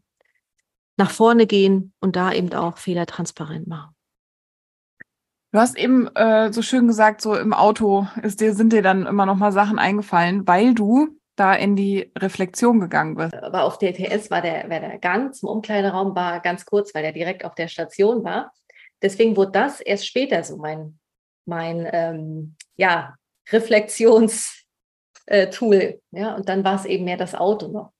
nach 0.97 1.11
vorne 1.11 1.45
gehen 1.45 1.93
und 1.99 2.15
da 2.15 2.33
eben 2.33 2.53
auch 2.53 2.77
Fehler 2.77 3.05
transparent 3.05 3.67
machen. 3.67 3.94
Du 5.55 5.61
hast 5.61 5.77
eben 5.77 6.13
äh, 6.17 6.51
so 6.51 6.61
schön 6.61 6.85
gesagt, 6.85 7.21
so 7.21 7.33
im 7.33 7.53
Auto 7.53 8.07
ist 8.21 8.41
dir, 8.41 8.53
sind 8.53 8.73
dir 8.73 8.81
dann 8.81 9.05
immer 9.05 9.25
noch 9.25 9.37
mal 9.37 9.53
Sachen 9.53 9.79
eingefallen, 9.79 10.45
weil 10.45 10.73
du 10.73 11.17
da 11.37 11.53
in 11.53 11.77
die 11.77 12.11
Reflexion 12.17 12.81
gegangen 12.81 13.15
bist. 13.15 13.33
Aber 13.35 13.63
auf 13.63 13.77
der 13.77 13.93
TS 13.93 14.29
war 14.29 14.41
der, 14.41 14.69
war 14.69 14.81
der 14.81 14.97
Gang 14.97 15.33
zum 15.33 15.47
Umkleideraum 15.47 16.13
war 16.13 16.41
ganz 16.41 16.65
kurz, 16.65 16.93
weil 16.93 17.03
der 17.03 17.13
direkt 17.13 17.45
auf 17.45 17.55
der 17.55 17.69
Station 17.69 18.25
war. 18.25 18.51
Deswegen 19.01 19.37
wurde 19.37 19.53
das 19.53 19.79
erst 19.79 20.05
später 20.05 20.43
so 20.43 20.57
mein, 20.57 20.99
mein 21.45 21.87
ähm, 21.89 22.57
ja, 22.75 23.15
Reflexionstool. 23.49 24.65
Äh, 25.27 25.99
ja, 26.11 26.35
und 26.35 26.49
dann 26.49 26.65
war 26.65 26.75
es 26.75 26.83
eben 26.83 27.05
mehr 27.05 27.15
das 27.15 27.33
Auto 27.33 27.69
noch. 27.69 27.93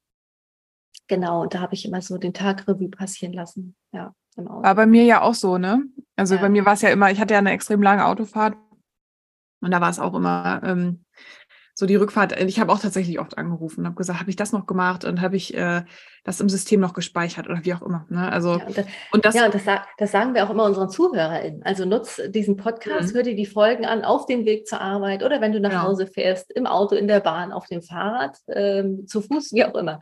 Genau, 1.08 1.44
und 1.44 1.54
da 1.54 1.62
habe 1.62 1.74
ich 1.74 1.86
immer 1.86 2.02
so 2.02 2.18
den 2.18 2.34
Tag 2.34 2.68
Revue 2.68 2.90
passieren 2.90 3.32
lassen. 3.32 3.78
Ja, 3.94 4.14
im 4.38 4.48
Auto. 4.48 4.64
War 4.64 4.76
bei 4.76 4.86
mir 4.86 5.04
ja 5.04 5.22
auch 5.22 5.34
so, 5.34 5.58
ne? 5.58 5.84
Also 6.16 6.36
ja. 6.36 6.42
bei 6.42 6.50
mir 6.50 6.66
war 6.66 6.74
es 6.74 6.82
ja 6.82 6.90
immer, 6.90 7.12
ich 7.12 7.20
hatte 7.20 7.34
ja 7.34 7.40
eine 7.40 7.52
extrem 7.52 7.82
lange 7.82 8.06
Autofahrt 8.06 8.56
und 9.62 9.72
da 9.72 9.82
war 9.82 9.90
es 9.90 10.00
auch 10.00 10.14
immer 10.14 10.62
ähm, 10.64 11.06
so 11.78 11.86
die 11.86 11.96
Rückfahrt, 11.96 12.40
ich 12.42 12.60
habe 12.62 12.72
auch 12.72 12.80
tatsächlich 12.80 13.20
oft 13.20 13.38
angerufen 13.38 13.82
und 13.82 13.88
habe 13.88 13.98
gesagt, 13.98 14.22
habe 14.22 14.30
ich 14.30 14.38
das 14.38 14.54
noch 14.54 14.66
gemacht 14.66 15.04
und 15.04 15.20
habe 15.20 15.36
ich 15.36 15.54
äh, 15.54 15.84
das 16.24 16.40
im 16.40 16.48
System 16.48 16.80
noch 16.80 16.94
gespeichert 16.94 17.50
oder 17.50 17.66
wie 17.66 17.74
auch 17.74 17.82
immer. 17.82 18.06
Ne? 18.10 18.32
Also, 18.32 18.58
ja, 18.58 18.66
und 18.66 18.78
das, 18.78 18.86
und 19.12 19.26
das, 19.26 19.36
ja, 19.36 19.46
und 19.46 19.54
das, 19.54 19.64
das, 19.98 20.12
sagen 20.12 20.34
wir 20.34 20.46
auch 20.46 20.50
immer 20.50 20.64
unseren 20.64 20.90
ZuhörerInnen. 20.90 21.64
Also 21.64 21.84
nutz 21.84 22.22
diesen 22.30 22.56
Podcast, 22.56 23.12
mhm. 23.12 23.18
hör 23.18 23.24
dir 23.24 23.36
die 23.36 23.46
Folgen 23.46 23.86
an 23.86 24.06
auf 24.06 24.26
dem 24.26 24.46
Weg 24.46 24.68
zur 24.68 24.80
Arbeit 24.80 25.22
oder 25.22 25.42
wenn 25.42 25.52
du 25.52 25.60
nach 25.60 25.72
ja. 25.72 25.80
Genau. 25.80 25.90
Hause 25.90 26.08
fährst, 26.08 26.50
im 26.52 26.66
Auto, 26.66 26.96
in 26.96 27.10
der 27.10 27.20
Bahn, 27.20 27.52
auf 27.52 27.68
dem 27.68 27.82
Fahrrad, 27.82 28.38
ähm, 28.48 29.06
zu 29.06 29.22
Fuß, 29.22 29.52
wie 29.52 29.66
auch 29.66 29.76
immer. 29.76 30.00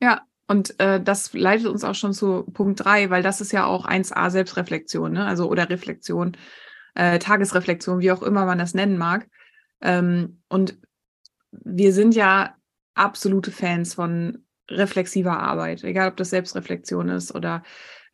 Ja, 0.00 0.22
und 0.48 0.78
äh, 0.78 1.00
das 1.00 1.32
leitet 1.32 1.66
uns 1.66 1.84
auch 1.84 1.94
schon 1.94 2.12
zu 2.12 2.44
Punkt 2.44 2.84
drei, 2.84 3.10
weil 3.10 3.22
das 3.22 3.40
ist 3.40 3.52
ja 3.52 3.66
auch 3.66 3.86
1a 3.86 4.30
Selbstreflexion, 4.30 5.12
ne? 5.12 5.26
also 5.26 5.48
oder 5.50 5.68
Reflexion, 5.68 6.36
äh, 6.94 7.18
Tagesreflexion, 7.18 8.00
wie 8.00 8.12
auch 8.12 8.22
immer 8.22 8.46
man 8.46 8.58
das 8.58 8.74
nennen 8.74 8.96
mag. 8.96 9.28
Ähm, 9.80 10.42
und 10.48 10.78
wir 11.50 11.92
sind 11.92 12.14
ja 12.14 12.54
absolute 12.94 13.50
Fans 13.50 13.94
von 13.94 14.44
reflexiver 14.70 15.38
Arbeit, 15.38 15.84
egal 15.84 16.10
ob 16.10 16.16
das 16.16 16.30
Selbstreflexion 16.30 17.08
ist 17.08 17.34
oder 17.34 17.62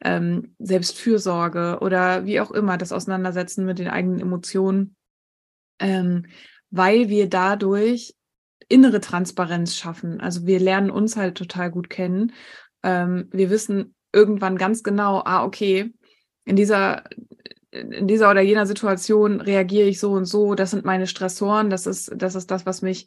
ähm, 0.03 0.55
Selbstfürsorge 0.59 1.79
oder 1.81 2.25
wie 2.25 2.40
auch 2.40 2.51
immer, 2.51 2.77
das 2.77 2.92
Auseinandersetzen 2.92 3.64
mit 3.64 3.79
den 3.79 3.88
eigenen 3.88 4.21
Emotionen, 4.21 4.97
ähm, 5.79 6.27
weil 6.71 7.09
wir 7.09 7.29
dadurch 7.29 8.14
innere 8.68 9.01
Transparenz 9.01 9.77
schaffen. 9.77 10.20
Also 10.20 10.46
wir 10.46 10.61
lernen 10.61 10.90
uns 10.90 11.16
halt 11.16 11.37
total 11.37 11.70
gut 11.70 11.90
kennen. 11.90 12.33
Ähm, 12.83 13.29
wir 13.33 13.51
wissen 13.51 13.94
irgendwann 14.12 14.57
ganz 14.59 14.83
genau, 14.83 15.22
ah, 15.25 15.44
okay, 15.44 15.92
in 16.44 16.57
dieser 16.57 17.05
in 17.72 18.07
dieser 18.07 18.31
oder 18.31 18.42
jener 18.42 18.66
Situation 18.66 19.40
reagiere 19.40 19.88
ich 19.88 19.98
so 19.98 20.12
und 20.12 20.27
so, 20.27 20.55
das 20.55 20.70
sind 20.70 20.85
meine 20.85 21.07
Stressoren, 21.07 21.70
das 21.70 21.87
ist, 21.87 22.12
das 22.14 22.35
ist 22.35 22.51
das, 22.51 22.66
was 22.66 22.83
mich 22.83 23.07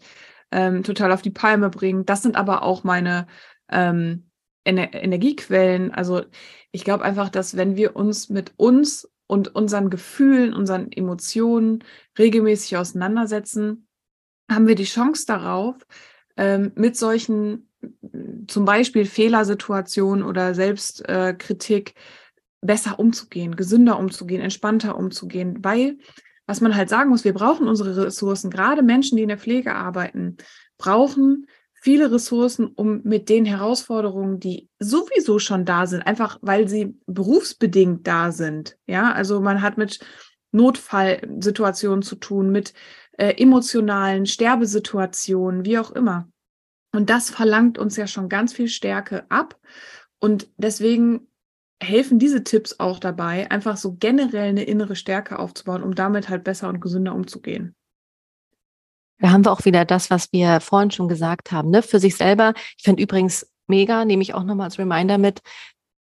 ähm, 0.52 0.84
total 0.84 1.12
auf 1.12 1.22
die 1.22 1.32
Palme 1.32 1.70
bringt. 1.70 2.10
Das 2.10 2.24
sind 2.24 2.36
aber 2.36 2.64
auch 2.64 2.84
meine 2.84 3.28
ähm, 3.70 4.30
Ener 4.64 4.94
Energiequellen. 4.94 5.92
Also 5.92 6.24
ich 6.72 6.84
glaube 6.84 7.04
einfach, 7.04 7.30
dass 7.30 7.56
wenn 7.56 7.76
wir 7.76 7.96
uns 7.96 8.30
mit 8.30 8.54
uns 8.58 9.12
und 9.28 9.54
unseren 9.56 9.90
Gefühlen, 9.90 10.54
unseren 10.54 10.92
Emotionen 10.92 11.84
regelmäßig 12.18 12.78
auseinandersetzen, 12.78 13.85
haben 14.50 14.68
wir 14.68 14.76
die 14.76 14.84
Chance 14.84 15.26
darauf, 15.26 15.76
ähm, 16.38 16.72
mit 16.76 16.98
solchen 16.98 17.70
zum 18.48 18.66
Beispiel 18.66 19.06
Fehlersituationen 19.06 20.24
oder 20.24 20.56
Selbstkritik 20.56 21.90
äh, 21.92 21.94
besser 22.62 23.00
umzugehen, 23.00 23.56
gesünder 23.56 24.00
umzugehen, 24.00 24.42
entspannter 24.42 24.98
umzugehen, 24.98 25.64
weil 25.64 25.98
was 26.48 26.62
man 26.62 26.76
halt 26.76 26.90
sagen 26.90 27.10
muss, 27.10 27.24
wir 27.24 27.34
brauchen 27.34 27.68
unsere 27.68 28.06
Ressourcen, 28.06 28.52
gerade 28.52 28.84
Menschen, 28.84 29.16
die 29.16 29.24
in 29.24 29.30
der 29.30 29.38
Pflege 29.38 29.74
arbeiten, 29.74 30.38
brauchen 30.78 31.48
viele 31.74 32.12
Ressourcen, 32.12 32.68
um 32.68 33.02
mit 33.04 33.30
den 33.30 33.46
Herausforderungen, 33.46 34.40
die 34.40 34.70
sowieso 34.80 35.40
schon 35.40 35.66
da 35.66 35.88
sind, 35.88 36.02
einfach 36.02 36.38
weil 36.42 36.68
sie 36.68 36.98
berufsbedingt 37.08 38.06
da 38.08 38.32
sind. 38.32 38.78
Ja, 38.86 39.12
also 39.12 39.42
man 39.42 39.62
hat 39.62 39.78
mit 39.78 40.00
Notfallsituationen 40.52 42.02
zu 42.02 42.16
tun, 42.16 42.52
mit 42.52 42.74
äh, 43.18 43.42
emotionalen 43.42 44.26
Sterbesituationen, 44.26 45.66
wie 45.66 45.80
auch 45.80 45.92
immer. 45.92 46.28
Und 46.94 47.10
das 47.10 47.30
verlangt 47.30 47.78
uns 47.78 47.98
ja 47.98 48.08
schon 48.08 48.30
ganz 48.30 48.54
viel 48.54 48.68
Stärke 48.68 49.26
ab. 49.30 49.60
Und 50.20 50.48
deswegen 50.58 51.28
helfen 51.82 52.20
diese 52.20 52.44
Tipps 52.44 52.80
auch 52.80 53.00
dabei, 53.00 53.52
einfach 53.52 53.78
so 53.78 53.96
generell 53.96 54.50
eine 54.50 54.64
innere 54.64 54.96
Stärke 54.96 55.40
aufzubauen, 55.40 55.84
um 55.84 55.94
damit 55.94 56.30
halt 56.30 56.44
besser 56.44 56.70
und 56.70 56.80
gesünder 56.80 57.14
umzugehen. 57.14 57.76
Da 59.20 59.32
haben 59.32 59.46
wir 59.46 59.52
auch 59.52 59.66
wieder 59.66 59.86
das, 59.86 60.10
was 60.10 60.32
wir 60.32 60.60
vorhin 60.60 60.92
schon 60.92 61.08
gesagt 61.08 61.52
haben, 61.52 61.70
ne? 61.70 61.82
für 61.82 62.00
sich 62.00 62.16
selber. 62.16 62.54
Ich 62.78 62.84
finde 62.84 63.04
übrigens 63.04 63.50
mega, 63.68 64.06
nehme 64.06 64.22
ich 64.22 64.34
auch 64.34 64.44
nochmal 64.44 64.66
als 64.66 64.78
Reminder 64.80 65.18
mit, 65.18 65.42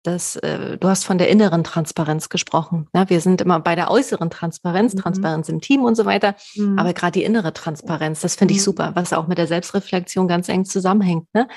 dass 0.03 0.35
äh, 0.37 0.77
du 0.77 0.87
hast 0.87 1.05
von 1.05 1.17
der 1.17 1.29
inneren 1.29 1.63
Transparenz 1.63 2.29
gesprochen. 2.29 2.87
Ne? 2.93 3.05
Wir 3.09 3.21
sind 3.21 3.41
immer 3.41 3.59
bei 3.59 3.75
der 3.75 3.89
äußeren 3.89 4.29
Transparenz, 4.29 4.93
mhm. 4.93 4.99
Transparenz 4.99 5.49
im 5.49 5.61
Team 5.61 5.83
und 5.83 5.95
so 5.95 6.05
weiter. 6.05 6.35
Mhm. 6.55 6.77
Aber 6.77 6.93
gerade 6.93 7.13
die 7.13 7.23
innere 7.23 7.53
Transparenz, 7.53 8.21
das 8.21 8.35
finde 8.35 8.53
ich 8.53 8.59
mhm. 8.59 8.65
super, 8.65 8.91
was 8.95 9.13
auch 9.13 9.27
mit 9.27 9.37
der 9.37 9.47
Selbstreflexion 9.47 10.27
ganz 10.27 10.49
eng 10.49 10.65
zusammenhängt. 10.65 11.27
Ne? 11.33 11.47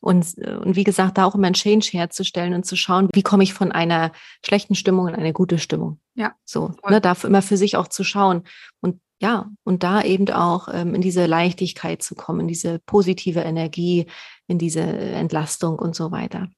Und, 0.00 0.38
äh, 0.38 0.56
und 0.56 0.76
wie 0.76 0.84
gesagt, 0.84 1.18
da 1.18 1.26
auch 1.26 1.34
immer 1.34 1.46
ein 1.46 1.54
Change 1.54 1.88
herzustellen 1.92 2.54
und 2.54 2.64
zu 2.64 2.76
schauen, 2.76 3.08
wie 3.12 3.22
komme 3.22 3.42
ich 3.42 3.54
von 3.54 3.70
einer 3.70 4.12
schlechten 4.44 4.74
Stimmung 4.74 5.08
in 5.08 5.14
eine 5.14 5.32
gute 5.32 5.58
Stimmung. 5.58 6.00
Ja. 6.14 6.32
So, 6.44 6.74
ne, 6.88 7.00
da 7.00 7.16
immer 7.22 7.42
für 7.42 7.56
sich 7.56 7.76
auch 7.76 7.88
zu 7.88 8.02
schauen. 8.04 8.42
Und 8.80 9.00
ja, 9.22 9.50
und 9.64 9.82
da 9.82 10.02
eben 10.02 10.30
auch 10.30 10.68
ähm, 10.72 10.94
in 10.94 11.02
diese 11.02 11.26
Leichtigkeit 11.26 12.02
zu 12.02 12.14
kommen, 12.14 12.40
in 12.40 12.48
diese 12.48 12.78
positive 12.78 13.40
Energie, 13.40 14.06
in 14.46 14.58
diese 14.58 14.80
Entlastung 14.80 15.78
und 15.78 15.94
so 15.94 16.10
weiter. 16.10 16.48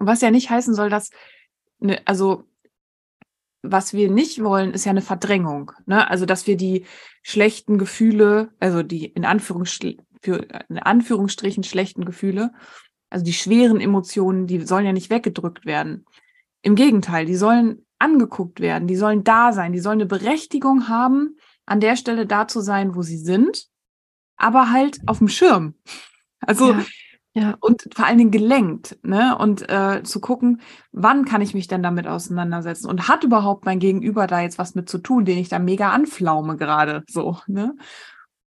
Was 0.00 0.20
ja 0.20 0.30
nicht 0.30 0.50
heißen 0.50 0.74
soll, 0.74 0.90
dass, 0.90 1.10
ne, 1.78 2.00
also 2.06 2.44
was 3.62 3.92
wir 3.92 4.10
nicht 4.10 4.42
wollen, 4.42 4.72
ist 4.72 4.84
ja 4.84 4.90
eine 4.90 5.02
Verdrängung. 5.02 5.72
Ne? 5.86 6.08
Also, 6.08 6.26
dass 6.26 6.46
wir 6.46 6.56
die 6.56 6.86
schlechten 7.22 7.78
Gefühle, 7.78 8.50
also 8.58 8.82
die 8.82 9.04
in, 9.04 9.24
Anführungsstrichen, 9.24 10.04
für, 10.22 10.46
in 10.68 10.78
Anführungsstrichen 10.78 11.62
schlechten 11.62 12.04
Gefühle, 12.04 12.52
also 13.10 13.24
die 13.24 13.32
schweren 13.32 13.80
Emotionen, 13.80 14.46
die 14.46 14.60
sollen 14.60 14.86
ja 14.86 14.92
nicht 14.92 15.10
weggedrückt 15.10 15.66
werden. 15.66 16.06
Im 16.62 16.74
Gegenteil, 16.74 17.26
die 17.26 17.36
sollen 17.36 17.84
angeguckt 17.98 18.60
werden, 18.60 18.88
die 18.88 18.96
sollen 18.96 19.24
da 19.24 19.52
sein, 19.52 19.72
die 19.72 19.78
sollen 19.78 20.00
eine 20.00 20.06
Berechtigung 20.06 20.88
haben, 20.88 21.36
an 21.66 21.80
der 21.80 21.96
Stelle 21.96 22.26
da 22.26 22.48
zu 22.48 22.60
sein, 22.60 22.94
wo 22.94 23.02
sie 23.02 23.18
sind, 23.18 23.66
aber 24.36 24.70
halt 24.70 25.00
auf 25.06 25.18
dem 25.18 25.28
Schirm. 25.28 25.74
Also 26.40 26.72
ja. 26.72 26.84
Ja. 27.32 27.56
Und 27.60 27.88
vor 27.94 28.06
allen 28.06 28.18
Dingen 28.18 28.32
gelenkt, 28.32 28.98
ne? 29.02 29.36
Und 29.38 29.68
äh, 29.68 30.02
zu 30.02 30.20
gucken, 30.20 30.60
wann 30.90 31.24
kann 31.24 31.42
ich 31.42 31.54
mich 31.54 31.68
denn 31.68 31.82
damit 31.82 32.08
auseinandersetzen? 32.08 32.88
Und 32.88 33.06
hat 33.06 33.22
überhaupt 33.22 33.64
mein 33.64 33.78
Gegenüber 33.78 34.26
da 34.26 34.40
jetzt 34.40 34.58
was 34.58 34.74
mit 34.74 34.88
zu 34.88 34.98
tun, 34.98 35.24
den 35.24 35.38
ich 35.38 35.48
da 35.48 35.60
mega 35.60 35.90
anflaume 35.90 36.56
gerade 36.56 37.04
so, 37.08 37.38
ne? 37.46 37.76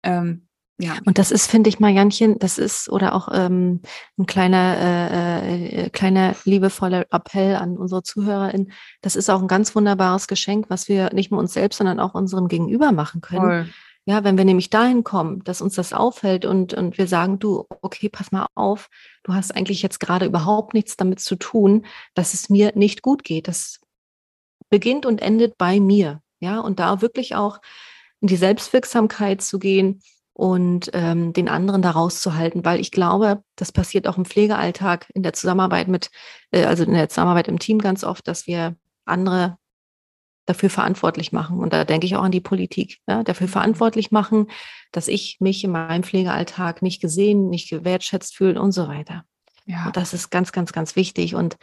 Ähm, 0.03 0.47
ja. 0.79 0.99
Und 1.07 1.17
das 1.17 1.31
ist, 1.31 1.51
finde 1.51 1.71
ich 1.71 1.81
mal, 1.81 1.91
Janchen, 1.91 2.39
das 2.39 2.59
ist 2.59 2.90
oder 2.90 3.15
auch 3.15 3.29
ähm, 3.33 3.81
ein 4.19 4.27
kleiner, 4.27 4.77
äh, 4.79 5.85
äh, 5.87 5.90
kleiner 5.90 6.35
liebevoller 6.44 7.07
Appell 7.11 7.57
an 7.57 7.79
unsere 7.79 8.03
ZuhörerInnen. 8.03 8.73
Das 9.00 9.17
ist 9.17 9.31
auch 9.31 9.40
ein 9.40 9.48
ganz 9.48 9.75
wunderbares 9.75 10.27
Geschenk, 10.27 10.67
was 10.69 10.87
wir 10.88 11.15
nicht 11.15 11.31
nur 11.31 11.40
uns 11.40 11.55
selbst, 11.55 11.79
sondern 11.79 11.98
auch 11.98 12.13
unserem 12.13 12.48
Gegenüber 12.48 12.92
machen 12.92 13.23
können. 13.23 13.40
Voll. 13.40 13.69
Ja, 14.09 14.23
wenn 14.23 14.38
wir 14.38 14.44
nämlich 14.44 14.71
dahin 14.71 15.02
kommen, 15.02 15.42
dass 15.42 15.61
uns 15.61 15.75
das 15.75 15.92
auffällt 15.92 16.44
und, 16.44 16.75
und 16.75 16.96
wir 16.96 17.09
sagen, 17.09 17.40
du, 17.40 17.67
okay, 17.83 18.09
pass 18.09 18.31
mal 18.31 18.46
auf, 18.54 18.88
du 19.25 19.35
hast 19.35 19.54
eigentlich 19.54 19.83
jetzt 19.83 19.98
gerade 19.98 20.27
überhaupt 20.27 20.75
nichts 20.75 20.96
damit 20.96 21.19
zu 21.19 21.35
tun, 21.35 21.85
dass 22.15 22.33
es 22.33 22.48
mir 22.48 22.73
nicht 22.77 23.02
gut 23.02 23.25
geht. 23.25 23.48
Das 23.48 23.81
beginnt 24.71 25.07
und 25.07 25.21
endet 25.21 25.59
bei 25.59 25.81
mir. 25.81 26.23
Ja, 26.38 26.61
und 26.61 26.79
da 26.79 27.02
wirklich 27.02 27.35
auch 27.35 27.61
in 28.21 28.29
die 28.29 28.37
Selbstwirksamkeit 28.37 29.42
zu 29.42 29.59
gehen 29.59 30.02
und 30.33 30.90
ähm, 30.92 31.33
den 31.33 31.48
anderen 31.48 31.83
da 31.83 31.90
rauszuhalten, 31.92 32.65
weil 32.65 32.79
ich 32.79 32.92
glaube, 32.92 33.42
das 33.57 33.73
passiert 33.73 34.07
auch 34.07 34.19
im 34.19 34.27
Pflegealltag, 34.27 35.11
in 35.15 35.23
der 35.23 35.33
Zusammenarbeit 35.33 35.88
mit, 35.88 36.11
äh, 36.52 36.65
also 36.65 36.85
in 36.85 36.92
der 36.92 37.09
Zusammenarbeit 37.09 37.48
im 37.48 37.59
Team 37.59 37.79
ganz 37.79 38.04
oft, 38.04 38.29
dass 38.29 38.46
wir 38.46 38.77
andere 39.04 39.59
dafür 40.47 40.71
verantwortlich 40.71 41.33
machen. 41.33 41.59
Und 41.59 41.73
da 41.73 41.85
denke 41.85 42.07
ich 42.07 42.17
auch 42.17 42.23
an 42.23 42.33
die 42.33 42.40
Politik, 42.40 43.01
ja, 43.07 43.23
dafür 43.23 43.49
verantwortlich 43.49 44.11
machen, 44.11 44.49
dass 44.92 45.09
ich 45.09 45.38
mich 45.40 45.63
in 45.65 45.73
meinem 45.73 46.05
Pflegealltag 46.05 46.83
nicht 46.83 47.01
gesehen, 47.01 47.51
nicht 47.51 47.69
gewertschätzt 47.69 48.37
fühle 48.37 48.61
und 48.61 48.73
so 48.73 48.88
weiter. 48.88 49.25
Ja. 49.67 49.87
Und 49.87 49.97
das 49.97 50.15
ist 50.15 50.31
ganz, 50.31 50.53
ganz, 50.53 50.73
ganz 50.73 50.97
wichtig. 50.97 51.35
Und 51.35 51.57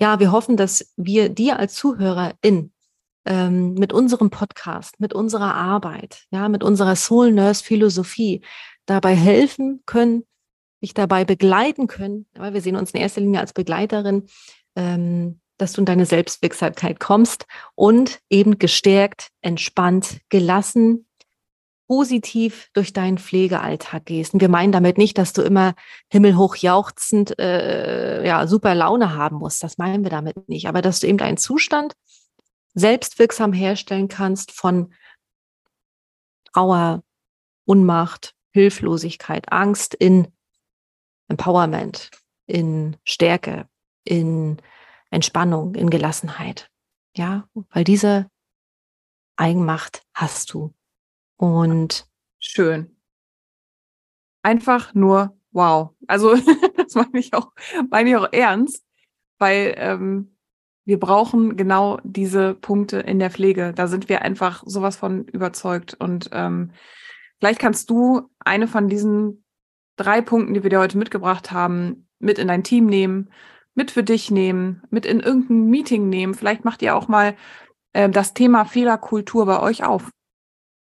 ja, 0.00 0.20
wir 0.20 0.32
hoffen, 0.32 0.56
dass 0.56 0.92
wir 0.96 1.28
dir 1.28 1.58
als 1.58 1.74
Zuhörerin 1.74 2.72
ähm, 3.24 3.74
mit 3.74 3.92
unserem 3.92 4.30
Podcast, 4.30 5.00
mit 5.00 5.12
unserer 5.12 5.54
Arbeit, 5.54 6.24
ja, 6.30 6.48
mit 6.48 6.62
unserer 6.62 6.96
Soul 6.96 7.32
Nurse 7.32 7.64
Philosophie 7.64 8.42
dabei 8.86 9.14
helfen 9.14 9.82
können, 9.84 10.24
dich 10.80 10.94
dabei 10.94 11.24
begleiten 11.24 11.88
können, 11.88 12.26
weil 12.34 12.54
wir 12.54 12.60
sehen 12.60 12.76
uns 12.76 12.92
in 12.92 13.00
erster 13.00 13.20
Linie 13.20 13.40
als 13.40 13.52
Begleiterin, 13.52 14.26
ähm, 14.76 15.40
dass 15.58 15.72
du 15.72 15.82
in 15.82 15.86
deine 15.86 16.06
Selbstwirksamkeit 16.06 17.00
kommst 17.00 17.46
und 17.74 18.20
eben 18.30 18.58
gestärkt, 18.58 19.28
entspannt, 19.42 20.20
gelassen, 20.28 21.06
positiv 21.88 22.68
durch 22.74 22.92
deinen 22.92 23.18
Pflegealltag 23.18 24.04
gehst. 24.06 24.34
Und 24.34 24.40
wir 24.40 24.50
meinen 24.50 24.72
damit 24.72 24.98
nicht, 24.98 25.16
dass 25.16 25.32
du 25.32 25.42
immer 25.42 25.74
himmelhoch 26.12 26.56
jauchzend 26.56 27.38
äh, 27.38 28.24
ja, 28.26 28.46
super 28.46 28.74
Laune 28.74 29.14
haben 29.14 29.38
musst. 29.38 29.62
Das 29.62 29.78
meinen 29.78 30.04
wir 30.04 30.10
damit 30.10 30.48
nicht. 30.48 30.68
Aber 30.68 30.82
dass 30.82 31.00
du 31.00 31.06
eben 31.06 31.18
einen 31.20 31.38
Zustand 31.38 31.94
selbstwirksam 32.74 33.54
herstellen 33.54 34.08
kannst 34.08 34.52
von 34.52 34.92
Trauer, 36.52 37.02
Unmacht, 37.64 38.34
Hilflosigkeit, 38.52 39.50
Angst 39.50 39.94
in 39.94 40.28
Empowerment, 41.28 42.10
in 42.46 42.96
Stärke, 43.04 43.66
in 44.04 44.58
Entspannung, 45.10 45.74
in 45.74 45.90
Gelassenheit. 45.90 46.70
Ja, 47.16 47.48
weil 47.70 47.84
diese 47.84 48.30
Eigenmacht 49.36 50.02
hast 50.14 50.52
du. 50.52 50.74
Und 51.36 52.06
schön. 52.38 52.96
Einfach 54.42 54.94
nur 54.94 55.36
wow. 55.52 55.90
Also 56.06 56.36
das 56.76 56.94
meine 56.94 57.18
ich 57.18 57.34
auch, 57.34 57.52
meine 57.90 58.10
ich 58.10 58.16
auch 58.16 58.32
ernst, 58.32 58.84
weil 59.38 59.74
ähm, 59.76 60.36
wir 60.84 60.98
brauchen 60.98 61.56
genau 61.56 61.98
diese 62.02 62.54
Punkte 62.54 62.98
in 63.00 63.18
der 63.18 63.30
Pflege. 63.30 63.72
Da 63.74 63.88
sind 63.88 64.08
wir 64.08 64.22
einfach 64.22 64.62
sowas 64.66 64.96
von 64.96 65.26
überzeugt. 65.26 65.94
Und 65.98 66.30
ähm, 66.32 66.72
vielleicht 67.38 67.60
kannst 67.60 67.90
du 67.90 68.30
eine 68.38 68.66
von 68.66 68.88
diesen 68.88 69.44
drei 69.96 70.20
Punkten, 70.20 70.54
die 70.54 70.62
wir 70.62 70.70
dir 70.70 70.78
heute 70.78 70.98
mitgebracht 70.98 71.52
haben, 71.52 72.08
mit 72.18 72.38
in 72.38 72.48
dein 72.48 72.64
Team 72.64 72.86
nehmen 72.86 73.30
mit 73.78 73.92
für 73.92 74.02
dich 74.02 74.32
nehmen, 74.32 74.82
mit 74.90 75.06
in 75.06 75.20
irgendein 75.20 75.66
Meeting 75.66 76.08
nehmen. 76.08 76.34
Vielleicht 76.34 76.64
macht 76.64 76.82
ihr 76.82 76.96
auch 76.96 77.06
mal 77.06 77.36
äh, 77.92 78.10
das 78.10 78.34
Thema 78.34 78.64
Fehlerkultur 78.64 79.46
bei 79.46 79.60
euch 79.60 79.84
auf. 79.84 80.10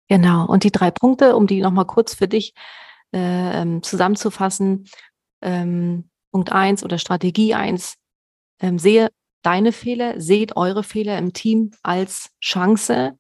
Genau. 0.09 0.47
Und 0.47 0.65
die 0.65 0.73
drei 0.73 0.91
Punkte, 0.91 1.37
um 1.37 1.47
die 1.47 1.61
nochmal 1.61 1.85
kurz 1.85 2.15
für 2.15 2.29
dich 2.29 2.55
äh, 3.13 3.61
ähm, 3.61 3.83
zusammenzufassen. 3.83 4.89
Ähm, 5.43 6.09
Punkt 6.33 6.51
eins 6.51 6.83
oder 6.83 6.97
Strategie 6.97 7.53
eins: 7.53 7.97
ähm, 8.59 8.79
sehe 8.79 9.11
deine 9.43 9.73
Fehler, 9.73 10.19
seht 10.19 10.57
eure 10.57 10.83
Fehler 10.83 11.19
im 11.19 11.35
Team 11.35 11.73
als 11.83 12.31
Chance, 12.41 13.19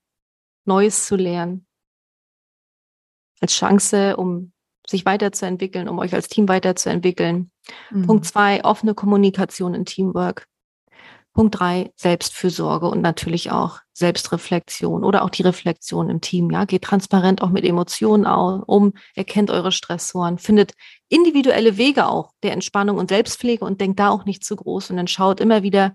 Neues 0.64 1.04
zu 1.04 1.16
lernen. 1.16 1.66
Als 3.40 3.52
Chance, 3.52 4.16
um 4.16 4.52
sich 4.88 5.04
weiterzuentwickeln, 5.04 5.88
um 5.88 5.98
euch 5.98 6.14
als 6.14 6.28
Team 6.28 6.48
weiterzuentwickeln. 6.48 7.50
Mhm. 7.90 8.06
Punkt 8.06 8.24
zwei, 8.24 8.64
offene 8.64 8.94
Kommunikation 8.94 9.74
in 9.74 9.84
Teamwork. 9.84 10.46
Punkt 11.34 11.60
drei, 11.60 11.92
Selbstfürsorge 11.94 12.88
und 12.88 13.00
natürlich 13.00 13.52
auch 13.52 13.78
Selbstreflexion 13.92 15.04
oder 15.04 15.22
auch 15.22 15.30
die 15.30 15.42
Reflexion 15.42 16.10
im 16.10 16.20
Team. 16.20 16.50
Ja, 16.50 16.64
geht 16.64 16.82
transparent 16.82 17.42
auch 17.42 17.50
mit 17.50 17.64
Emotionen 17.64 18.26
um, 18.26 18.94
erkennt 19.14 19.50
eure 19.50 19.70
Stressoren, 19.70 20.38
findet 20.38 20.72
individuelle 21.08 21.76
Wege 21.76 22.08
auch 22.08 22.32
der 22.42 22.52
Entspannung 22.52 22.98
und 22.98 23.10
Selbstpflege 23.10 23.64
und 23.64 23.80
denkt 23.80 24.00
da 24.00 24.08
auch 24.08 24.24
nicht 24.24 24.42
zu 24.42 24.56
groß 24.56 24.90
und 24.90 24.96
dann 24.96 25.06
schaut 25.06 25.40
immer 25.40 25.62
wieder, 25.62 25.94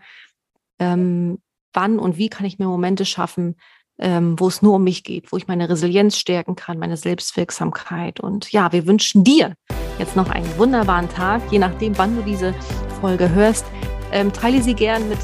ähm, 0.80 1.41
wann 1.74 2.00
und 2.00 2.18
wie 2.18 2.30
kann 2.30 2.46
ich 2.46 2.60
mir 2.60 2.68
Momente 2.68 3.04
schaffen, 3.04 3.58
ähm, 4.00 4.39
wo 4.39 4.48
es 4.48 4.62
nur 4.62 4.76
um 4.76 4.84
mich 4.84 5.04
geht, 5.04 5.32
wo 5.32 5.38
ich 5.38 5.48
meine 5.48 5.70
Resilienz 5.70 6.18
stärken 6.18 6.56
kann, 6.56 6.80
meine 6.80 6.98
Selbstwirksamkeit. 6.98 8.20
Und 8.20 8.52
ja, 8.52 8.72
wir 8.72 8.88
wünschen 8.88 9.24
dir 9.24 9.56
jetzt 10.00 10.16
noch 10.16 10.30
einen 10.30 10.48
wunderbaren 10.58 11.10
Tag, 11.10 11.41
je 11.52 11.60
nachdem, 11.60 11.98
wann 11.98 12.16
du 12.16 12.24
diese 12.24 12.54
Folge 13.02 13.30
hörst. 13.30 13.66
Ähm, 14.12 14.34
teile 14.34 14.62
sie 14.62 14.74
gern 14.74 15.08
mit, 15.10 15.20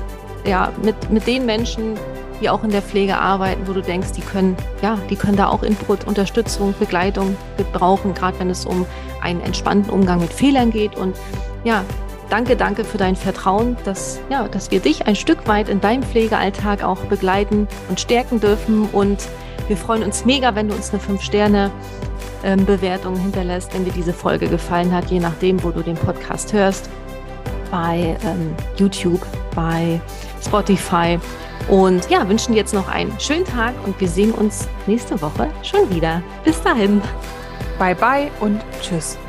ja, 0.46 0.72
mit, 0.84 1.10
mit 1.10 1.28
den 1.28 1.46
Menschen, 1.46 1.96
die 2.42 2.50
auch 2.50 2.64
in 2.64 2.70
der 2.70 2.82
Pflege 2.82 3.18
arbeiten, 3.18 3.68
wo 3.68 3.74
du 3.74 3.82
denkst, 3.82 4.14
die 4.14 4.22
können, 4.22 4.56
ja, 4.82 4.98
die 5.10 5.16
können 5.16 5.36
da 5.36 5.48
auch 5.48 5.64
Input, 5.64 6.08
Unterstützung, 6.08 6.74
Begleitung 6.80 7.36
gebrauchen, 7.58 8.14
gerade 8.14 8.40
wenn 8.40 8.50
es 8.50 8.66
um 8.66 8.86
einen 9.22 9.42
entspannten 9.42 9.92
Umgang 9.92 10.20
mit 10.20 10.32
Fehlern 10.32 10.72
geht. 10.72 10.96
Und 10.96 11.18
ja, 11.64 11.84
Danke, 12.30 12.56
danke 12.56 12.86
für 12.86 13.00
dein 13.00 13.16
Vertrauen, 13.16 13.76
dass, 13.86 14.20
ja, 14.30 14.48
dass 14.48 14.70
wir 14.70 14.80
dich 14.80 15.08
ein 15.08 15.16
Stück 15.16 15.48
weit 15.48 15.68
in 15.68 15.82
deinem 15.82 16.04
Pflegealltag 16.04 16.84
auch 16.84 17.00
begleiten 17.06 17.68
und 17.90 18.00
stärken 18.00 18.40
dürfen. 18.40 18.88
Und 18.92 19.28
wir 19.68 19.78
freuen 19.78 20.04
uns 20.04 20.26
mega, 20.26 20.54
wenn 20.54 20.68
du 20.68 20.76
uns 20.76 20.92
eine 20.92 21.02
5-Sterne-Bewertung 21.02 23.16
ähm, 23.16 23.22
hinterlässt, 23.22 23.74
wenn 23.74 23.84
dir 23.84 23.94
diese 23.94 24.14
Folge 24.14 24.48
gefallen 24.48 24.94
hat, 24.94 25.10
je 25.10 25.20
nachdem, 25.20 25.64
wo 25.64 25.72
du 25.72 25.82
den 25.82 25.96
Podcast 25.96 26.54
hörst. 26.54 26.88
Bei 27.72 28.16
ähm, 28.24 28.54
YouTube, 28.78 29.26
bei 29.56 30.00
Spotify. 30.44 31.18
Und 31.68 32.08
ja, 32.10 32.30
wünschen 32.30 32.54
dir 32.54 32.60
jetzt 32.60 32.76
noch 32.76 32.90
einen 32.90 33.20
schönen 33.20 33.46
Tag 33.46 33.74
und 33.86 34.00
wir 34.00 34.08
sehen 34.08 34.32
uns 34.32 34.68
nächste 34.88 35.22
Woche 35.22 35.50
schon 35.64 35.94
wieder. 35.94 36.24
Bis 36.44 36.60
dahin. 36.62 37.02
Bye 37.78 37.96
bye 37.96 38.32
und 38.40 38.62
tschüss. 38.82 39.20